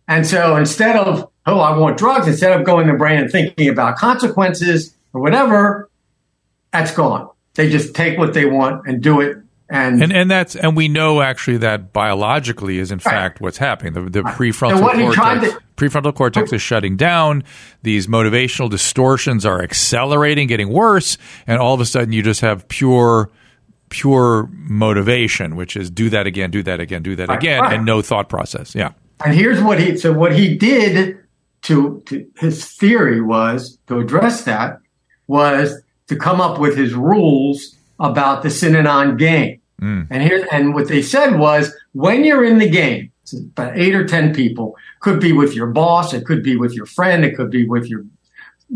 And 0.06 0.26
so 0.26 0.56
instead 0.56 0.96
of, 0.96 1.30
oh, 1.46 1.60
I 1.60 1.76
want 1.76 1.98
drugs, 1.98 2.26
instead 2.26 2.58
of 2.58 2.64
going 2.66 2.86
to 2.86 2.92
the 2.92 2.98
brain 2.98 3.18
and 3.20 3.30
thinking 3.30 3.68
about 3.68 3.96
consequences 3.96 4.94
or 5.12 5.20
whatever, 5.20 5.90
that's 6.72 6.94
gone. 6.94 7.28
They 7.54 7.68
just 7.68 7.94
take 7.94 8.18
what 8.18 8.34
they 8.34 8.46
want 8.46 8.86
and 8.86 9.02
do 9.02 9.20
it 9.20 9.38
and, 9.70 10.02
and 10.02 10.12
and 10.12 10.30
that's 10.30 10.56
and 10.56 10.76
we 10.76 10.88
know 10.88 11.20
actually 11.20 11.58
that 11.58 11.92
biologically 11.92 12.78
is 12.78 12.90
in 12.90 12.98
right. 12.98 13.12
fact 13.12 13.40
what's 13.40 13.58
happening. 13.58 13.92
The, 13.92 14.00
the 14.02 14.20
prefrontal 14.22 14.80
cortex, 14.80 15.52
to, 15.52 15.60
prefrontal 15.76 16.14
cortex 16.14 16.52
is 16.54 16.62
shutting 16.62 16.96
down. 16.96 17.44
These 17.82 18.06
motivational 18.06 18.70
distortions 18.70 19.44
are 19.44 19.62
accelerating, 19.62 20.48
getting 20.48 20.70
worse, 20.70 21.18
and 21.46 21.60
all 21.60 21.74
of 21.74 21.80
a 21.80 21.86
sudden 21.86 22.12
you 22.12 22.22
just 22.22 22.40
have 22.40 22.66
pure 22.68 23.30
pure 23.88 24.48
motivation, 24.53 25.57
which 25.57 25.77
is 25.77 25.90
do 25.90 26.11
that 26.11 26.27
again, 26.27 26.51
do 26.51 26.62
that 26.62 26.81
again, 26.81 27.03
do 27.03 27.16
that 27.16 27.31
again, 27.31 27.64
and 27.64 27.85
no 27.85 28.03
thought 28.03 28.29
process. 28.29 28.74
Yeah. 28.74 28.92
And 29.24 29.35
here's 29.35 29.61
what 29.62 29.81
he 29.81 29.96
so 29.96 30.12
what 30.12 30.37
he 30.37 30.57
did 30.57 31.18
to, 31.62 32.03
to 32.07 32.27
his 32.38 32.64
theory 32.64 33.20
was 33.20 33.79
to 33.88 33.98
address 33.98 34.44
that 34.44 34.79
was 35.27 35.83
to 36.09 36.16
come 36.16 36.40
up 36.40 36.59
with 36.59 36.77
his 36.77 36.94
rules 36.94 37.77
about 37.98 38.42
the 38.42 38.48
Synanon 38.48 39.18
game. 39.18 39.61
Mm. 39.81 40.07
And 40.11 40.22
here, 40.22 40.46
and 40.51 40.74
what 40.74 40.88
they 40.88 41.03
said 41.03 41.38
was 41.38 41.72
when 41.92 42.24
you're 42.24 42.44
in 42.44 42.59
the 42.59 42.68
game, 42.68 43.12
about 43.33 43.79
eight 43.79 43.94
or 43.94 44.07
10 44.07 44.35
people, 44.35 44.77
could 45.01 45.20
be 45.20 45.33
with 45.33 45.55
your 45.55 45.66
boss, 45.68 46.14
it 46.14 46.24
could 46.24 46.42
be 46.42 46.57
with 46.57 46.72
your 46.72 46.87
friend, 46.87 47.24
it 47.24 47.37
could 47.37 47.51
be 47.51 47.66
with 47.66 47.87
your 47.87 48.05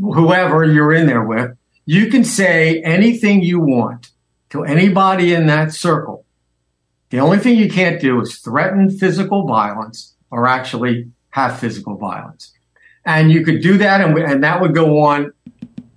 whoever 0.00 0.64
you're 0.64 0.92
in 0.92 1.06
there 1.06 1.24
with. 1.24 1.56
You 1.84 2.08
can 2.08 2.24
say 2.24 2.80
anything 2.82 3.42
you 3.42 3.58
want 3.58 4.11
to 4.52 4.64
anybody 4.64 5.32
in 5.32 5.46
that 5.46 5.72
circle. 5.72 6.26
The 7.08 7.18
only 7.18 7.38
thing 7.38 7.56
you 7.56 7.70
can't 7.70 8.00
do 8.00 8.20
is 8.20 8.38
threaten 8.38 8.90
physical 8.90 9.46
violence 9.46 10.14
or 10.30 10.46
actually 10.46 11.10
have 11.30 11.58
physical 11.58 11.96
violence. 11.96 12.52
And 13.04 13.32
you 13.32 13.44
could 13.44 13.62
do 13.62 13.78
that, 13.78 14.02
and, 14.02 14.16
and 14.18 14.44
that 14.44 14.60
would 14.60 14.74
go 14.74 15.00
on 15.00 15.32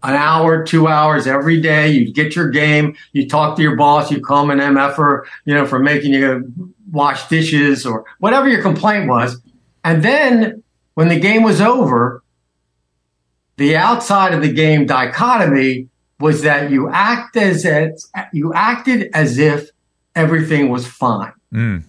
an 0.03 0.15
hour, 0.15 0.63
two 0.63 0.87
hours 0.87 1.27
every 1.27 1.59
day. 1.59 1.91
You'd 1.91 2.15
get 2.15 2.35
your 2.35 2.49
game. 2.49 2.95
You 3.11 3.27
talk 3.27 3.57
to 3.57 3.61
your 3.61 3.75
boss. 3.75 4.09
You 4.09 4.21
call 4.21 4.49
an 4.49 4.59
MF 4.59 4.95
for, 4.95 5.27
you 5.43 5.53
know, 5.53 5.65
for 5.65 5.79
making 5.79 6.13
you 6.13 6.53
wash 6.91 7.27
dishes 7.27 7.85
or 7.85 8.05
whatever 8.19 8.47
your 8.47 8.61
complaint 8.61 9.09
was. 9.09 9.41
And 9.83 10.01
then 10.01 10.63
when 10.93 11.09
the 11.09 11.19
game 11.19 11.43
was 11.43 11.59
over, 11.59 12.23
the 13.57 13.75
outside 13.75 14.33
of 14.33 14.41
the 14.41 14.51
game 14.51 14.85
dichotomy 14.85 15.89
was 16.19 16.43
that 16.43 16.71
you 16.71 16.89
act 16.89 17.35
as 17.35 17.65
you 18.31 18.53
acted 18.53 19.09
as 19.13 19.37
if 19.37 19.69
everything 20.15 20.69
was 20.69 20.87
fine. 20.87 21.33
Mm. 21.53 21.83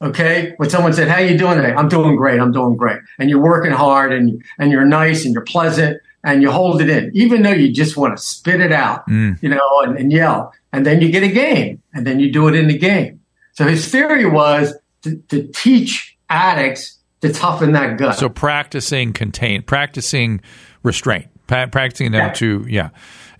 Okay. 0.00 0.54
When 0.58 0.70
someone 0.70 0.92
said, 0.92 1.08
How 1.08 1.18
you 1.18 1.36
doing 1.36 1.56
today? 1.56 1.72
I'm 1.72 1.88
doing 1.88 2.16
great. 2.16 2.40
I'm 2.40 2.52
doing 2.52 2.76
great. 2.76 3.00
And 3.18 3.28
you're 3.28 3.42
working 3.42 3.72
hard 3.72 4.12
and, 4.12 4.42
and 4.58 4.70
you're 4.70 4.84
nice 4.84 5.24
and 5.24 5.34
you're 5.34 5.44
pleasant 5.44 6.00
and 6.24 6.42
you 6.42 6.50
hold 6.50 6.80
it 6.80 6.90
in, 6.90 7.10
even 7.14 7.42
though 7.42 7.52
you 7.52 7.72
just 7.72 7.96
want 7.96 8.16
to 8.16 8.22
spit 8.22 8.60
it 8.60 8.72
out, 8.72 9.08
mm. 9.08 9.40
you 9.42 9.48
know, 9.48 9.80
and, 9.82 9.96
and, 9.96 10.12
yell. 10.12 10.52
And 10.72 10.84
then 10.84 11.00
you 11.00 11.10
get 11.10 11.22
a 11.22 11.28
game 11.28 11.82
and 11.94 12.06
then 12.06 12.20
you 12.20 12.32
do 12.32 12.48
it 12.48 12.54
in 12.54 12.68
the 12.68 12.76
game. 12.76 13.20
So 13.52 13.64
his 13.66 13.88
theory 13.88 14.26
was 14.26 14.74
to, 15.02 15.16
to 15.28 15.46
teach 15.48 16.16
addicts 16.28 16.98
to 17.20 17.32
toughen 17.32 17.72
that 17.72 17.98
gut. 17.98 18.16
So 18.16 18.28
practicing 18.28 19.12
contain, 19.12 19.62
practicing 19.62 20.40
restraint, 20.82 21.28
practicing 21.48 22.12
them 22.12 22.28
yeah. 22.28 22.32
to, 22.34 22.66
yeah. 22.68 22.90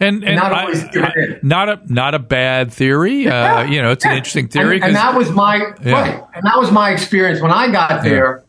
And, 0.01 0.23
and, 0.25 0.37
not 0.37 0.53
always 0.53 0.85
I, 0.85 1.01
I, 1.01 1.13
not 1.43 1.69
a 1.69 1.81
not 1.93 2.15
a 2.15 2.21
bad 2.21 2.73
theory. 2.73 3.25
Yeah. 3.25 3.57
Uh, 3.57 3.63
you 3.65 3.83
know, 3.83 3.91
it's 3.91 4.05
yeah. 4.05 4.13
an 4.13 4.19
interesting 4.19 4.47
theory. 4.47 4.77
And, 4.77 4.85
and 4.85 4.97
that 4.97 5.17
was 5.17 5.31
my 5.31 5.59
right. 5.59 6.23
And 6.35 6.45
that 6.45 6.57
was 6.57 6.71
my 6.71 6.91
experience 6.91 7.41
when 7.41 7.51
I 7.51 7.71
got 7.73 8.05
there. 8.05 8.45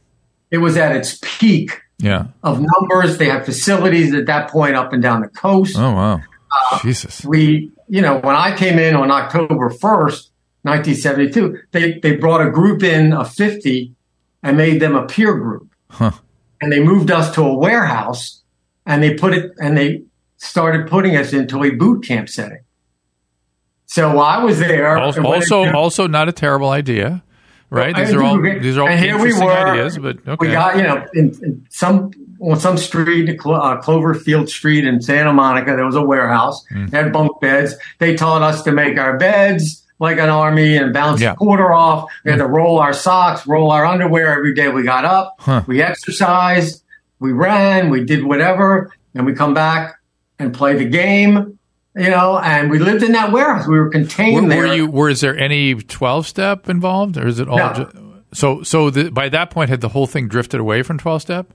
It 0.51 0.59
was 0.59 0.77
at 0.77 0.95
its 0.95 1.19
peak 1.21 1.81
yeah. 1.99 2.25
of 2.43 2.61
numbers. 2.61 3.17
They 3.17 3.25
have 3.29 3.45
facilities 3.45 4.13
at 4.13 4.25
that 4.27 4.49
point 4.49 4.75
up 4.75 4.93
and 4.93 5.01
down 5.01 5.21
the 5.21 5.27
coast. 5.27 5.75
Oh 5.77 5.91
wow, 5.91 6.21
uh, 6.71 6.79
Jesus! 6.81 7.25
We, 7.25 7.71
you 7.87 8.01
know, 8.01 8.19
when 8.19 8.35
I 8.35 8.55
came 8.55 8.79
in 8.79 8.95
on 8.95 9.11
October 9.11 9.69
first, 9.69 10.31
nineteen 10.63 10.95
seventy 10.95 11.31
two, 11.31 11.59
they 11.71 11.99
they 11.99 12.15
brought 12.15 12.45
a 12.45 12.49
group 12.49 12.83
in 12.83 13.13
of 13.13 13.33
fifty 13.33 13.95
and 14.43 14.55
made 14.55 14.81
them 14.81 14.95
a 14.95 15.05
peer 15.05 15.35
group, 15.35 15.69
huh. 15.89 16.11
and 16.61 16.71
they 16.71 16.79
moved 16.79 17.11
us 17.11 17.33
to 17.35 17.41
a 17.41 17.55
warehouse 17.55 18.38
and 18.89 19.01
they 19.01 19.13
put 19.13 19.33
it 19.33 19.53
and 19.61 19.77
they 19.77 20.03
started 20.35 20.87
putting 20.87 21.15
us 21.15 21.31
into 21.31 21.63
a 21.63 21.69
boot 21.69 22.03
camp 22.03 22.27
setting. 22.27 22.63
So 23.85 24.19
I 24.19 24.43
was 24.43 24.59
there. 24.59 24.97
Also, 24.97 25.23
also, 25.23 25.73
also 25.73 26.07
not 26.07 26.27
a 26.27 26.33
terrible 26.33 26.69
idea 26.69 27.23
right? 27.69 27.95
These 27.95 28.13
are 28.13 28.23
all 28.23 28.41
these 28.41 28.77
are 28.77 28.81
all 28.81 28.87
and 28.87 28.99
here 28.99 29.17
we 29.17 29.31
were, 29.33 29.51
ideas, 29.51 29.97
but 29.97 30.17
okay. 30.27 30.47
we 30.47 30.51
got 30.51 30.77
you 30.77 30.83
know 30.83 31.05
in, 31.13 31.37
in 31.43 31.67
some 31.69 32.11
on 32.41 32.59
some 32.59 32.77
street, 32.77 33.29
uh, 33.29 33.81
Cloverfield 33.81 34.49
Street 34.49 34.85
in 34.85 35.01
Santa 35.01 35.33
Monica, 35.33 35.75
there 35.75 35.85
was 35.85 35.95
a 35.95 36.01
warehouse. 36.01 36.63
Mm. 36.71 36.89
They 36.89 36.97
had 36.97 37.11
bunk 37.11 37.39
beds. 37.41 37.75
They 37.97 38.15
taught 38.15 38.41
us 38.41 38.63
to 38.63 38.71
make 38.71 38.97
our 38.97 39.17
beds 39.17 39.85
like 39.99 40.17
an 40.17 40.29
army 40.29 40.77
and 40.77 40.93
bounce 40.93 41.19
yeah. 41.19 41.31
the 41.31 41.37
quarter 41.37 41.73
off. 41.73 42.09
We 42.23 42.31
had 42.31 42.37
to 42.37 42.47
roll 42.47 42.79
our 42.79 42.93
socks, 42.93 43.45
roll 43.45 43.71
our 43.71 43.85
underwear 43.85 44.37
every 44.37 44.53
day 44.53 44.69
we 44.69 44.83
got 44.83 45.03
up. 45.03 45.35
Huh. 45.39 45.63
We 45.67 45.81
exercised, 45.81 46.81
we 47.19 47.31
ran, 47.31 47.89
we 47.89 48.03
did 48.03 48.23
whatever, 48.23 48.91
and 49.13 49.25
we 49.25 49.33
come 49.33 49.53
back 49.53 49.99
and 50.37 50.53
play 50.53 50.75
the 50.75 50.85
game 50.85 51.59
you 51.95 52.09
know, 52.09 52.39
and 52.39 52.69
we 52.69 52.79
lived 52.79 53.03
in 53.03 53.11
that 53.13 53.31
warehouse. 53.31 53.67
We 53.67 53.77
were 53.79 53.89
contained 53.89 54.43
were, 54.43 54.49
there. 54.49 54.67
Were 54.67 54.73
you? 54.73 54.87
Was 54.87 55.21
there 55.21 55.37
any 55.37 55.75
twelve 55.75 56.27
step 56.27 56.69
involved, 56.69 57.17
or 57.17 57.27
is 57.27 57.39
it 57.39 57.49
all? 57.49 57.57
No. 57.57 57.73
Just, 57.73 57.95
so, 58.31 58.63
so 58.63 58.89
the, 58.89 59.09
by 59.09 59.27
that 59.29 59.49
point, 59.49 59.69
had 59.69 59.81
the 59.81 59.89
whole 59.89 60.05
thing 60.05 60.27
drifted 60.27 60.59
away 60.59 60.83
from 60.83 60.97
twelve 60.97 61.21
step? 61.21 61.53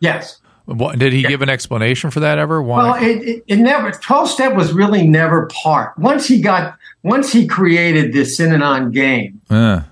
Yes. 0.00 0.40
What, 0.64 0.98
did 0.98 1.12
he 1.12 1.22
give 1.22 1.42
an 1.42 1.50
explanation 1.50 2.10
for 2.10 2.20
that 2.20 2.38
ever? 2.38 2.62
Why? 2.62 2.78
Well, 2.78 3.02
it, 3.02 3.22
it, 3.22 3.44
it 3.46 3.56
never. 3.58 3.92
Twelve 3.92 4.30
step 4.30 4.54
was 4.54 4.72
really 4.72 5.06
never 5.06 5.46
part. 5.62 5.98
Once 5.98 6.26
he 6.26 6.40
got, 6.40 6.76
once 7.02 7.30
he 7.30 7.46
created 7.46 8.12
this 8.12 8.38
Synanon 8.38 8.92
game. 8.92 9.42
Uh. 9.50 9.82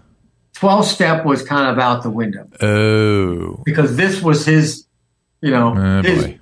12 0.55 0.87
step 0.87 1.25
was 1.25 1.43
kind 1.43 1.69
of 1.69 1.79
out 1.81 2.05
the 2.05 2.11
window. 2.11 2.47
Oh. 2.61 3.61
Because 3.65 3.97
this 3.97 4.23
was 4.23 4.47
his, 4.47 4.87
you 5.43 5.51
know, 5.51 5.75
oh, 5.77 6.03
his, 6.03 6.35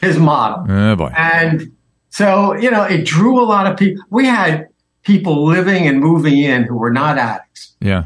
his 0.00 0.18
model. 0.18 0.64
Oh, 0.68 0.96
boy. 0.96 1.12
And 1.16 1.72
so, 2.08 2.54
you 2.54 2.70
know, 2.70 2.84
it 2.84 3.04
drew 3.04 3.40
a 3.40 3.44
lot 3.44 3.66
of 3.66 3.76
people. 3.76 4.02
We 4.08 4.24
had 4.24 4.68
people 5.02 5.44
living 5.44 5.86
and 5.86 6.00
moving 6.00 6.38
in 6.38 6.62
who 6.62 6.76
were 6.76 6.92
not 6.92 7.18
addicts. 7.18 7.74
Yeah. 7.80 8.04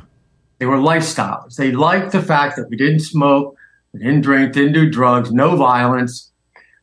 They 0.59 0.67
were 0.67 0.79
lifestyles. 0.79 1.55
They 1.57 1.71
liked 1.71 2.11
the 2.13 2.23
fact 2.23 2.57
that 2.57 2.69
we 2.69 2.77
didn't 2.77 3.01
smoke, 3.01 3.57
we 3.93 4.01
didn't 4.01 4.23
drink, 4.23 4.53
didn't 4.53 4.73
do 4.73 4.91
drugs, 4.91 5.31
no 5.31 5.55
violence. 5.55 6.33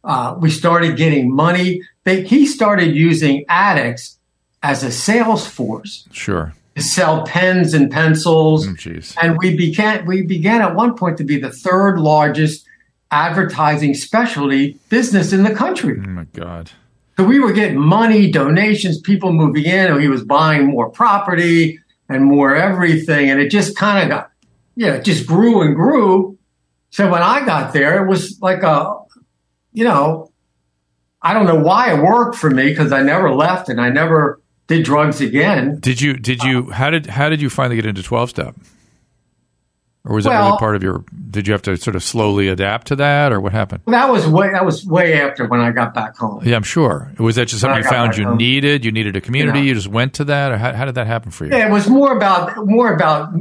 Uh, 0.04 0.36
we 0.40 0.50
started 0.50 0.96
getting 0.96 1.36
money. 1.36 1.82
They, 2.04 2.24
he 2.24 2.46
started 2.46 2.96
using 2.96 3.44
addicts 3.50 4.18
as 4.64 4.84
a 4.84 4.92
sales 4.92 5.48
force. 5.48 6.08
Sure. 6.12 6.54
To 6.76 6.84
sell 6.84 7.26
pens 7.26 7.74
and 7.74 7.90
pencils. 7.90 8.68
Oh, 8.68 9.00
and 9.22 9.38
we 9.38 9.56
began, 9.56 10.06
we 10.06 10.22
began 10.22 10.62
at 10.62 10.76
one 10.76 10.96
point 10.96 11.18
to 11.18 11.24
be 11.24 11.40
the 11.40 11.52
third 11.52 12.00
largest 12.00 12.65
advertising 13.12 13.94
specialty 13.94 14.80
business 14.90 15.32
in 15.34 15.44
the 15.44 15.54
country. 15.54 15.98
Oh 15.98 16.10
my 16.10 16.26
God. 16.34 16.72
So 17.18 17.24
we 17.24 17.40
were 17.40 17.54
getting 17.54 17.80
money, 17.80 18.30
donations, 18.30 19.00
people 19.00 19.32
moving 19.32 19.64
in, 19.66 19.92
and 19.92 20.02
he 20.02 20.10
was 20.10 20.24
buying 20.24 20.68
more 20.68 20.90
property 20.90 21.80
and 22.10 22.26
more 22.26 22.56
everything. 22.56 23.30
And 23.30 23.40
it 23.40 23.50
just 23.50 23.78
kind 23.78 24.04
of 24.04 24.10
got, 24.10 24.32
yeah, 24.76 24.96
it 24.96 25.06
just 25.06 25.26
grew 25.26 25.62
and 25.62 25.76
grew 25.76 26.38
So 26.96 27.12
when 27.12 27.22
I 27.22 27.46
got 27.46 27.74
there, 27.74 28.02
it 28.02 28.08
was 28.08 28.40
like 28.42 28.64
a, 28.64 28.96
you 29.74 29.84
know, 29.84 30.32
I 31.22 31.34
don't 31.34 31.46
know 31.46 31.60
why 31.60 31.94
it 31.94 32.02
worked 32.02 32.38
for 32.38 32.50
me 32.50 32.70
because 32.70 32.94
I 32.94 33.02
never 33.02 33.36
left 33.36 33.68
and 33.68 33.82
I 33.82 33.90
never 33.90 34.42
did 34.68 34.86
drugs 34.86 35.20
again. 35.20 35.78
Did 35.82 36.00
you? 36.00 36.14
Did 36.14 36.42
you? 36.42 36.72
How 36.72 36.90
did? 36.90 37.08
How 37.08 37.28
did 37.28 37.42
you 37.42 37.50
finally 37.50 37.76
get 37.76 37.86
into 37.86 38.02
twelve 38.02 38.30
step? 38.30 38.56
Or 40.06 40.16
was 40.16 40.26
that 40.26 40.32
Well- 40.32 40.46
really 40.50 40.58
part 40.60 40.76
of 40.76 40.84
your? 40.84 41.04
Did 41.32 41.48
you 41.48 41.52
have 41.54 41.62
to 41.64 41.76
sort 41.78 41.96
of 41.96 42.04
slowly 42.04 42.48
adapt 42.48 42.88
to 42.88 42.96
that, 42.98 43.34
or 43.34 43.42
what 43.42 43.52
happened? 43.52 43.82
That 43.88 44.10
was 44.10 44.26
way 44.28 44.52
that 44.52 44.66
was 44.66 44.86
way 44.86 45.20
after 45.20 45.46
when 45.48 45.60
I 45.60 45.72
got 45.72 45.94
back 45.94 46.16
home. 46.16 46.42
Yeah, 46.46 46.56
I'm 46.56 46.64
sure. 46.64 47.12
Was 47.20 47.36
that 47.36 47.48
just 47.48 47.62
something 47.62 47.84
you 47.84 47.90
found 47.90 48.16
you 48.16 48.26
home. 48.26 48.38
needed? 48.38 48.86
You 48.86 48.92
needed 48.92 49.16
a 49.16 49.22
community. 49.22 49.60
Yeah. 49.60 49.66
You 49.66 49.74
just 49.74 49.88
went 49.90 50.14
to 50.16 50.24
that, 50.26 50.52
or 50.52 50.58
how, 50.58 50.72
how 50.74 50.86
did 50.86 50.96
that 50.96 51.08
happen 51.08 51.32
for 51.32 51.46
you? 51.46 51.52
Yeah, 51.52 51.68
it 51.68 51.72
was 51.72 51.90
more 51.90 52.16
about 52.16 52.66
more 52.66 52.94
about 52.94 53.34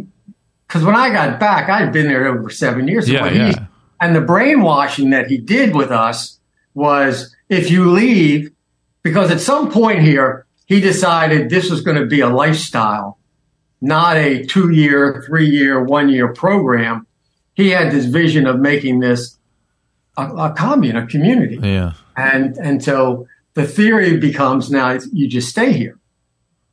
because 0.66 0.82
when 0.84 0.96
I 0.96 1.10
got 1.10 1.38
back, 1.38 1.68
I 1.68 1.78
had 1.80 1.92
been 1.92 2.08
there 2.08 2.26
over 2.26 2.50
seven 2.50 2.88
years. 2.88 3.08
Yeah, 3.08 3.22
What 3.22 3.32
he- 3.32 3.38
yeah. 3.38 3.66
And 4.00 4.16
the 4.16 4.20
brainwashing 4.20 5.10
that 5.10 5.28
he 5.28 5.38
did 5.38 5.74
with 5.74 5.90
us 5.92 6.38
was 6.74 7.34
if 7.48 7.70
you 7.70 7.90
leave, 7.90 8.50
because 9.02 9.30
at 9.30 9.40
some 9.40 9.70
point 9.70 10.00
here 10.00 10.46
he 10.66 10.80
decided 10.80 11.48
this 11.50 11.70
was 11.70 11.82
going 11.82 11.96
to 11.98 12.06
be 12.06 12.20
a 12.20 12.28
lifestyle, 12.28 13.18
not 13.81 14.16
a 14.16 14.45
two-year, 14.45 15.22
three-year, 15.27 15.83
one-year 15.83 16.33
program. 16.33 17.07
He 17.55 17.70
had 17.70 17.93
this 17.93 18.07
vision 18.07 18.47
of 18.47 18.59
making 18.59 19.01
this 19.01 19.39
a, 20.16 20.27
a 20.27 20.55
commune, 20.57 20.97
a 20.97 21.07
community. 21.07 21.59
Yeah. 21.62 21.93
And 22.16 22.57
and 22.59 22.83
so 22.83 23.27
the 23.55 23.66
theory 23.66 24.16
becomes 24.16 24.70
now 24.70 24.99
you 25.12 25.29
just 25.29 25.49
stay 25.49 25.72
here. 25.72 25.99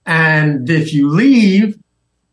And 0.06 0.70
if 0.70 0.94
you 0.94 1.10
leave, 1.10 1.78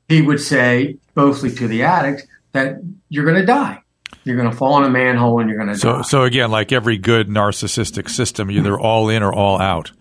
he 0.08 0.22
would 0.22 0.40
say, 0.40 0.96
mostly 1.14 1.50
to 1.56 1.68
the 1.68 1.82
addicts, 1.82 2.24
that 2.52 2.76
you're 3.10 3.24
going 3.24 3.40
to 3.40 3.46
die. 3.46 3.82
You're 4.24 4.36
going 4.36 4.50
to 4.50 4.56
fall 4.56 4.78
in 4.78 4.84
a 4.84 4.90
manhole 4.90 5.40
and 5.40 5.50
you're 5.50 5.58
going 5.58 5.70
to 5.70 5.78
So, 5.78 5.96
die. 5.96 6.02
so 6.02 6.22
again, 6.24 6.50
like 6.50 6.72
every 6.72 6.96
good 6.96 7.28
narcissistic 7.28 8.08
system, 8.08 8.50
you're 8.50 8.64
mm-hmm. 8.64 8.82
all 8.82 9.10
in 9.10 9.22
or 9.22 9.32
all 9.32 9.60
out. 9.60 9.92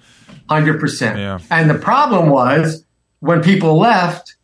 Hundred 0.50 0.80
percent. 0.80 1.20
Yeah. 1.20 1.40
And 1.52 1.70
the 1.70 1.78
problem 1.78 2.30
was 2.30 2.86
when 3.20 3.44
people 3.44 3.78
left, 3.78 4.37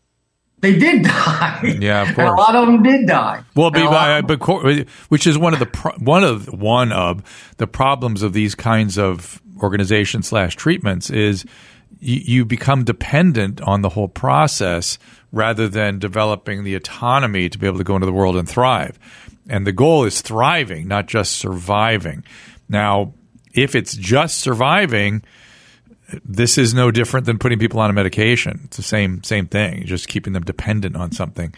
they 0.63 0.79
did 0.79 1.03
die. 1.03 1.75
Yeah, 1.79 2.03
of 2.03 2.07
And 2.17 2.29
a 2.29 2.31
lot 2.31 2.55
of 2.55 2.67
them 2.67 2.81
did 2.81 3.05
die. 3.05 3.43
Well, 3.53 3.69
be, 3.69 3.83
lot- 3.83 4.09
uh, 4.09 4.21
but, 4.21 4.39
but 4.39 4.87
which 5.09 5.27
is 5.27 5.37
one 5.37 5.51
of 5.53 5.59
the 5.59 5.65
pro- 5.65 5.97
one 5.97 6.23
of 6.23 6.47
one 6.47 6.93
of 6.93 7.21
the 7.57 7.67
problems 7.67 8.23
of 8.23 8.31
these 8.31 8.55
kinds 8.55 8.97
of 8.97 9.41
organizations 9.61 10.29
slash 10.29 10.55
treatments 10.55 11.09
is 11.09 11.43
you, 11.99 12.21
you 12.23 12.45
become 12.45 12.85
dependent 12.85 13.59
on 13.61 13.81
the 13.81 13.89
whole 13.89 14.07
process 14.07 14.97
rather 15.33 15.67
than 15.67 15.99
developing 15.99 16.63
the 16.63 16.75
autonomy 16.75 17.49
to 17.49 17.57
be 17.57 17.67
able 17.67 17.77
to 17.77 17.83
go 17.83 17.95
into 17.95 18.05
the 18.05 18.13
world 18.13 18.37
and 18.37 18.47
thrive. 18.47 18.97
And 19.49 19.67
the 19.67 19.73
goal 19.73 20.05
is 20.05 20.21
thriving, 20.21 20.87
not 20.87 21.07
just 21.07 21.33
surviving. 21.33 22.23
Now, 22.69 23.13
if 23.53 23.75
it's 23.75 23.97
just 23.97 24.39
surviving, 24.39 25.23
this 26.25 26.57
is 26.57 26.73
no 26.73 26.91
different 26.91 27.25
than 27.25 27.37
putting 27.37 27.59
people 27.59 27.79
on 27.79 27.89
a 27.89 27.93
medication. 27.93 28.61
It's 28.65 28.77
the 28.77 28.83
same 28.83 29.23
same 29.23 29.47
thing. 29.47 29.85
Just 29.85 30.07
keeping 30.07 30.33
them 30.33 30.43
dependent 30.43 30.95
on 30.95 31.11
something. 31.11 31.53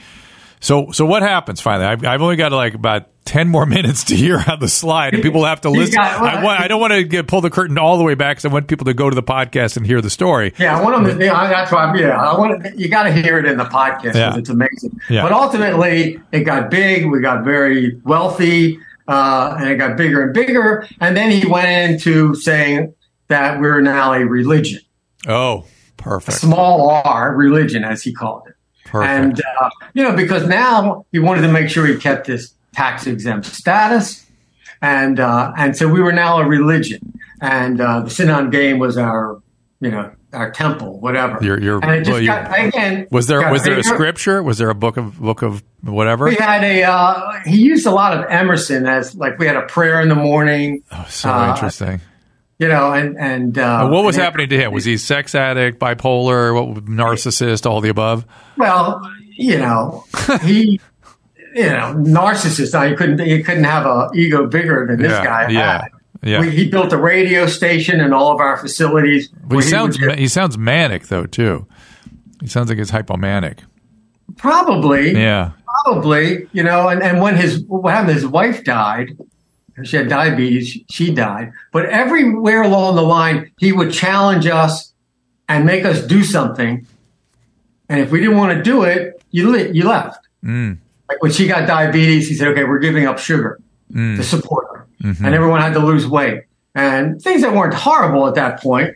So 0.61 0.91
so 0.91 1.05
what 1.05 1.21
happens 1.21 1.61
finally? 1.61 1.85
I've, 1.85 2.05
I've 2.05 2.21
only 2.21 2.37
got 2.37 2.51
like 2.51 2.73
about 2.73 3.07
ten 3.25 3.49
more 3.49 3.65
minutes 3.77 4.05
to 4.05 4.15
hear 4.15 4.37
how 4.37 4.55
the 4.55 4.67
slide, 4.69 5.13
and 5.13 5.21
people 5.21 5.43
have 5.45 5.61
to 5.61 5.69
listen. 5.71 5.95
got- 5.95 6.21
I, 6.21 6.43
want, 6.43 6.59
I 6.59 6.67
don't 6.67 6.79
want 6.79 6.93
to 6.93 7.03
get, 7.03 7.27
pull 7.27 7.41
the 7.41 7.49
curtain 7.49 7.77
all 7.77 7.97
the 7.97 8.03
way 8.03 8.15
back 8.15 8.37
because 8.37 8.45
I 8.45 8.53
want 8.53 8.67
people 8.67 8.85
to 8.85 8.93
go 8.93 9.09
to 9.09 9.15
the 9.15 9.23
podcast 9.23 9.77
and 9.77 9.85
hear 9.85 10.01
the 10.01 10.09
story. 10.09 10.53
Yeah, 10.57 10.77
I 10.77 10.81
want 10.81 11.05
them 11.05 11.19
to. 11.19 11.25
That's 11.25 11.71
why. 11.71 11.95
Yeah, 11.97 12.19
I 12.19 12.37
want. 12.37 12.79
You 12.79 12.87
got 12.89 13.03
to 13.03 13.11
hear 13.11 13.37
it 13.37 13.45
in 13.45 13.57
the 13.57 13.65
podcast. 13.65 14.15
Yeah. 14.15 14.37
It's 14.37 14.49
amazing. 14.49 14.99
Yeah. 15.09 15.23
But 15.23 15.33
ultimately, 15.33 16.19
it 16.31 16.41
got 16.45 16.71
big. 16.71 17.05
We 17.11 17.19
got 17.19 17.43
very 17.43 17.95
wealthy, 18.03 18.79
uh, 19.07 19.55
and 19.59 19.69
it 19.69 19.75
got 19.75 19.97
bigger 19.97 20.23
and 20.23 20.33
bigger. 20.33 20.87
And 21.01 21.15
then 21.17 21.29
he 21.31 21.45
went 21.45 21.67
into 21.67 22.33
saying 22.35 22.93
that 23.27 23.59
we're 23.59 23.81
now 23.81 24.13
a 24.13 24.25
religion, 24.25 24.79
Oh, 25.27 25.65
perfect. 25.97 26.37
small 26.37 26.89
R 26.89 27.33
religion, 27.35 27.83
as 27.83 28.03
he 28.03 28.13
called 28.13 28.43
it. 28.47 28.53
Perfect. 28.85 29.09
And 29.11 29.41
uh, 29.61 29.69
you 29.93 30.03
know, 30.03 30.15
because 30.15 30.47
now 30.47 31.05
he 31.11 31.19
wanted 31.19 31.41
to 31.41 31.51
make 31.51 31.69
sure 31.69 31.85
he 31.85 31.97
kept 31.97 32.27
this 32.27 32.53
tax 32.73 33.07
exempt 33.07 33.45
status, 33.47 34.25
and 34.81 35.19
uh, 35.19 35.51
and 35.57 35.75
so 35.75 35.87
we 35.87 36.01
were 36.01 36.11
now 36.13 36.37
a 36.39 36.45
religion, 36.47 36.99
and 37.41 37.81
uh, 37.81 38.01
the 38.01 38.09
Synanon 38.09 38.51
game 38.51 38.77
was 38.79 38.97
our, 38.97 39.41
you 39.81 39.89
know, 39.89 40.11
our 40.33 40.51
temple, 40.51 40.99
whatever. 40.99 41.43
Your- 41.43 41.59
your- 41.59 41.79
and 41.83 41.91
it 41.91 41.99
just 41.99 42.11
well, 42.11 42.21
your- 42.21 42.35
got 42.35 42.59
again. 42.59 43.07
was 43.09 43.27
there 43.27 43.51
was 43.51 43.63
there 43.63 43.77
a 43.79 43.83
scripture? 43.83 44.43
Was 44.43 44.59
there 44.59 44.69
a 44.69 44.75
book 44.75 44.97
of 44.97 45.19
book 45.19 45.41
of 45.41 45.63
whatever? 45.81 46.25
We 46.25 46.35
had 46.35 46.63
a. 46.63 46.83
Uh, 46.83 47.39
he 47.45 47.57
used 47.57 47.87
a 47.87 47.91
lot 47.91 48.17
of 48.17 48.29
Emerson 48.29 48.85
as 48.85 49.15
like 49.15 49.39
we 49.39 49.47
had 49.47 49.55
a 49.57 49.63
prayer 49.63 49.99
in 50.01 50.09
the 50.09 50.15
morning, 50.15 50.83
Oh, 50.91 51.05
so 51.09 51.29
uh, 51.31 51.51
interesting. 51.53 52.01
You 52.59 52.67
know, 52.67 52.91
and 52.93 53.17
and 53.17 53.57
uh, 53.57 53.79
And 53.83 53.91
what 53.91 54.03
was 54.03 54.15
and- 54.15 54.23
happening 54.23 54.49
to 54.49 54.57
him? 54.57 54.71
Was 54.73 54.85
he 54.85 54.93
a 54.93 54.97
sex 54.97 55.35
addict, 55.35 55.79
bipolar, 55.79 56.53
what, 56.53 56.85
narcissist, 56.85 57.65
all 57.69 57.81
the 57.81 57.89
above? 57.89 58.25
Well, 58.57 59.01
you 59.37 59.57
know, 59.57 60.05
he, 60.43 60.79
you 61.55 61.63
know, 61.69 61.93
narcissist. 61.97 62.73
Now 62.73 62.87
he 62.87 62.95
couldn't 62.95 63.19
he 63.19 63.43
couldn't 63.43 63.63
have 63.65 63.85
a 63.85 64.09
ego 64.15 64.47
bigger 64.47 64.85
than 64.87 65.01
this 65.01 65.11
Yeah, 65.11 65.23
guy. 65.23 65.49
yeah, 65.49 65.71
had. 65.81 65.91
yeah. 66.23 66.39
We, 66.41 66.51
he 66.51 66.69
built 66.69 66.93
a 66.93 66.97
radio 66.97 67.45
station 67.47 67.99
in 67.99 68.13
all 68.13 68.31
of 68.31 68.39
our 68.39 68.57
facilities. 68.57 69.27
But 69.43 69.57
he 69.57 69.61
sounds 69.63 69.97
get- 69.97 70.17
he 70.19 70.27
sounds 70.27 70.57
manic 70.57 71.07
though 71.07 71.25
too. 71.25 71.67
He 72.41 72.47
sounds 72.47 72.69
like 72.69 72.77
he's 72.77 72.91
hypomanic. 72.91 73.59
probably, 74.37 75.11
Yeah. 75.13 75.51
probably, 75.83 76.47
you 76.51 76.63
know. 76.63 76.87
And, 76.89 77.01
and 77.01 77.21
when 77.21 77.35
his 77.37 77.63
what 77.67 77.93
happened, 77.93 78.13
his 78.13 78.27
wife 78.27 78.63
died. 78.63 79.17
She 79.83 79.97
had 79.97 80.07
diabetes. 80.07 80.77
She 80.89 81.13
died. 81.13 81.51
But 81.73 81.85
everywhere 81.87 82.61
along 82.63 82.95
the 82.95 83.01
line, 83.01 83.51
he 83.57 83.71
would 83.71 83.91
challenge 83.91 84.47
us 84.47 84.93
and 85.49 85.65
make 85.65 85.83
us 85.85 86.01
do 86.05 86.23
something. 86.23 86.87
And 87.89 87.99
if 87.99 88.09
we 88.11 88.19
didn't 88.21 88.37
want 88.37 88.57
to 88.57 88.63
do 88.63 88.83
it, 88.83 89.21
you 89.31 89.49
li- 89.51 89.71
you 89.71 89.83
left. 89.87 90.25
Mm. 90.43 90.77
Like 91.09 91.21
when 91.21 91.31
she 91.31 91.45
got 91.47 91.67
diabetes, 91.67 92.27
he 92.29 92.35
said, 92.35 92.47
"Okay, 92.49 92.63
we're 92.63 92.79
giving 92.79 93.05
up 93.05 93.19
sugar 93.19 93.59
to 93.93 94.23
support 94.23 94.65
her," 94.73 94.87
Mm-hmm. 95.03 95.25
and 95.25 95.35
everyone 95.35 95.61
had 95.61 95.73
to 95.73 95.79
lose 95.79 96.07
weight 96.07 96.43
and 96.73 97.21
things 97.21 97.41
that 97.43 97.53
weren't 97.53 97.73
horrible 97.73 98.27
at 98.27 98.35
that 98.35 98.59
point. 98.61 98.95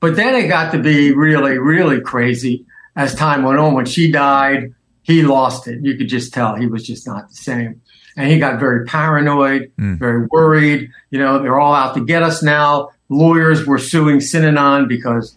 But 0.00 0.16
then 0.16 0.34
it 0.34 0.48
got 0.48 0.72
to 0.72 0.78
be 0.78 1.12
really, 1.12 1.58
really 1.58 2.00
crazy 2.00 2.64
as 2.94 3.14
time 3.14 3.42
went 3.42 3.58
on. 3.58 3.74
When 3.74 3.86
she 3.86 4.10
died, 4.10 4.72
he 5.02 5.22
lost 5.22 5.68
it. 5.68 5.80
You 5.82 5.96
could 5.96 6.08
just 6.08 6.32
tell 6.32 6.54
he 6.54 6.66
was 6.66 6.86
just 6.86 7.06
not 7.06 7.28
the 7.28 7.34
same. 7.34 7.82
And 8.16 8.30
he 8.30 8.38
got 8.38 8.58
very 8.58 8.84
paranoid, 8.86 9.72
very 9.98 10.26
worried. 10.30 10.90
You 11.10 11.18
know, 11.18 11.42
they're 11.42 11.60
all 11.60 11.74
out 11.74 11.94
to 11.94 12.04
get 12.04 12.22
us 12.22 12.42
now. 12.42 12.90
Lawyers 13.08 13.66
were 13.66 13.78
suing 13.78 14.18
Synanon 14.18 14.88
because 14.88 15.36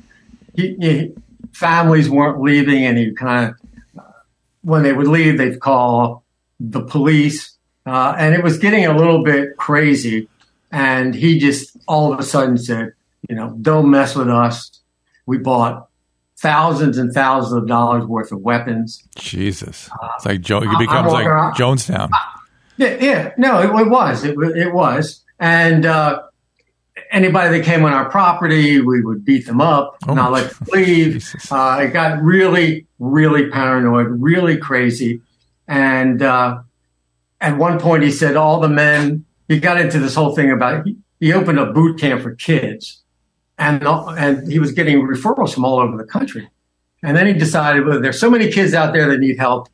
he, 0.55 0.75
he, 0.80 1.13
families 1.53 2.09
weren't 2.09 2.41
leaving 2.41 2.86
and 2.86 2.97
he 2.97 3.11
kind 3.11 3.49
of 3.49 3.55
when 4.61 4.84
they 4.84 4.93
would 4.93 5.07
leave, 5.07 5.38
they'd 5.38 5.59
call 5.59 6.23
the 6.59 6.82
police. 6.82 7.57
Uh, 7.86 8.15
and 8.17 8.36
it 8.36 8.43
was 8.43 8.57
getting 8.57 8.86
a 8.86 8.95
little 8.95 9.23
bit 9.23 9.57
crazy. 9.57 10.27
And 10.71 11.15
he 11.15 11.39
just 11.39 11.75
all 11.88 12.13
of 12.13 12.19
a 12.19 12.23
sudden 12.23 12.57
said, 12.57 12.93
you 13.27 13.36
know, 13.36 13.55
don't 13.61 13.89
mess 13.89 14.15
with 14.15 14.30
us. 14.30 14.80
We 15.25 15.38
bought 15.38 15.88
thousands 16.38 16.97
and 16.97 17.11
thousands 17.13 17.53
of 17.53 17.67
dollars 17.67 18.05
worth 18.05 18.32
of 18.32 18.41
weapons. 18.41 19.03
Jesus. 19.17 19.89
It's 20.15 20.25
like 20.25 20.41
jo- 20.41 20.61
it 20.61 20.80
becomes 20.80 21.11
like 21.11 21.25
Jonestown. 21.55 22.09
Yeah, 22.80 22.97
yeah. 23.01 23.34
No, 23.38 23.59
it, 23.59 23.82
it 23.82 23.89
was. 23.89 24.23
It, 24.23 24.38
it 24.55 24.73
was. 24.73 25.21
And 25.38 25.86
uh, 25.86 26.21
anybody 27.11 27.57
that 27.57 27.65
came 27.65 27.84
on 27.84 27.91
our 27.91 28.09
property, 28.09 28.80
we 28.80 29.01
would 29.01 29.25
beat 29.25 29.45
them 29.45 29.59
up, 29.59 29.97
Oh 30.07 30.13
not 30.13 30.32
let 30.32 30.51
them 30.51 30.67
leave. 30.73 31.36
Uh, 31.51 31.82
it 31.84 31.89
got 31.89 32.21
really, 32.23 32.88
really 32.97 33.49
paranoid, 33.49 34.07
really 34.09 34.57
crazy. 34.57 35.19
And 35.67 36.21
uh, 36.21 36.61
at 37.41 37.57
one 37.57 37.82
point, 37.82 38.03
he 38.03 38.11
said 38.11 38.38
all 38.38 38.61
the 38.61 38.69
men. 38.69 39.25
He 39.49 39.59
got 39.59 39.77
into 39.77 39.99
this 39.99 40.15
whole 40.15 40.34
thing 40.34 40.49
about 40.49 40.88
he, 40.88 40.95
he 41.19 41.34
opened 41.34 41.59
a 41.59 41.73
boot 41.73 41.99
camp 41.99 42.21
for 42.21 42.34
kids, 42.36 43.01
and 43.57 43.84
and 43.86 44.49
he 44.49 44.57
was 44.57 44.71
getting 44.71 45.01
referrals 45.01 45.53
from 45.53 45.65
all 45.65 45.80
over 45.80 45.97
the 45.97 46.05
country. 46.05 46.49
And 47.03 47.17
then 47.17 47.27
he 47.27 47.34
decided, 47.34 47.86
well, 47.86 47.99
there's 47.99 48.19
so 48.19 48.30
many 48.30 48.49
kids 48.51 48.73
out 48.73 48.93
there 48.93 49.09
that 49.09 49.19
need 49.19 49.38
help. 49.38 49.67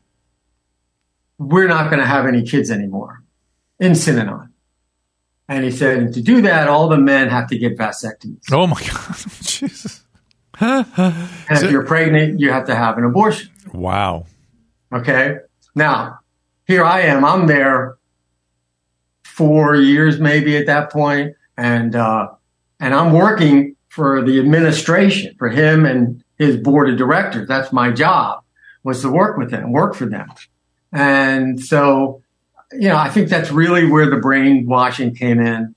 We're 1.37 1.67
not 1.67 1.89
going 1.89 1.99
to 1.99 2.07
have 2.07 2.25
any 2.25 2.43
kids 2.43 2.71
anymore 2.71 3.23
in 3.79 3.91
Synanon. 3.91 4.49
And 5.47 5.63
he 5.63 5.71
said, 5.71 6.13
to 6.13 6.21
do 6.21 6.41
that, 6.41 6.67
all 6.67 6.87
the 6.87 6.97
men 6.97 7.29
have 7.29 7.47
to 7.49 7.57
get 7.57 7.77
vasectomies. 7.77 8.51
Oh 8.51 8.67
my 8.67 8.81
God. 8.81 9.15
Jesus. 9.41 10.03
And 10.59 10.85
if 11.49 11.71
you're 11.71 11.85
pregnant, 11.85 12.39
you 12.39 12.51
have 12.51 12.65
to 12.65 12.75
have 12.75 12.97
an 12.97 13.03
abortion. 13.03 13.51
Wow. 13.73 14.25
Okay. 14.93 15.37
Now, 15.75 16.19
here 16.65 16.83
I 16.83 17.01
am. 17.01 17.25
I'm 17.25 17.47
there 17.47 17.97
four 19.23 19.75
years 19.75 20.19
maybe 20.19 20.55
at 20.55 20.65
that 20.65 20.91
point, 20.91 21.35
and 21.57 21.95
uh, 21.95 22.29
and 22.79 22.93
I'm 22.93 23.11
working 23.11 23.75
for 23.89 24.21
the 24.21 24.39
administration 24.39 25.35
for 25.37 25.49
him 25.49 25.85
and 25.85 26.23
his 26.37 26.57
board 26.57 26.89
of 26.89 26.97
directors. 26.97 27.47
That's 27.47 27.73
my 27.73 27.91
job 27.91 28.43
was 28.83 29.01
to 29.01 29.09
work 29.09 29.37
with 29.37 29.51
them, 29.51 29.71
work 29.71 29.95
for 29.95 30.05
them, 30.05 30.27
and 30.95 31.59
so 31.59 32.21
you 32.73 32.89
know, 32.89 32.97
I 32.97 33.09
think 33.09 33.29
that's 33.29 33.51
really 33.51 33.85
where 33.87 34.09
the 34.09 34.17
brainwashing 34.17 35.13
came 35.15 35.39
in 35.39 35.75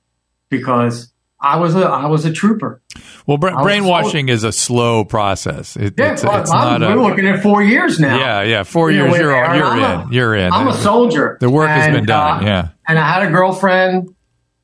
because 0.49 1.13
I 1.41 1.59
was 1.59 1.75
a 1.77 1.81
I 1.87 2.07
was 2.07 2.25
a 2.25 2.33
trooper. 2.33 2.81
Well, 3.27 3.37
bra- 3.37 3.63
brainwashing 3.63 4.29
is 4.31 4.43
a 4.43 4.53
slow 4.53 5.05
process. 5.05 5.77
It, 5.77 5.95
yeah, 5.99 6.13
it's, 6.15 6.25
well, 6.25 6.41
it's 6.41 6.51
not 6.51 6.81
we're 6.81 6.97
a, 6.97 7.03
looking 7.03 7.27
at 7.29 7.43
four 7.43 7.63
years 7.63 8.01
now. 8.01 8.19
yeah, 8.19 8.43
yeah. 8.43 8.63
Four 8.63 8.91
You 8.91 9.01
know, 9.01 9.05
years, 9.09 9.19
you're, 9.19 9.33
where- 9.33 9.55
you're 9.57 9.65
I'm 9.67 9.79
in. 10.01 10.09
a- 10.09 10.13
you're 10.15 10.35
in. 10.35 10.53
I'm 10.53 10.67
a 10.69 10.75
soldier. 10.75 11.37
The 11.41 11.51
work 11.51 11.69
has 11.69 11.95
been 11.95 12.07
done. 12.07 12.43
uh, 12.43 12.47
yeah. 12.47 12.69
And 12.89 12.99
I 12.99 13.13
had 13.13 13.29
a 13.29 13.31
girlfriend 13.31 14.15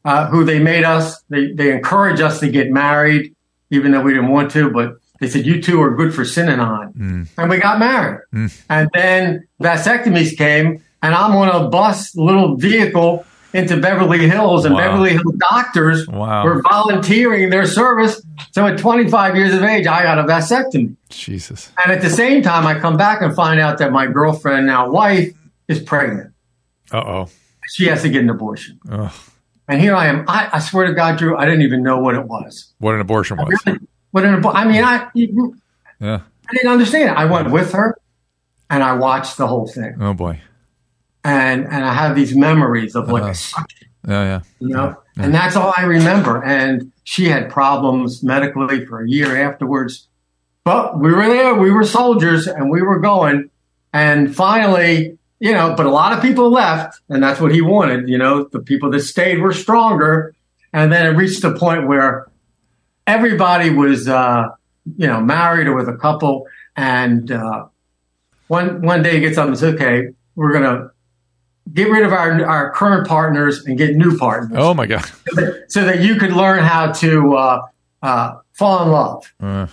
uh, 0.05 0.27
who 0.29 0.45
they 0.45 0.59
made 0.59 0.85
us, 0.85 1.23
they, 1.29 1.53
they 1.53 1.73
encouraged 1.73 2.21
us 2.23 2.41
to 2.41 2.49
get 2.49 2.71
married, 2.71 3.35
even 3.71 3.93
though 3.93 4.01
we 4.03 4.13
didn't 4.15 4.31
want 4.31 4.51
to, 4.53 4.71
but 4.71 4.95
they 5.21 5.29
said, 5.29 5.47
you 5.47 5.63
two 5.63 5.81
are 5.81 5.95
good 5.95 6.13
for 6.15 6.23
Synanon. 6.23 6.93
Mm. 6.95 7.29
And 7.39 7.51
we 7.51 7.59
got 7.59 7.79
married. 7.79 8.21
And 8.69 8.89
then 8.95 9.47
vasectomies 9.63 10.37
came, 10.37 10.83
and 11.03 11.15
I'm 11.15 11.33
on 11.37 11.49
a 11.49 11.69
bus, 11.69 12.15
little 12.17 12.57
vehicle 12.57 13.25
into 13.53 13.77
Beverly 13.77 14.29
Hills, 14.29 14.65
and 14.65 14.75
Wow. 14.75 14.81
Beverly 14.81 15.11
Hills 15.11 15.35
doctors 15.51 16.09
Wow. 16.09 16.45
were 16.45 16.61
volunteering 16.63 17.51
their 17.51 17.67
service. 17.67 18.21
So 18.51 18.67
at 18.67 18.79
25 18.79 19.37
years 19.37 19.55
of 19.55 19.63
age, 19.63 19.87
I 19.87 20.03
got 20.03 20.19
a 20.19 20.25
vasectomy. 20.25 20.97
Jesus. 21.09 21.71
And 21.85 21.93
at 21.93 22.03
the 22.03 22.11
same 22.11 22.43
time, 22.43 22.67
I 22.67 22.79
come 22.81 22.97
back 22.97 23.23
and 23.23 23.35
find 23.35 23.61
out 23.61 23.79
that 23.79 23.93
my 23.93 24.07
girlfriend, 24.09 24.67
now 24.67 24.91
wife, 24.91 25.33
is 25.69 25.81
pregnant. 25.81 26.33
Uh 26.93 26.99
oh. 26.99 27.29
She 27.69 27.87
has 27.87 28.03
to 28.03 28.09
get 28.09 28.23
an 28.23 28.31
abortion. 28.31 28.79
Ugh. 28.91 29.13
And 29.69 29.81
here 29.81 29.95
I 29.95 30.07
am. 30.09 30.25
I, 30.29 30.51
I 30.53 30.59
swear 30.59 30.87
to 30.87 30.93
God, 30.93 31.17
Drew, 31.19 31.37
I 31.37 31.45
didn't 31.47 31.63
even 31.63 31.83
know 31.83 31.99
what 31.99 32.15
it 32.17 32.25
was. 32.27 32.75
What 32.81 32.95
an 32.95 33.01
abortion 33.01 33.39
was. 33.39 33.57
What 33.65 33.79
an 34.23 34.41
abo- 34.41 34.55
I 34.55 34.65
mean, 34.65 34.85
I, 34.85 35.09
Yeah. 35.99 36.21
I 36.49 36.53
didn't 36.53 36.71
understand 36.71 37.09
it. 37.11 37.17
I 37.17 37.25
went 37.25 37.51
with 37.51 37.73
her 37.73 37.97
and 38.71 38.83
I 38.83 38.93
watched 38.95 39.37
the 39.39 39.47
whole 39.49 39.67
thing. 39.67 39.97
Oh 40.01 40.15
boy. 40.15 40.41
And, 41.25 41.65
and 41.65 41.85
I 41.85 41.93
have 41.95 42.15
these 42.15 42.37
memories 42.37 42.95
of 42.95 43.09
like, 43.09 43.23
a 43.25 43.37
Yeah, 44.07 44.25
yeah. 44.25 44.41
you 44.61 44.69
know, 44.69 44.97
and 45.17 45.35
that's 45.35 45.57
all 45.57 45.73
I 45.77 45.85
remember. 45.85 46.45
And 46.45 46.93
she 47.03 47.29
had 47.29 47.51
problems 47.51 48.23
medically 48.23 48.85
for 48.87 49.03
a 49.03 49.09
year 49.09 49.37
afterwards. 49.43 50.07
But 50.65 50.99
we 51.01 51.13
were 51.13 51.27
there. 51.27 51.55
We 51.55 51.71
were 51.71 51.85
soldiers 51.85 52.47
and 52.47 52.71
we 52.71 52.83
were 52.83 52.99
going. 52.99 53.51
And 53.93 54.35
finally, 54.35 55.19
you 55.41 55.53
know, 55.53 55.75
but 55.77 55.87
a 55.87 55.91
lot 55.91 56.13
of 56.13 56.23
people 56.23 56.51
left 56.51 57.01
and 57.09 57.23
that's 57.23 57.41
what 57.41 57.53
he 57.53 57.61
wanted. 57.63 58.09
You 58.09 58.19
know, 58.19 58.45
the 58.45 58.61
people 58.61 58.91
that 58.91 59.01
stayed 59.01 59.41
were 59.41 59.53
stronger. 59.53 60.35
And 60.73 60.93
then 60.93 61.07
it 61.07 61.17
reached 61.17 61.43
a 61.45 61.53
point 61.53 61.87
where 61.87 62.27
everybody 63.07 63.71
was, 63.71 64.09
uh, 64.09 64.49
you 64.97 65.07
know, 65.07 65.21
married 65.21 65.67
or 65.67 65.75
with 65.75 65.89
a 65.89 65.97
couple. 65.97 66.47
And, 66.77 67.31
uh, 67.31 67.67
one, 68.49 68.83
one 68.83 69.03
day 69.03 69.15
he 69.15 69.21
gets 69.21 69.39
up 69.39 69.49
and 69.49 69.57
says, 69.59 69.75
okay, 69.75 70.09
we're 70.35 70.53
going 70.53 70.65
to 70.65 70.91
get 71.73 71.89
rid 71.89 72.05
of 72.05 72.13
our, 72.13 72.45
our 72.45 72.73
current 72.73 73.07
partners 73.09 73.65
and 73.65 73.79
get 73.79 73.97
new 73.97 74.19
partners 74.19 74.59
Oh 74.61 74.75
my 74.75 74.87
God. 74.87 75.05
so 75.69 75.85
that 75.85 76.01
you 76.03 76.17
could 76.17 76.33
learn 76.33 76.63
how 76.63 76.93
to, 76.93 77.35
uh, 77.37 77.63
uh, 78.03 78.35
fall 78.53 78.83
in 78.85 78.91
love. 78.91 79.33
Uh, 79.41 79.67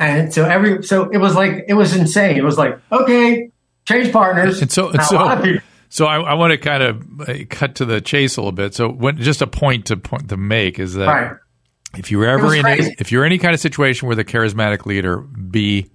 And 0.00 0.34
so 0.34 0.44
every, 0.44 0.82
so 0.82 1.08
it 1.10 1.18
was 1.18 1.34
like, 1.36 1.64
it 1.68 1.74
was 1.74 1.94
insane. 1.94 2.36
It 2.36 2.42
was 2.44 2.58
like, 2.58 2.78
okay, 2.90 3.50
change 3.86 4.12
partners. 4.12 4.60
and 4.60 4.70
so, 4.72 4.88
and 4.88 4.96
Now, 4.98 5.08
a 5.10 5.14
lot 5.14 5.38
of 5.38 5.44
so, 5.44 5.44
people, 5.44 5.66
so 5.88 6.06
I, 6.06 6.20
I 6.20 6.34
want 6.34 6.50
to 6.50 6.58
kind 6.58 6.82
of 6.82 7.20
uh, 7.28 7.34
cut 7.48 7.76
to 7.76 7.84
the 7.84 8.00
chase 8.00 8.36
a 8.36 8.40
little 8.40 8.50
bit. 8.52 8.74
So, 8.74 8.88
when, 8.88 9.16
just 9.18 9.40
a 9.40 9.46
point 9.46 9.86
to 9.86 9.96
point 9.96 10.28
to 10.30 10.36
make 10.36 10.80
is 10.80 10.94
that 10.94 11.06
right. 11.06 11.36
If 11.98 12.10
you're 12.10 12.26
ever 12.26 12.54
in 12.54 12.66
a, 12.66 12.76
if 12.98 13.10
you're 13.12 13.24
any 13.24 13.38
kind 13.38 13.54
of 13.54 13.60
situation 13.60 14.06
where 14.06 14.16
the 14.16 14.24
charismatic 14.24 14.86
leader 14.86 15.18
be 15.18 15.90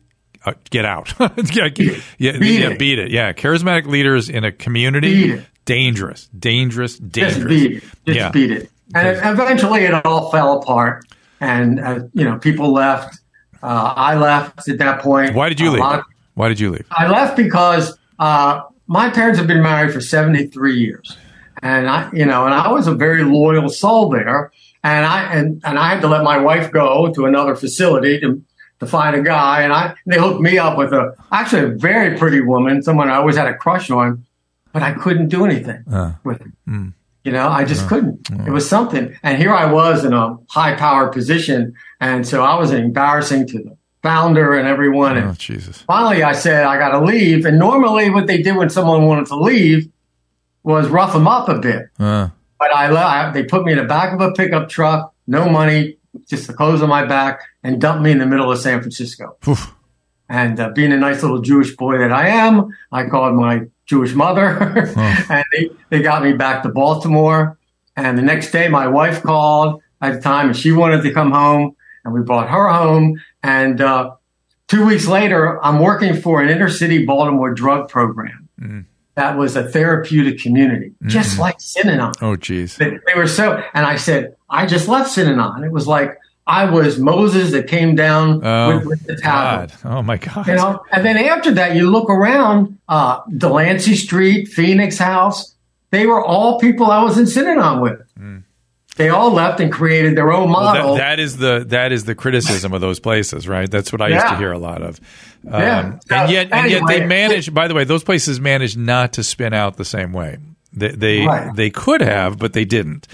uh, 0.46 0.54
get 0.70 0.86
out 0.86 1.14
yeah, 1.20 1.68
get- 1.70 2.02
yeah, 2.18 2.38
Beat 2.38 2.60
yeah, 2.62 2.70
it. 2.70 2.80
beat 2.80 3.00
it 3.00 3.12
yeah 3.12 3.34
charismatic 3.34 3.86
leaders 3.86 4.30
in 4.30 4.44
a 4.44 4.52
community 4.52 5.44
dangerous 5.66 6.28
dangerous 6.38 6.98
dangerous 6.98 7.38
Just 7.38 7.48
beat 7.48 7.72
it. 7.78 7.84
Just 8.06 8.18
yeah 8.18 8.32
beat 8.32 8.52
it. 8.52 8.72
And 8.96 9.18
eventually 9.40 9.82
it 9.84 9.94
all 10.06 10.32
fell 10.32 10.60
apart. 10.62 11.06
And, 11.40 11.80
uh, 11.80 12.00
you 12.14 12.26
know, 12.26 12.40
people 12.40 12.74
left. 12.74 13.20
Uh, 13.62 13.94
I 13.96 14.16
left 14.16 14.68
at 14.68 14.80
that 14.80 15.02
point. 15.02 15.36
why 15.36 15.48
did 15.50 15.60
you 15.60 15.70
leave 15.70 15.80
lot 15.82 16.06
why 16.34 16.48
did 16.50 16.60
you 16.60 16.72
leave 16.72 16.88
I 16.92 17.08
left 17.08 17.36
because 17.38 17.98
uh, 18.18 18.62
my 18.88 19.10
parents 19.12 19.38
have 19.38 19.48
been 19.48 19.62
married 19.62 19.94
for 19.94 20.02
73 20.02 20.76
years. 20.80 21.18
And 21.62 21.88
I, 21.90 22.10
you 22.14 22.26
know, 22.26 22.46
and 22.46 22.54
I 22.54 22.72
was 22.72 22.88
a 22.88 22.96
very 22.96 23.24
loyal 23.24 23.68
soul 23.70 24.10
there. 24.10 24.52
And 24.84 25.06
I, 25.06 25.34
and, 25.34 25.62
and 25.66 25.78
I 25.78 25.90
had 25.90 26.02
to 26.02 26.08
let 26.08 26.24
my 26.24 26.38
wife 26.38 26.72
go 26.72 27.12
to 27.14 27.26
another 27.26 27.56
facility 27.56 28.20
to, 28.22 28.42
to 28.80 28.86
find 28.86 29.16
a 29.16 29.22
guy. 29.22 29.64
And 29.64 29.74
I, 29.74 29.96
they 30.06 30.18
hooked 30.18 30.40
me 30.42 30.58
up 30.58 30.78
with 30.78 30.94
a, 30.94 31.16
actually 31.32 31.64
a 31.64 31.68
very 31.76 32.18
pretty 32.18 32.42
woman, 32.42 32.82
someone 32.82 33.10
I 33.10 33.16
always 33.16 33.36
had 33.36 33.48
a 33.48 33.56
crush 33.56 33.90
on, 33.92 34.26
but 34.72 34.82
I 34.82 34.94
couldn't 34.94 35.28
do 35.28 35.46
anything 35.46 35.84
Uh, 35.92 36.14
with 36.24 36.40
her. 36.42 36.52
Hmm. 36.66 36.90
You 37.26 37.34
know, 37.34 37.50
I 37.50 37.66
just 37.66 37.86
uh, 37.86 37.90
couldn't. 37.90 38.30
It 38.48 38.52
was 38.52 38.68
something. 38.68 39.14
And 39.24 39.38
here 39.38 39.54
I 39.54 39.70
was 39.72 40.06
in 40.06 40.14
a 40.14 40.38
high 40.50 40.76
power 40.76 41.10
position. 41.10 41.76
And 42.00 42.26
so 42.26 42.44
I 42.44 42.58
was 42.58 42.72
embarrassing 42.72 43.48
to 43.48 43.58
the 43.60 43.78
founder 44.02 44.58
and 44.58 44.66
everyone. 44.66 45.18
oh 45.18 45.22
And 45.28 45.38
Jesus 45.38 45.82
finally 45.82 46.24
I 46.24 46.32
said, 46.32 46.64
I 46.64 46.78
got 46.78 46.98
to 46.98 47.04
leave. 47.04 47.46
And 47.46 47.60
normally 47.60 48.10
what 48.10 48.28
they 48.28 48.42
did 48.42 48.56
when 48.56 48.70
someone 48.70 49.06
wanted 49.06 49.26
to 49.28 49.36
leave 49.36 49.92
was 50.64 50.88
rough 50.88 51.12
them 51.12 51.28
up 51.28 51.50
a 51.50 51.60
bit. 51.60 51.90
Uh. 52.00 52.30
But 52.60 52.76
I 52.76 52.90
left. 52.92 53.34
They 53.34 53.44
put 53.44 53.64
me 53.64 53.72
in 53.72 53.78
the 53.78 53.86
back 53.86 54.14
of 54.14 54.20
a 54.20 54.32
pickup 54.34 54.70
truck, 54.70 55.14
no 55.28 55.50
money, 55.50 55.98
just 56.28 56.48
the 56.48 56.54
clothes 56.54 56.82
on 56.82 56.90
my 56.90 57.06
back, 57.06 57.42
and 57.64 57.80
dumped 57.80 58.04
me 58.04 58.12
in 58.12 58.20
the 58.20 58.26
middle 58.26 58.52
of 58.52 58.60
San 58.60 58.82
Francisco. 58.82 59.38
oof. 59.48 59.74
And 60.28 60.60
uh, 60.60 60.70
being 60.70 60.92
a 60.92 60.98
nice 60.98 61.24
little 61.24 61.42
Jewish 61.42 61.76
boy 61.76 61.98
that 61.98 62.12
I 62.12 62.28
am, 62.28 62.70
I 62.92 63.06
called 63.06 63.36
my 63.36 63.62
Jewish 63.88 64.14
mother, 64.14 64.46
and 65.30 65.44
they, 65.54 65.70
they 65.90 66.02
got 66.04 66.22
me 66.22 66.34
back 66.34 66.62
to 66.64 66.70
Baltimore. 66.70 67.58
And 67.96 68.16
the 68.16 68.22
next 68.22 68.52
day, 68.52 68.68
my 68.68 68.88
wife 68.88 69.24
called 69.24 69.82
at 70.02 70.14
the 70.14 70.22
time, 70.22 70.48
and 70.48 70.56
she 70.56 70.72
wanted 70.72 71.02
to 71.02 71.12
come 71.12 71.32
home, 71.32 71.76
and 72.06 72.14
we 72.14 72.22
brought 72.22 72.50
her 72.50 72.70
home. 72.70 73.20
And 73.42 73.82
uh, 73.82 74.12
two 74.68 74.86
weeks 74.86 75.08
later, 75.08 75.64
I'm 75.66 75.80
working 75.80 76.14
for 76.22 76.44
an 76.44 76.50
inner 76.50 76.70
city 76.70 77.06
Baltimore 77.06 77.52
drug 77.54 77.90
program. 77.90 78.50
That 79.16 79.38
was 79.38 79.56
a 79.56 79.68
therapeutic 79.68 80.40
community, 80.40 80.94
just 81.06 81.40
like 81.40 81.58
Synanon. 81.58 82.14
oh 82.22 82.38
jeez 82.38 82.78
They, 82.78 82.92
they 83.06 83.16
were 83.16 83.28
so, 83.28 83.62
and 83.74 83.86
I 83.86 83.98
said, 83.98 84.36
I 84.50 84.66
just 84.66 84.88
left 84.88 85.10
Synanon. 85.16 85.66
It 85.66 85.72
was 85.72 85.88
like 85.88 86.18
I 86.48 86.70
was 86.70 86.98
Moses 86.98 87.52
that 87.52 87.68
came 87.68 87.96
down 87.96 88.42
oh 88.44 88.78
with, 88.78 88.86
with 88.86 89.08
the 89.08 89.16
tablet. 89.18 89.74
God 89.84 89.92
oh 89.92 90.02
my 90.02 90.18
God 90.18 90.48
You 90.48 90.56
know, 90.56 90.84
and 90.92 91.06
then 91.06 91.18
after 91.18 91.52
that, 91.52 91.76
you 91.76 91.90
look 91.92 92.10
around, 92.10 92.80
uh, 92.88 93.22
Delancey 93.38 93.96
Street, 93.96 94.48
Phoenix 94.48 94.98
House. 94.98 95.56
They 95.92 96.06
were 96.06 96.24
all 96.24 96.60
people 96.60 96.92
I 96.92 97.04
was 97.04 97.18
in 97.18 97.26
Synanon 97.26 97.82
with. 97.82 98.00
They 99.00 99.10
all 99.10 99.32
left 99.32 99.60
and 99.62 99.72
created 99.72 100.16
their 100.16 100.32
own 100.32 100.48
Hmm. 100.50 100.54
Well, 100.54 100.64
model. 100.66 100.94
that, 100.96 101.00
that 101.16 101.20
is 101.20 101.38
the 101.38 101.66
that 101.70 101.92
is 101.92 102.04
the 102.06 102.14
criticism 102.16 102.74
of 102.74 102.82
those 102.82 103.00
places, 103.00 103.48
right? 103.48 103.70
That's 103.72 103.92
what 103.92 104.02
I 104.02 104.10
used 104.10 104.28
to 104.28 104.36
hear 104.38 104.52
a 104.52 104.60
lot 104.60 104.82
of. 104.84 105.00
Um, 105.50 105.62
Yeah. 105.62 105.80
And 106.12 106.32
yet, 106.32 106.50
and 106.52 106.70
yet 106.70 106.84
they 106.86 106.96
Anyway. 106.98 107.08
manage. 107.08 107.54
By 107.54 107.68
the 107.70 107.74
way, 107.74 107.86
those 107.86 108.04
places 108.04 108.40
managed 108.42 108.78
not 108.78 109.14
to 109.14 109.24
spin 109.24 109.54
out 109.54 109.78
the 109.78 109.86
same 109.86 110.12
way. 110.14 110.38
They 110.74 110.90
they, 110.90 111.26
Right. 111.26 111.56
they 111.56 111.70
could 111.70 112.02
have, 112.02 112.38
but 112.38 112.54
they 112.54 112.66
didn't. 112.66 113.08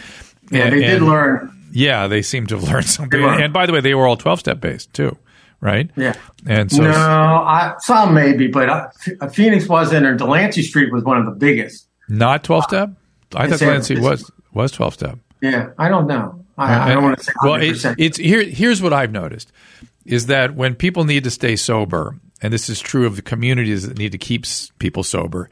yeah, 0.51 0.63
And- 0.65 0.73
they 0.73 0.79
did 0.81 0.97
and- 0.97 1.05
learn. 1.07 1.51
Yeah, 1.71 2.07
they 2.07 2.21
seem 2.23 2.47
to 2.47 2.55
have 2.59 2.63
learned 2.67 2.85
something. 2.87 3.23
And 3.23 3.53
by 3.53 3.65
the 3.67 3.73
way, 3.73 3.81
they 3.81 3.93
were 3.93 4.07
all 4.07 4.17
twelve 4.17 4.39
step 4.39 4.59
based 4.59 4.91
too, 4.93 5.15
right? 5.61 5.89
Yeah. 5.95 6.13
And 6.47 6.71
so 6.71 6.81
no, 6.81 6.89
I, 6.91 7.75
some 7.79 8.13
maybe, 8.13 8.47
but 8.47 8.69
uh, 8.69 8.87
F- 9.21 9.35
Phoenix 9.35 9.67
wasn't, 9.67 10.05
or 10.05 10.15
Delancey 10.15 10.63
Street 10.63 10.91
was 10.91 11.03
one 11.03 11.17
of 11.19 11.25
the 11.25 11.31
biggest. 11.31 11.87
not 12.09 12.43
twelve 12.43 12.63
step. 12.63 12.89
I 13.35 13.43
in 13.45 13.49
thought 13.51 13.59
Delancey 13.59 13.99
was 13.99 14.31
was 14.53 14.71
twelve 14.71 14.93
step. 14.95 15.19
Yeah, 15.51 15.69
I 15.77 15.89
don't 15.89 16.07
know. 16.07 16.43
I, 16.57 16.91
I 16.91 16.93
don't 16.93 17.03
want 17.03 17.17
to 17.17 17.23
say 17.23 17.33
100%. 17.33 17.43
Well, 17.43 17.61
it's, 17.61 17.85
it's 17.97 18.17
here. 18.17 18.43
Here's 18.43 18.81
what 18.81 18.93
I've 18.93 19.11
noticed: 19.11 19.51
is 20.05 20.27
that 20.27 20.55
when 20.55 20.75
people 20.75 21.03
need 21.03 21.23
to 21.25 21.31
stay 21.31 21.55
sober, 21.55 22.17
and 22.41 22.53
this 22.53 22.69
is 22.69 22.79
true 22.79 23.05
of 23.05 23.15
the 23.15 23.21
communities 23.21 23.87
that 23.87 23.97
need 23.97 24.13
to 24.13 24.17
keep 24.17 24.45
people 24.79 25.03
sober, 25.03 25.49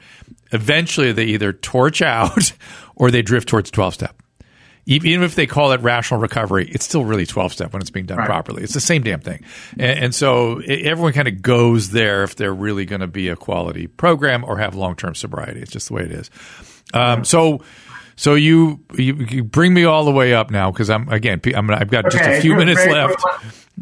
eventually 0.52 1.12
they 1.12 1.26
either 1.26 1.52
torch 1.54 2.02
out 2.02 2.54
or 2.96 3.12
they 3.12 3.22
drift 3.22 3.50
towards 3.50 3.70
twelve 3.72 3.94
step. 3.94 4.16
Even 4.86 5.24
if 5.24 5.36
they 5.36 5.48
call 5.48 5.72
it 5.72 5.80
rational 5.80 6.20
recovery, 6.20 6.68
it's 6.70 6.84
still 6.84 7.06
really 7.06 7.26
12 7.26 7.54
step 7.54 7.72
when 7.72 7.82
it's 7.82 7.90
being 7.90 8.06
done 8.06 8.18
Right. 8.18 8.28
properly. 8.28 8.64
It's 8.64 8.74
the 8.74 8.82
same 8.82 9.02
damn 9.02 9.22
thing. 9.22 9.42
And, 9.80 9.98
and 10.00 10.16
so 10.16 10.60
everyone 10.60 11.14
kind 11.14 11.30
of 11.30 11.42
goes 11.42 11.92
there 11.92 12.24
if 12.24 12.36
they're 12.36 12.54
really 12.54 12.84
going 12.84 13.00
to 13.00 13.08
be 13.08 13.30
a 13.30 13.38
quality 13.38 13.88
program 13.88 14.44
or 14.44 14.58
have 14.58 14.76
long 14.76 14.98
term 14.98 15.16
sobriety. 15.16 15.62
It's 15.62 15.72
just 15.72 15.88
the 15.88 15.94
way 15.94 16.02
it 16.04 16.12
is. 16.12 16.30
Um, 16.94 17.24
so, 17.24 17.62
so 18.16 18.36
you, 18.36 18.80
you 18.96 19.16
you 19.30 19.44
bring 19.44 19.74
me 19.74 19.84
all 19.86 20.06
the 20.06 20.12
way 20.12 20.34
up 20.34 20.52
now 20.52 20.72
because 20.72 20.90
I'm 20.90 21.08
again 21.10 21.42
I'm 21.56 21.70
I've 21.70 21.90
got 21.90 22.06
just 22.12 22.24
a 22.24 22.42
few 22.42 22.56
minutes 22.56 22.86
left, 22.86 23.24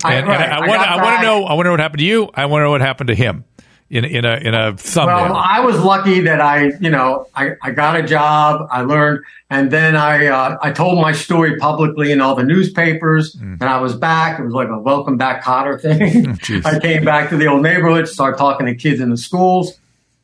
I- 0.04 0.16
and, 0.16 0.28
right, 0.28 0.42
and 0.42 0.54
I, 0.54 0.58
I 0.58 0.60
want 0.68 0.80
got 0.82 0.88
I 0.88 1.04
want 1.04 1.16
to 1.22 1.22
know 1.28 1.44
I 1.46 1.54
want 1.54 1.66
to 1.66 1.68
know 1.70 1.72
what 1.72 1.80
happened 1.80 2.00
to 2.00 2.06
you. 2.06 2.30
I 2.34 2.46
want 2.46 2.62
to 2.62 2.66
know 2.66 2.72
what 2.72 2.82
happened 2.82 3.08
to 3.10 3.16
him 3.16 3.44
in 3.90 4.06
in 4.06 4.24
a 4.24 4.36
in 4.38 4.54
a 4.54 4.76
thumbnail. 4.78 5.18
Well, 5.26 5.36
I 5.36 5.60
was 5.60 5.78
lucky 5.80 6.22
that 6.22 6.40
I, 6.40 6.72
you 6.80 6.90
know, 6.90 7.28
I, 7.36 7.52
I 7.62 7.72
got 7.72 7.98
a 7.98 8.04
job, 8.04 8.68
I 8.72 8.82
learned, 8.84 9.20
and 9.50 9.70
then 9.70 9.98
I 9.98 10.28
uh, 10.28 10.58
I 10.62 10.72
told 10.72 11.02
my 11.02 11.12
story 11.12 11.58
publicly 11.58 12.14
in 12.14 12.22
all 12.22 12.36
the 12.36 12.44
newspapers, 12.46 13.36
and 13.36 13.62
I 13.62 13.82
was 13.82 13.94
back. 13.96 14.40
It 14.40 14.46
was 14.46 14.54
like 14.54 14.70
a 14.70 14.80
welcome 14.80 15.18
back 15.18 15.44
Kotter 15.44 15.80
thing. 15.82 16.26
jeez. 16.38 16.66
I 16.74 16.80
came 16.80 17.04
back 17.04 17.30
to 17.32 17.38
the 17.38 17.48
old 17.48 17.64
neighborhood, 17.64 18.08
started 18.08 18.38
talking 18.38 18.66
to 18.68 18.76
kids 18.76 19.02
in 19.02 19.10
the 19.10 19.18
schools, 19.18 19.78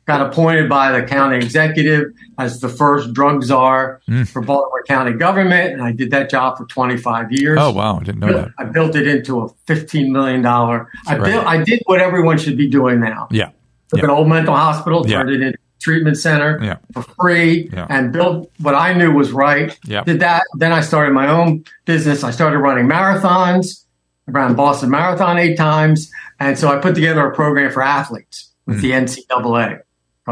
got 0.08 0.26
appointed 0.26 0.68
by 0.70 0.90
the 0.90 1.06
county 1.06 1.36
executive 1.36 2.10
as 2.38 2.60
the 2.60 2.68
first 2.68 3.12
drug 3.12 3.44
czar 3.44 4.00
Mm. 4.08 4.26
for 4.26 4.40
Baltimore 4.42 4.82
County 4.88 5.12
government, 5.12 5.72
and 5.74 5.82
I 5.82 5.92
did 5.92 6.10
that 6.12 6.30
job 6.30 6.56
for 6.56 6.64
25 6.64 7.30
years. 7.30 7.58
Oh 7.60 7.70
wow, 7.70 7.98
I 8.00 8.04
didn't 8.04 8.20
know 8.20 8.32
that. 8.32 8.48
I 8.58 8.64
built 8.64 8.96
it 8.96 9.06
into 9.06 9.42
a 9.42 9.48
15 9.66 10.10
million 10.12 10.40
dollar. 10.42 10.88
I 11.06 11.18
Right. 11.18 11.30
built. 11.30 11.46
I 11.46 11.62
did 11.62 11.82
what 11.86 12.00
everyone 12.00 12.38
should 12.38 12.56
be 12.56 12.68
doing 12.68 13.00
now. 13.00 13.28
Yeah, 13.30 13.50
Took 13.92 14.02
an 14.02 14.10
old 14.10 14.28
mental 14.28 14.54
hospital, 14.56 15.04
Yeah. 15.06 15.18
turned 15.18 15.30
it 15.30 15.40
into 15.42 15.58
a 15.58 15.80
treatment 15.80 16.16
center 16.16 16.58
Yeah. 16.62 16.76
for 16.94 17.02
free, 17.20 17.68
Yeah. 17.72 17.86
and 17.90 18.10
built 18.12 18.50
what 18.60 18.74
I 18.74 18.94
knew 18.94 19.12
was 19.12 19.30
right. 19.32 19.78
Yeah. 19.84 20.04
Did 20.04 20.20
that. 20.20 20.42
Then 20.56 20.72
I 20.72 20.80
started 20.80 21.12
my 21.12 21.28
own 21.28 21.64
business. 21.84 22.24
I 22.24 22.30
started 22.30 22.58
running 22.58 22.86
marathons. 22.88 23.84
I 24.26 24.30
ran 24.32 24.54
Boston 24.54 24.90
Marathon 24.90 25.38
eight 25.38 25.56
times, 25.56 26.10
and 26.40 26.58
so 26.58 26.68
I 26.68 26.76
put 26.78 26.94
together 26.94 27.26
a 27.26 27.34
program 27.34 27.70
for 27.70 27.82
athletes 27.82 28.52
with 28.66 28.80
the 28.82 28.92
NCAA 28.92 29.78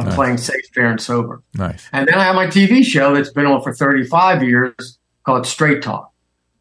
Hmm. 0.03 0.09
Nice. 0.09 0.15
Playing 0.15 0.37
Safe, 0.39 0.67
Fair, 0.75 0.91
and 0.91 1.01
Sober. 1.01 1.43
nice. 1.55 1.89
And 1.93 2.07
then 2.07 2.17
I 2.17 2.25
have 2.25 2.35
my 2.35 2.47
TV 2.47 2.85
show 2.85 3.15
that's 3.15 3.31
been 3.31 3.47
on 3.47 3.63
for 3.63 3.75
35 3.75 4.43
years 4.43 4.99
called 5.25 5.47
Straight 5.47 5.83
Talk. 5.83 6.13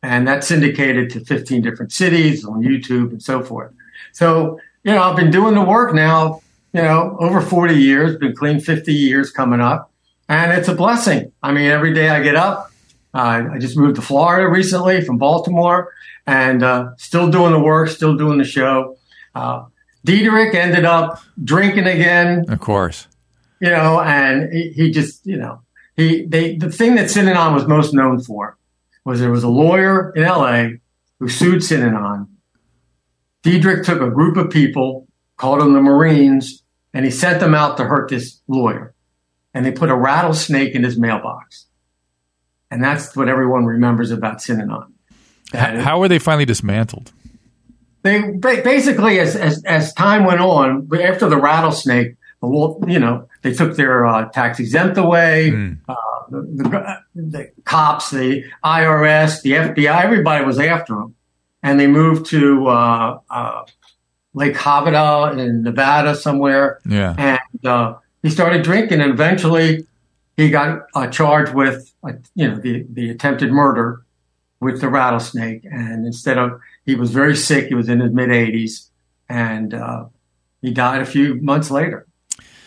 And 0.02 0.28
that's 0.28 0.48
syndicated 0.48 1.10
to 1.12 1.20
15 1.26 1.62
different 1.62 1.92
cities 1.92 2.46
on 2.46 2.62
YouTube 2.62 3.10
and 3.10 3.22
so 3.22 3.42
forth. 3.42 3.74
So, 4.14 4.60
you 4.84 4.92
know, 4.92 5.02
I've 5.02 5.16
been 5.16 5.32
doing 5.32 5.56
the 5.56 5.64
work 5.64 5.94
now, 5.94 6.42
you 6.74 6.82
know, 6.82 7.18
over 7.20 7.42
40 7.42 7.76
years, 7.76 8.16
been 8.18 8.36
clean 8.36 8.60
50 8.60 8.94
years 8.94 9.32
coming 9.32 9.60
up. 9.60 9.92
And 10.30 10.52
it's 10.52 10.68
a 10.68 10.76
blessing. 10.76 11.32
I 11.44 11.52
mean, 11.52 11.66
every 11.66 11.94
day 11.94 12.10
I 12.10 12.22
get 12.22 12.36
up, 12.36 12.72
uh, 13.14 13.44
I 13.54 13.60
just 13.60 13.78
moved 13.78 13.96
to 13.96 14.02
Florida 14.02 14.48
recently 14.48 15.02
from 15.02 15.18
Baltimore 15.18 15.92
and 16.28 16.64
uh, 16.64 16.92
still 16.98 17.30
doing 17.30 17.52
the 17.52 17.60
work, 17.60 17.90
still 17.90 18.16
doing 18.16 18.38
the 18.38 18.44
show. 18.46 18.98
Uh, 19.34 19.66
Dederich 20.06 20.54
ended 20.54 20.86
up 20.86 21.22
drinking 21.44 21.88
again 21.88 22.46
Of 22.50 22.60
course. 22.60 23.08
You 23.60 23.70
know, 23.70 24.02
and 24.02 24.52
he, 24.54 24.70
he 24.70 24.92
just, 24.92 25.26
you 25.26 25.38
know, 25.38 25.62
he, 25.96 26.26
they, 26.26 26.58
the 26.58 26.72
thing 26.72 26.96
that 26.96 27.06
Synanon 27.06 27.54
was 27.54 27.66
most 27.66 27.94
known 27.94 28.22
for 28.22 28.58
was 29.06 29.20
there 29.20 29.32
was 29.32 29.44
a 29.44 29.50
lawyer 29.50 30.12
in 30.12 30.24
LA 30.24 30.78
who 31.20 31.30
sued 31.30 31.62
Synanon. 31.62 32.28
Dederich 33.44 33.86
took 33.86 34.02
a 34.02 34.10
group 34.10 34.38
of 34.38 34.50
people, 34.50 35.08
called 35.38 35.62
them 35.62 35.74
the 35.74 35.82
Marines, 35.82 36.64
and 36.94 37.06
he 37.06 37.12
sent 37.12 37.40
them 37.40 37.54
out 37.54 37.78
to 37.78 37.86
hurt 37.86 38.10
this 38.10 38.42
lawyer. 38.48 38.94
And 39.54 39.66
they 39.66 39.72
put 39.72 39.90
a 39.90 39.96
rattlesnake 39.96 40.76
in 40.76 40.84
his 40.84 40.98
mailbox. 40.98 41.68
And 42.70 42.84
that's 42.84 43.16
what 43.16 43.30
everyone 43.30 43.66
remembers 43.66 44.12
about 44.12 44.40
Synanon. 44.40 44.92
H- 45.54 45.80
how 45.80 46.00
were 46.00 46.10
they 46.10 46.20
finally 46.20 46.46
dismantled? 46.46 47.14
they 48.06 48.22
basically 48.40 49.20
as, 49.20 49.36
as 49.36 49.64
as 49.66 49.92
time 49.94 50.26
went 50.26 50.40
on 50.40 50.88
after 51.02 51.28
the 51.28 51.38
rattlesnake 51.38 52.16
you 52.42 53.00
know 53.00 53.28
they 53.42 53.54
took 53.54 53.76
their 53.76 54.06
uh, 54.06 54.30
tax 54.30 54.60
exempt 54.60 54.98
away. 54.98 55.78
Uh, 55.88 55.96
the, 56.30 57.00
the, 57.14 57.22
the 57.22 57.52
cops 57.66 58.12
the 58.12 58.44
irs 58.64 59.42
the 59.42 59.52
fbi 59.52 60.04
everybody 60.04 60.44
was 60.44 60.60
after 60.60 60.96
them. 60.96 61.16
And 61.64 61.80
they 61.80 61.88
moved 61.88 62.28
to 62.28 62.68
uh, 62.68 63.20
uh, 63.30 63.64
lake 64.34 64.54
havasu 64.56 65.40
in 65.40 65.64
nevada 65.64 66.16
somewhere. 66.16 66.80
Yeah. 66.86 67.16
and 67.18 67.66
uh, 67.66 67.96
he 68.22 68.30
started 68.30 68.64
drinking 68.64 69.02
and 69.02 69.12
eventually 69.12 69.88
he 70.38 70.50
got 70.50 70.86
uh, 70.94 71.08
charged 71.08 71.54
with 71.54 71.94
uh, 72.04 72.14
you 72.36 72.48
know 72.48 72.56
the, 72.60 72.86
the 72.92 73.10
attempted 73.10 73.52
murder 73.52 74.04
with 74.60 74.82
the 74.82 74.90
rattlesnake. 74.90 75.64
And 75.66 76.06
instead 76.06 76.38
of 76.38 76.60
he 76.86 76.96
was 76.96 77.12
very 77.12 77.36
sick. 77.36 77.68
He 77.68 77.76
was 77.76 77.90
in 77.90 78.00
his 78.00 78.12
mid 78.12 78.30
80s 78.30 78.90
and 79.28 79.74
uh, 79.74 80.06
he 80.62 80.72
died 80.72 81.02
a 81.02 81.06
few 81.06 81.36
months 81.42 81.72
later 81.72 82.06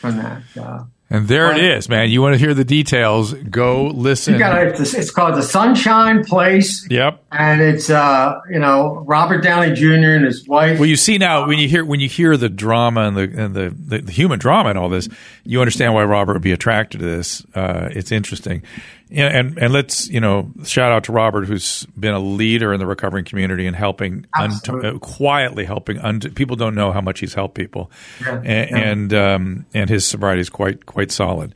from 0.00 0.16
that 0.16 0.42
uh, 0.60 0.84
And 1.10 1.26
there 1.26 1.50
it 1.50 1.58
is, 1.62 1.88
man. 1.88 2.10
You 2.10 2.20
want 2.20 2.34
to 2.34 2.38
hear 2.38 2.52
the 2.54 2.64
details? 2.64 3.32
Go 3.34 3.86
listen. 3.86 4.34
you 4.34 4.38
got 4.38 4.58
it's, 4.66 4.92
it's 4.94 5.10
called 5.10 5.34
the 5.36 5.42
sunshine 5.42 6.22
place 6.24 6.86
Yep. 6.90 7.22
and 7.32 7.60
it's 7.62 7.88
uh, 7.90 8.34
you 8.50 8.58
know 8.58 9.02
robert 9.06 9.42
downey 9.42 9.72
jr 9.74 9.92
and 10.16 10.24
his 10.26 10.46
wife 10.46 10.78
Well, 10.78 10.88
you 10.88 10.96
see 10.96 11.16
now 11.18 11.46
when 11.46 11.58
you 11.58 11.68
hear 11.68 11.84
when 11.84 12.00
you 12.00 12.08
hear 12.08 12.36
the 12.36 12.48
drama 12.50 13.02
and 13.08 13.16
the 13.16 13.22
and 13.44 13.54
the, 13.54 13.70
the, 13.70 13.98
the 14.02 14.12
human 14.12 14.38
drama 14.38 14.68
and 14.70 14.78
all 14.78 14.88
this, 14.90 15.08
you 15.44 15.60
understand 15.60 15.94
why 15.94 16.04
Robert 16.04 16.34
would 16.34 16.42
be 16.42 16.52
attracted 16.52 16.98
to 17.00 17.06
this. 17.06 17.42
Uh, 17.54 17.88
it's 17.92 18.12
interesting, 18.12 18.62
and, 19.10 19.34
and 19.50 19.58
and 19.58 19.72
let's 19.72 20.08
you 20.08 20.20
know 20.20 20.50
shout 20.64 20.92
out 20.92 21.04
to 21.04 21.12
Robert 21.12 21.46
who's 21.46 21.86
been 21.98 22.14
a 22.14 22.18
leader 22.20 22.72
in 22.72 22.80
the 22.80 22.86
recovering 22.86 23.24
community 23.24 23.66
and 23.66 23.74
helping 23.76 24.26
un- 24.38 24.52
uh, 24.84 24.98
quietly 24.98 25.64
helping. 25.64 25.98
Un- 25.98 26.20
people 26.20 26.56
don't 26.56 26.74
know 26.74 26.92
how 26.92 27.00
much 27.00 27.20
he's 27.20 27.34
helped 27.34 27.54
people, 27.54 27.90
Yeah, 28.20 28.42
and 28.44 28.70
yeah. 28.70 28.76
and, 28.78 29.14
um, 29.14 29.66
and 29.74 29.90
his 29.90 30.06
sobriety 30.06 30.40
is 30.40 30.50
quite 30.50 30.86
quite 30.86 31.10
solid. 31.10 31.54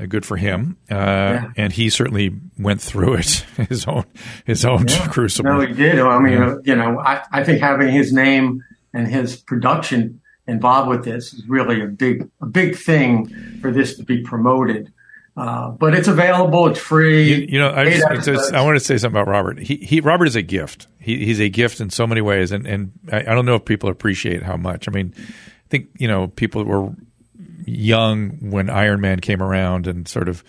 Uh, 0.00 0.06
good 0.06 0.24
for 0.24 0.36
him, 0.36 0.76
uh, 0.90 1.40
and 1.56 1.72
he 1.72 1.90
certainly 1.90 2.32
went 2.56 2.80
through 2.80 3.14
it 3.14 3.44
his 3.68 3.84
own 3.86 4.04
his 4.44 4.64
own 4.64 4.86
crucible. 5.10 5.50
No, 5.50 5.60
he 5.60 5.72
did. 5.74 5.98
I 5.98 6.18
mean, 6.20 6.34
Yeah. 6.34 6.54
you 6.64 6.76
know, 6.76 7.00
I, 7.00 7.22
I 7.32 7.42
think 7.44 7.60
having 7.60 7.88
his 7.88 8.12
name 8.12 8.62
and 8.94 9.08
his 9.08 9.36
production 9.36 10.20
involved 10.46 10.88
with 10.88 11.04
this 11.04 11.34
is 11.34 11.46
really 11.48 11.82
a 11.82 11.86
big, 11.86 12.28
a 12.40 12.46
big 12.46 12.76
thing 12.76 13.28
for 13.60 13.70
this 13.72 13.96
to 13.96 14.04
be 14.04 14.22
promoted. 14.22 14.92
Uh, 15.38 15.70
but 15.70 15.94
it's 15.94 16.08
available. 16.08 16.66
It's 16.68 16.80
free. 16.80 17.32
You, 17.32 17.46
you 17.50 17.58
know, 17.58 17.68
I, 17.68 17.84
Eight 17.84 17.92
just, 17.94 18.04
episodes. 18.06 18.38
just- 18.38 18.54
I 18.54 18.62
want 18.64 18.76
to 18.76 18.84
say 18.84 18.98
something 18.98 19.20
about 19.20 19.30
Robert. 19.30 19.58
He, 19.58 19.76
he 19.76 20.00
Robert 20.00 20.26
is 20.26 20.36
a 20.36 20.42
gift. 20.42 20.86
He, 20.98 21.24
he's 21.24 21.40
a 21.40 21.48
gift 21.48 21.80
in 21.80 21.90
so 21.90 22.06
many 22.06 22.20
ways, 22.20 22.50
and 22.52 22.66
and 22.66 22.92
I, 23.12 23.20
I 23.20 23.34
don't 23.34 23.46
know 23.46 23.54
if 23.54 23.64
people 23.64 23.88
appreciate 23.88 24.42
how 24.42 24.56
much. 24.56 24.88
I 24.88 24.90
mean, 24.92 25.14
I 25.16 25.68
think 25.70 25.88
you 25.98 26.08
know 26.08 26.28
people 26.28 26.64
were 26.64 26.90
young 27.66 28.30
when 28.50 28.70
Iron 28.70 29.00
Man 29.00 29.20
came 29.20 29.42
around 29.42 29.86
and 29.86 30.08
sort 30.08 30.28
of 30.28 30.42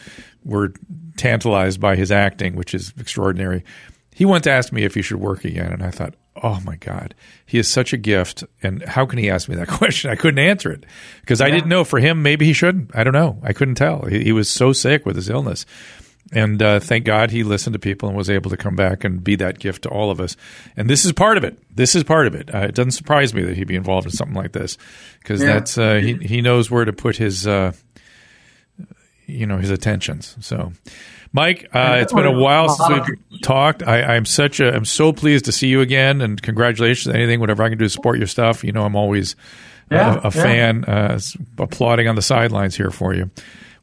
were 0.44 0.74
tantalized 1.18 1.80
by 1.82 1.96
his 1.96 2.12
acting, 2.12 2.56
which 2.56 2.74
is 2.74 2.94
extraordinary. 3.00 3.64
He 4.14 4.26
once 4.26 4.48
asked 4.48 4.72
me 4.74 4.84
if 4.84 4.96
he 4.96 5.02
should 5.02 5.20
work 5.20 5.46
again, 5.46 5.72
and 5.72 5.84
I 5.84 5.92
thought, 5.92 6.16
oh 6.44 6.60
my 6.66 6.76
God, 6.78 7.16
he 7.46 7.58
is 7.60 7.68
such 7.68 7.94
a 7.94 7.98
gift. 7.98 8.44
And 8.64 8.84
how 8.84 9.06
can 9.06 9.20
he 9.20 9.30
ask 9.30 9.48
me 9.50 9.56
that 9.56 9.68
question? 9.80 10.10
I 10.12 10.16
couldn't 10.16 10.40
answer 10.40 10.72
it 10.72 10.86
because 11.22 11.42
I 11.42 11.50
didn't 11.50 11.70
know. 11.70 11.84
For 11.84 12.00
him, 12.00 12.22
maybe 12.24 12.46
he 12.46 12.54
shouldn't. 12.54 12.96
I 12.96 13.04
don't 13.04 13.14
know. 13.14 13.40
I 13.44 13.54
couldn't 13.54 13.76
tell. 13.76 14.06
He, 14.06 14.24
he 14.26 14.32
was 14.32 14.50
so 14.50 14.74
sick 14.74 15.06
with 15.06 15.16
his 15.16 15.30
illness. 15.30 15.66
And 16.32 16.62
uh, 16.62 16.80
thank 16.80 17.06
God 17.06 17.32
he 17.32 17.44
listened 17.44 17.74
to 17.74 17.80
people 17.80 18.08
and 18.08 18.16
was 18.16 18.30
able 18.30 18.52
to 18.52 18.58
come 18.58 18.76
back 18.76 19.04
and 19.04 19.24
be 19.24 19.36
that 19.38 19.58
gift 19.58 19.82
to 19.84 19.90
all 19.90 20.12
of 20.12 20.20
us. 20.20 20.38
And 20.78 20.88
this 20.88 21.04
is 21.04 21.12
part 21.12 21.38
of 21.38 21.44
it. 21.44 21.58
This 21.76 21.96
is 21.96 22.04
part 22.04 22.28
of 22.28 22.36
it. 22.36 22.54
Uh, 22.54 22.60
it 22.60 22.76
doesn't 22.76 22.92
surprise 22.92 23.34
me 23.34 23.42
that 23.44 23.58
he'd 23.58 23.68
be 23.68 23.76
involved 23.76 24.06
in 24.06 24.12
something 24.12 24.36
like 24.36 24.52
this 24.52 24.78
because 25.20 25.42
Yeah. 25.42 25.54
that's 25.54 25.76
uh, 25.80 25.96
he 25.96 26.14
he 26.16 26.42
knows 26.42 26.70
where 26.70 26.86
to 26.86 26.94
put 26.94 27.18
his 27.18 27.48
uh, 27.48 27.72
you 29.30 29.46
know 29.46 29.58
his 29.58 29.70
attentions. 29.70 30.36
So, 30.42 30.72
Mike, 31.32 31.68
uh, 31.74 31.98
it's 32.02 32.14
been 32.14 32.26
a 32.26 32.32
while 32.40 32.70
since 32.70 33.08
we've 33.08 33.42
talked. 33.42 33.84
I, 33.84 34.02
I'm 34.16 34.26
such 34.26 34.60
a 34.60 34.74
I'm 34.76 34.86
so 34.86 35.14
pleased 35.14 35.46
to 35.46 35.52
see 35.52 35.68
you 35.68 35.82
again, 35.82 36.22
and 36.22 36.42
congratulations. 36.42 37.14
Anything, 37.14 37.40
whatever 37.40 37.64
I 37.64 37.70
can 37.70 37.78
do 37.78 37.86
to 37.86 37.90
support 37.90 38.18
your 38.18 38.28
stuff, 38.28 38.64
you 38.64 38.72
know, 38.72 38.84
I'm 38.86 38.96
always 38.96 39.36
Yeah, 39.92 40.16
a, 40.16 40.18
a 40.20 40.22
yeah. 40.24 40.30
fan, 40.30 40.86
uh, 40.86 41.20
applauding 41.58 42.08
on 42.08 42.16
the 42.16 42.22
sidelines 42.22 42.76
here 42.76 42.92
for 42.92 43.14
you. 43.14 43.30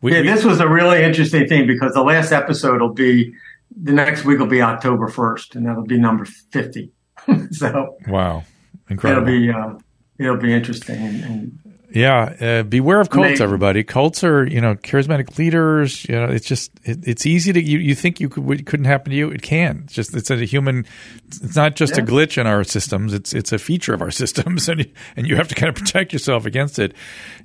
We, 0.03 0.13
yeah, 0.13 0.21
we- 0.21 0.27
this 0.29 0.45
was 0.45 0.61
a 0.61 0.69
really 0.69 1.03
interesting 1.03 1.47
thing 1.49 1.67
because 1.67 1.95
the 1.95 2.03
last 2.03 2.33
episode 2.33 2.81
will 2.81 2.93
be 2.95 3.35
the 3.83 3.93
next 3.93 4.25
week 4.25 4.39
will 4.39 4.47
be 4.47 4.63
October 4.63 5.09
first, 5.09 5.57
and 5.57 5.67
that'll 5.67 5.83
be 5.85 5.99
number 5.99 6.25
fifty. 6.25 6.93
so 7.51 7.97
wow, 8.09 8.45
incredible. 8.89 9.29
it'll 9.29 9.41
be 9.41 9.51
uh, 9.51 9.79
it'll 10.19 10.37
be 10.37 10.53
interesting. 10.53 10.97
And, 10.97 11.25
and 11.25 11.59
Yeah, 11.89 12.35
uh, 12.41 12.63
beware 12.65 13.01
of 13.01 13.11
cults, 13.11 13.27
Amazing. 13.29 13.45
everybody. 13.45 13.85
Cults 13.85 14.25
are, 14.25 14.45
you 14.45 14.61
know, 14.61 14.75
charismatic 14.75 15.39
leaders. 15.39 16.05
You 16.09 16.17
know, 16.17 16.25
it's 16.25 16.47
just 16.47 16.73
it, 16.83 16.99
it's 17.07 17.25
easy 17.27 17.53
to 17.53 17.63
you. 17.63 17.79
You 17.79 17.95
think 17.95 18.19
you 18.21 18.29
could 18.29 18.51
it 18.51 18.67
couldn't 18.67 18.87
happen 18.87 19.11
to 19.11 19.17
you? 19.17 19.31
It 19.31 19.41
can. 19.43 19.83
It's 19.85 19.95
just 19.95 20.15
it's 20.15 20.29
a 20.31 20.37
human. 20.45 20.85
It's 21.29 21.55
not 21.55 21.77
just 21.77 21.97
a 21.97 22.03
glitch 22.03 22.39
in 22.39 22.47
our 22.47 22.65
systems. 22.65 23.15
It's 23.15 23.33
it's 23.33 23.53
a 23.53 23.59
feature 23.59 23.95
of 23.95 24.03
our 24.03 24.11
systems, 24.23 24.69
and 24.69 24.81
you, 24.81 24.91
and 25.17 25.27
you 25.29 25.37
have 25.37 25.47
to 25.49 25.55
kind 25.55 25.69
of 25.69 25.77
protect 25.77 26.13
yourself 26.13 26.45
against 26.45 26.79
it. 26.81 26.93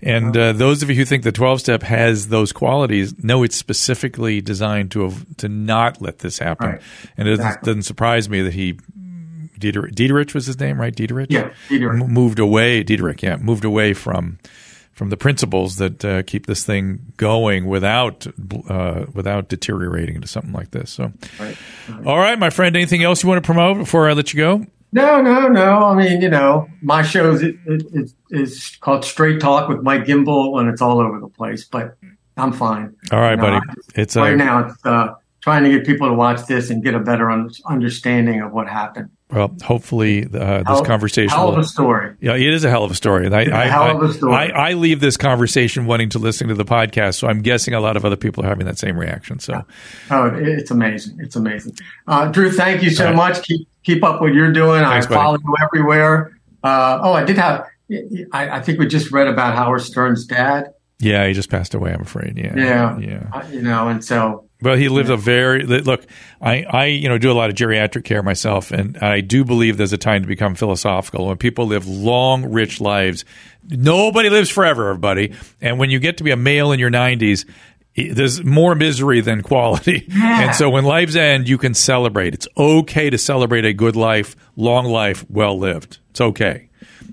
And 0.02 0.36
uh, 0.36 0.54
those 0.54 0.82
of 0.82 0.90
you 0.90 0.96
who 0.96 1.06
think 1.06 1.24
the 1.24 1.32
twelve 1.32 1.60
step 1.60 1.84
has 1.84 2.30
those 2.30 2.52
qualities, 2.52 3.24
know 3.24 3.44
it's 3.44 3.56
specifically 3.56 4.42
designed 4.42 4.92
to 4.92 5.06
av- 5.06 5.26
to 5.38 5.50
not 5.50 6.02
let 6.02 6.20
this 6.20 6.40
happen. 6.40 6.68
Right. 6.72 6.82
And 7.16 7.28
it 7.28 7.32
doesn't, 7.32 7.46
Exactly. 7.46 7.66
doesn't 7.70 7.84
surprise 7.84 8.28
me 8.28 8.42
that 8.42 8.54
he. 8.54 8.80
Dieter, 9.62 9.90
Dederich 9.94 10.34
was 10.34 10.46
his 10.48 10.60
name, 10.60 10.80
right? 10.82 10.94
Dederich. 10.96 11.28
Yeah, 11.30 11.52
Dederich. 11.70 12.02
M- 12.02 12.12
moved 12.12 12.40
away. 12.40 12.84
Dederich, 12.84 13.22
yeah, 13.22 13.38
moved 13.38 13.64
away 13.66 13.94
from 13.94 14.40
from 14.94 15.10
the 15.10 15.18
principles 15.18 15.78
that 15.78 16.04
uh, 16.06 16.22
keep 16.24 16.46
this 16.48 16.64
thing 16.66 17.14
going 17.18 17.66
without 17.68 18.28
uh, 18.70 19.06
without 19.14 19.48
deteriorating 19.48 20.16
into 20.16 20.28
something 20.28 20.52
like 20.54 20.72
this. 20.72 20.92
So, 20.92 21.12
Right. 21.40 21.56
all 22.06 22.18
right, 22.18 22.38
my 22.38 22.50
friend, 22.50 22.76
anything 22.76 23.02
else 23.04 23.24
you 23.24 23.30
want 23.30 23.42
to 23.42 23.46
promote 23.46 23.78
before 23.78 24.10
I 24.10 24.14
let 24.14 24.34
you 24.34 24.40
go? 24.40 24.66
No, 24.94 25.22
no, 25.22 25.48
no. 25.48 25.86
I 25.86 25.96
mean, 25.96 26.22
you 26.22 26.28
know, 26.30 26.68
my 26.82 27.02
show 27.02 27.32
is, 27.32 27.42
is, 27.66 28.14
is 28.30 28.78
called 28.82 29.06
Straight 29.06 29.40
Talk 29.40 29.70
with 29.70 29.82
Mike 29.82 30.04
Gimbel, 30.04 30.60
and 30.60 30.68
it's 30.70 30.82
all 30.82 31.00
over 31.00 31.18
the 31.20 31.30
place. 31.30 31.64
But 31.64 31.98
I'm 32.36 32.52
fine. 32.52 32.94
All 33.10 33.20
right, 33.22 33.32
You 33.32 33.38
know, 33.38 33.62
buddy. 33.62 33.82
It's 33.96 34.18
right 34.18 34.34
uh, 34.34 34.36
now. 34.36 34.68
It's 34.68 34.86
uh, 34.86 35.14
trying 35.42 35.64
to 35.64 35.70
get 35.72 35.86
people 35.86 36.08
to 36.08 36.14
watch 36.14 36.46
this 36.46 36.70
and 36.70 36.84
get 36.84 36.94
a 36.94 37.00
better 37.00 37.30
un- 37.30 37.50
understanding 37.66 38.42
of 38.42 38.52
what 38.52 38.68
happened. 38.70 39.10
Well, 39.32 39.56
hopefully 39.64 40.24
uh, 40.26 40.28
this 40.60 40.68
Hell- 40.68 40.84
conversation. 40.86 41.30
hell 41.30 41.50
of 41.50 41.56
will- 41.56 41.62
a 41.62 41.68
story. 41.68 42.16
Yeah, 42.20 42.36
it 42.36 42.54
is 42.54 42.64
a 42.66 42.70
hell 42.70 42.84
of 42.84 42.92
a 42.92 42.96
story. 42.96 43.26
And 43.26 43.34
I, 43.36 43.42
It's 43.44 43.52
a 43.52 43.56
I, 43.56 43.66
hell 43.68 43.84
I, 43.84 43.90
of 43.92 44.02
a 44.04 44.14
story. 44.14 44.34
I, 44.34 44.46
I 44.70 44.74
leave 44.74 45.00
this 45.00 45.16
conversation 45.18 45.86
wanting 45.86 46.10
to 46.10 46.20
listen 46.20 46.50
to 46.50 46.54
the 46.54 46.66
podcast, 46.66 47.16
so 47.16 47.28
I'm 47.28 47.42
guessing 47.42 47.74
a 47.74 47.80
lot 47.80 47.96
of 47.98 48.04
other 48.06 48.18
people 48.18 48.44
are 48.46 48.50
having 48.50 48.66
that 48.66 48.78
same 48.78 48.98
reaction. 49.00 49.40
So, 49.40 49.64
Oh, 50.10 50.26
it's 50.36 50.70
amazing! 50.70 51.18
It's 51.20 51.36
amazing. 51.38 51.76
Uh, 52.08 52.28
Drew, 52.28 52.52
thank 52.52 52.84
you 52.84 52.90
so 52.90 53.06
right. 53.06 53.16
much. 53.16 53.42
Keep 53.44 53.68
keep 53.84 54.04
up 54.04 54.20
what 54.22 54.34
you're 54.34 54.52
doing. 54.52 54.84
Thanks, 54.84 55.06
I 55.06 55.10
buddy. 55.10 55.20
follow 55.22 55.38
you 55.44 55.56
everywhere. 55.64 56.38
Uh, 56.64 57.00
oh, 57.02 57.14
I 57.14 57.24
did 57.24 57.38
have. 57.38 57.66
I, 58.34 58.50
I 58.58 58.62
think 58.62 58.80
we 58.80 58.86
just 58.88 59.12
read 59.12 59.28
about 59.28 59.56
Howard 59.56 59.82
Stern's 59.82 60.26
dad. 60.26 60.74
yeah, 61.00 61.26
he 61.28 61.34
just 61.34 61.50
passed 61.50 61.74
away. 61.74 61.94
I'm 61.94 62.02
afraid. 62.02 62.38
Yeah, 62.38 62.54
Yeah, 62.56 62.98
yeah. 63.00 63.50
You 63.50 63.62
know, 63.62 63.88
and 63.88 64.04
so 64.04 64.46
Well, 64.62 64.76
he 64.76 64.90
lived 64.90 65.10
a 65.10 65.18
very 65.18 65.64
look. 65.64 66.06
I, 66.40 66.64
I, 66.64 66.86
you 66.86 67.10
know, 67.10 67.18
do 67.18 67.32
a 67.32 67.34
lot 67.34 67.50
of 67.50 67.56
geriatric 67.56 68.04
care 68.04 68.22
myself, 68.22 68.72
and 68.72 68.98
I 68.98 69.22
do 69.22 69.44
believe 69.44 69.78
there's 69.78 69.94
a 69.94 69.98
time 69.98 70.22
to 70.22 70.28
become 70.28 70.56
philosophical. 70.56 71.28
When 71.28 71.38
people 71.38 71.66
live 71.66 71.88
long, 71.88 72.52
rich 72.52 72.80
lives, 72.80 73.26
nobody 73.68 74.30
lives 74.30 74.50
forever, 74.50 74.90
everybody. 74.90 75.34
And 75.62 75.80
when 75.80 75.90
you 75.90 76.00
get 76.00 76.18
to 76.18 76.24
be 76.24 76.32
a 76.32 76.38
male 76.38 76.72
in 76.72 76.80
your 76.80 76.92
90s, 76.92 77.46
there's 77.96 78.44
more 78.44 78.76
misery 78.76 79.22
than 79.22 79.42
quality. 79.42 80.08
Yeah. 80.12 80.48
And 80.48 80.56
so 80.56 80.70
when 80.70 80.84
lives 80.84 81.16
end, 81.16 81.50
you 81.50 81.58
can 81.58 81.74
celebrate. 81.74 82.34
It's 82.34 82.48
okay 82.58 83.10
to 83.10 83.18
celebrate 83.18 83.66
a 83.66 83.74
good 83.74 83.96
life, 83.96 84.36
long 84.56 84.86
life, 84.86 85.26
well 85.30 85.58
lived. 85.58 85.98
It's 86.12 86.22
okay. 86.22 86.70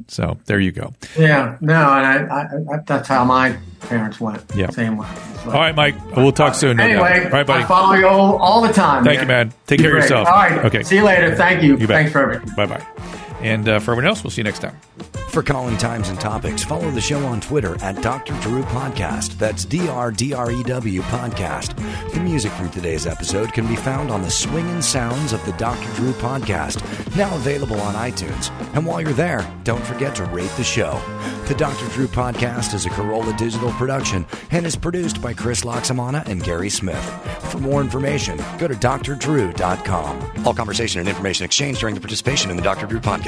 So 0.06 0.38
there 0.46 0.60
you 0.60 0.72
go. 0.72 0.94
yeah, 1.18 1.56
no, 1.60 1.74
and 1.74 2.06
I, 2.06 2.40
I, 2.40 2.40
I 2.74 2.78
that's 2.86 3.08
how 3.08 3.24
my 3.24 3.56
parents 3.80 4.20
went. 4.20 4.42
Yeah. 4.54 4.70
same 4.70 4.96
way. 4.96 5.08
So- 5.44 5.50
All 5.50 5.58
right, 5.60 5.74
Mike. 5.74 5.94
We'll 6.16 6.32
talk 6.32 6.54
soon. 6.54 6.76
no 6.76 6.86
doubt. 6.86 6.90
Anyway, 7.10 7.24
all 7.26 7.30
right, 7.30 7.46
buddy. 7.46 7.62
I 7.64 7.66
follow 7.66 7.94
you 7.94 8.06
all, 8.06 8.36
all 8.38 8.60
the 8.62 8.72
time. 8.72 9.04
Thank 9.04 9.20
you, 9.20 9.26
man. 9.26 9.52
Take 9.66 9.80
care 9.80 9.96
of 9.96 10.02
yourself. 10.02 10.28
All 10.28 10.34
right. 10.34 10.64
Okay. 10.64 10.82
See 10.82 10.96
you 10.96 11.04
later. 11.04 11.34
Thank 11.34 11.62
you. 11.62 11.76
You. 11.76 11.86
Thanks 11.86 12.12
for 12.12 12.20
everything. 12.22 12.54
Bye 12.56 12.66
bye. 12.66 13.17
And 13.40 13.68
uh, 13.68 13.78
for 13.78 13.92
everyone 13.92 14.08
else, 14.08 14.24
we'll 14.24 14.30
see 14.30 14.40
you 14.40 14.44
next 14.44 14.60
time. 14.60 14.76
For 15.28 15.42
calling 15.42 15.76
times 15.76 16.08
and 16.08 16.18
topics, 16.18 16.64
follow 16.64 16.90
the 16.90 17.00
show 17.00 17.24
on 17.26 17.40
Twitter 17.40 17.80
at 17.82 18.02
Dr. 18.02 18.32
Drew 18.40 18.62
Podcast. 18.62 19.38
That's 19.38 19.64
D 19.64 19.86
R 19.86 20.10
D 20.10 20.32
R 20.32 20.50
E 20.50 20.62
W 20.64 21.02
Podcast. 21.02 21.76
The 22.12 22.20
music 22.20 22.50
from 22.52 22.70
today's 22.70 23.06
episode 23.06 23.52
can 23.52 23.66
be 23.68 23.76
found 23.76 24.10
on 24.10 24.22
the 24.22 24.30
swinging 24.30 24.82
sounds 24.82 25.32
of 25.32 25.44
the 25.44 25.52
Dr. 25.52 25.94
Drew 25.94 26.12
Podcast, 26.14 26.82
now 27.14 27.32
available 27.36 27.80
on 27.80 27.94
iTunes. 27.94 28.50
And 28.74 28.84
while 28.86 29.00
you're 29.00 29.12
there, 29.12 29.48
don't 29.64 29.84
forget 29.84 30.16
to 30.16 30.24
rate 30.24 30.50
the 30.56 30.64
show. 30.64 31.00
The 31.46 31.54
Dr. 31.54 31.88
Drew 31.90 32.08
Podcast 32.08 32.74
is 32.74 32.86
a 32.86 32.90
Carolla 32.90 33.36
Digital 33.36 33.70
production 33.72 34.26
and 34.50 34.66
is 34.66 34.76
produced 34.76 35.22
by 35.22 35.34
Chris 35.34 35.60
Loxamana 35.60 36.26
and 36.26 36.42
Gary 36.42 36.70
Smith. 36.70 37.04
For 37.52 37.58
more 37.58 37.80
information, 37.80 38.38
go 38.58 38.66
to 38.66 38.74
drdrew.com. 38.74 40.46
All 40.46 40.54
conversation 40.54 41.00
and 41.00 41.08
information 41.08 41.44
exchanged 41.44 41.80
during 41.80 41.94
the 41.94 42.00
participation 42.00 42.50
in 42.50 42.56
the 42.56 42.62
Dr. 42.62 42.86
Drew 42.86 43.00
podcast 43.00 43.27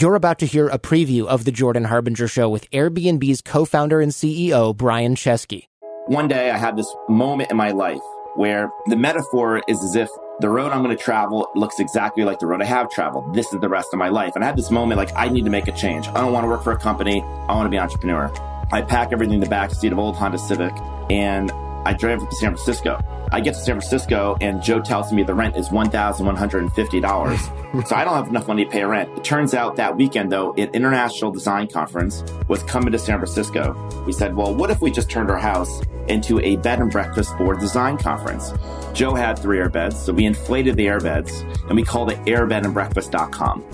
You're 0.00 0.14
about 0.14 0.38
to 0.38 0.46
hear 0.46 0.66
a 0.68 0.78
preview 0.78 1.26
of 1.26 1.44
The 1.44 1.52
Jordan 1.52 1.84
Harbinger 1.84 2.26
Show 2.26 2.48
with 2.48 2.70
Airbnb's 2.70 3.42
co 3.42 3.66
founder 3.66 4.00
and 4.00 4.10
CEO, 4.10 4.74
Brian 4.74 5.14
Chesky. 5.14 5.66
One 6.06 6.26
day 6.26 6.50
I 6.50 6.56
had 6.56 6.74
this 6.74 6.90
moment 7.10 7.50
in 7.50 7.58
my 7.58 7.72
life 7.72 8.00
where 8.34 8.70
the 8.86 8.96
metaphor 8.96 9.60
is 9.68 9.84
as 9.84 9.96
if 9.96 10.08
the 10.40 10.48
road 10.48 10.72
I'm 10.72 10.82
going 10.82 10.96
to 10.96 11.02
travel 11.02 11.50
looks 11.54 11.78
exactly 11.78 12.24
like 12.24 12.38
the 12.38 12.46
road 12.46 12.62
I 12.62 12.64
have 12.64 12.88
traveled. 12.88 13.34
This 13.34 13.52
is 13.52 13.60
the 13.60 13.68
rest 13.68 13.88
of 13.92 13.98
my 13.98 14.08
life. 14.08 14.36
And 14.36 14.42
I 14.42 14.46
had 14.46 14.56
this 14.56 14.70
moment 14.70 14.96
like, 14.96 15.14
I 15.14 15.28
need 15.28 15.44
to 15.44 15.50
make 15.50 15.68
a 15.68 15.72
change. 15.72 16.08
I 16.08 16.22
don't 16.22 16.32
want 16.32 16.44
to 16.44 16.48
work 16.48 16.64
for 16.64 16.72
a 16.72 16.78
company. 16.78 17.20
I 17.20 17.54
want 17.54 17.66
to 17.66 17.70
be 17.70 17.76
an 17.76 17.82
entrepreneur. 17.82 18.32
I 18.72 18.80
pack 18.80 19.12
everything 19.12 19.34
in 19.34 19.40
the 19.40 19.50
back 19.50 19.70
seat 19.70 19.92
of 19.92 19.98
old 19.98 20.16
Honda 20.16 20.38
Civic 20.38 20.72
and 21.10 21.52
I 21.84 21.94
drove 21.94 22.28
to 22.28 22.36
San 22.36 22.54
Francisco. 22.54 23.02
I 23.32 23.40
get 23.40 23.54
to 23.54 23.60
San 23.60 23.76
Francisco 23.76 24.36
and 24.40 24.62
Joe 24.62 24.80
tells 24.80 25.12
me 25.12 25.22
the 25.22 25.34
rent 25.34 25.56
is 25.56 25.68
$1,150. 25.68 27.84
so 27.86 27.96
I 27.96 28.04
don't 28.04 28.14
have 28.14 28.28
enough 28.28 28.48
money 28.48 28.64
to 28.64 28.70
pay 28.70 28.84
rent. 28.84 29.08
It 29.16 29.24
turns 29.24 29.54
out 29.54 29.76
that 29.76 29.96
weekend 29.96 30.32
though, 30.32 30.52
an 30.54 30.70
international 30.74 31.30
design 31.30 31.68
conference 31.68 32.24
was 32.48 32.62
coming 32.64 32.92
to 32.92 32.98
San 32.98 33.18
Francisco. 33.18 34.04
We 34.04 34.12
said, 34.12 34.36
well, 34.36 34.54
what 34.54 34.70
if 34.70 34.80
we 34.80 34.90
just 34.90 35.08
turned 35.08 35.30
our 35.30 35.38
house 35.38 35.80
into 36.08 36.40
a 36.40 36.56
bed 36.56 36.80
and 36.80 36.90
breakfast 36.90 37.36
for 37.36 37.54
design 37.54 37.98
conference? 37.98 38.52
Joe 38.92 39.14
had 39.14 39.38
three 39.38 39.58
air 39.58 39.68
beds, 39.68 39.98
so 39.98 40.12
we 40.12 40.26
inflated 40.26 40.76
the 40.76 40.88
air 40.88 41.00
beds 41.00 41.44
and 41.68 41.76
we 41.76 41.84
called 41.84 42.10
it 42.10 42.18
airbedandbreakfast.com. 42.24 43.64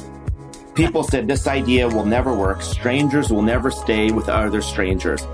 People 0.75 1.03
said 1.03 1.27
this 1.27 1.47
idea 1.47 1.89
will 1.89 2.05
never 2.05 2.35
work. 2.35 2.61
Strangers 2.61 3.33
will 3.33 3.41
never 3.41 3.71
stay 3.71 4.13
with 4.13 4.29
other 4.29 4.61
strangers. 4.61 5.27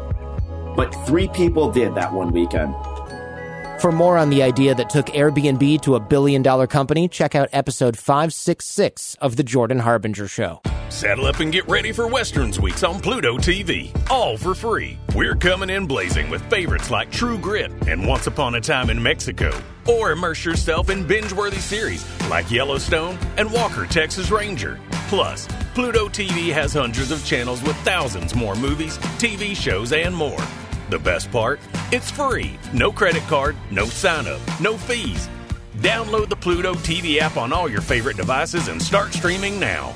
But 0.74 0.94
three 1.06 1.28
people 1.28 1.70
did 1.70 1.94
that 1.94 2.12
one 2.12 2.32
weekend. 2.32 2.74
For 3.82 3.90
more 3.90 4.16
on 4.16 4.30
the 4.30 4.44
idea 4.44 4.76
that 4.76 4.90
took 4.90 5.06
Airbnb 5.06 5.80
to 5.82 5.96
a 5.96 6.00
billion 6.00 6.40
dollar 6.40 6.68
company, 6.68 7.08
check 7.08 7.34
out 7.34 7.48
episode 7.52 7.98
566 7.98 9.16
of 9.20 9.34
The 9.34 9.42
Jordan 9.42 9.80
Harbinger 9.80 10.28
Show. 10.28 10.60
Saddle 10.88 11.26
up 11.26 11.40
and 11.40 11.50
get 11.50 11.66
ready 11.68 11.90
for 11.90 12.06
Westerns 12.06 12.60
Weeks 12.60 12.84
on 12.84 13.00
Pluto 13.00 13.38
TV, 13.38 13.90
all 14.08 14.36
for 14.36 14.54
free. 14.54 14.98
We're 15.16 15.34
coming 15.34 15.68
in 15.68 15.86
blazing 15.86 16.30
with 16.30 16.48
favorites 16.48 16.90
like 16.92 17.10
True 17.10 17.38
Grit 17.38 17.72
and 17.88 18.06
Once 18.06 18.28
Upon 18.28 18.54
a 18.54 18.60
Time 18.60 18.88
in 18.88 19.02
Mexico. 19.02 19.50
Or 19.88 20.12
immerse 20.12 20.44
yourself 20.44 20.88
in 20.88 21.04
binge 21.04 21.32
worthy 21.32 21.58
series 21.58 22.06
like 22.28 22.52
Yellowstone 22.52 23.18
and 23.36 23.52
Walker, 23.52 23.86
Texas 23.86 24.30
Ranger. 24.30 24.78
Plus, 25.08 25.48
Pluto 25.74 26.08
TV 26.08 26.52
has 26.52 26.74
hundreds 26.74 27.10
of 27.10 27.24
channels 27.24 27.60
with 27.64 27.76
thousands 27.78 28.34
more 28.34 28.54
movies, 28.54 28.96
TV 29.18 29.56
shows, 29.56 29.92
and 29.92 30.14
more. 30.14 30.38
The 30.92 30.98
best 30.98 31.32
part? 31.32 31.58
It's 31.90 32.10
free. 32.10 32.58
No 32.74 32.92
credit 32.92 33.22
card, 33.22 33.56
no 33.70 33.86
sign 33.86 34.26
up, 34.26 34.42
no 34.60 34.76
fees. 34.76 35.26
Download 35.78 36.28
the 36.28 36.36
Pluto 36.36 36.74
TV 36.74 37.18
app 37.18 37.38
on 37.38 37.50
all 37.50 37.66
your 37.66 37.80
favorite 37.80 38.18
devices 38.18 38.68
and 38.68 38.82
start 38.82 39.14
streaming 39.14 39.58
now. 39.58 39.94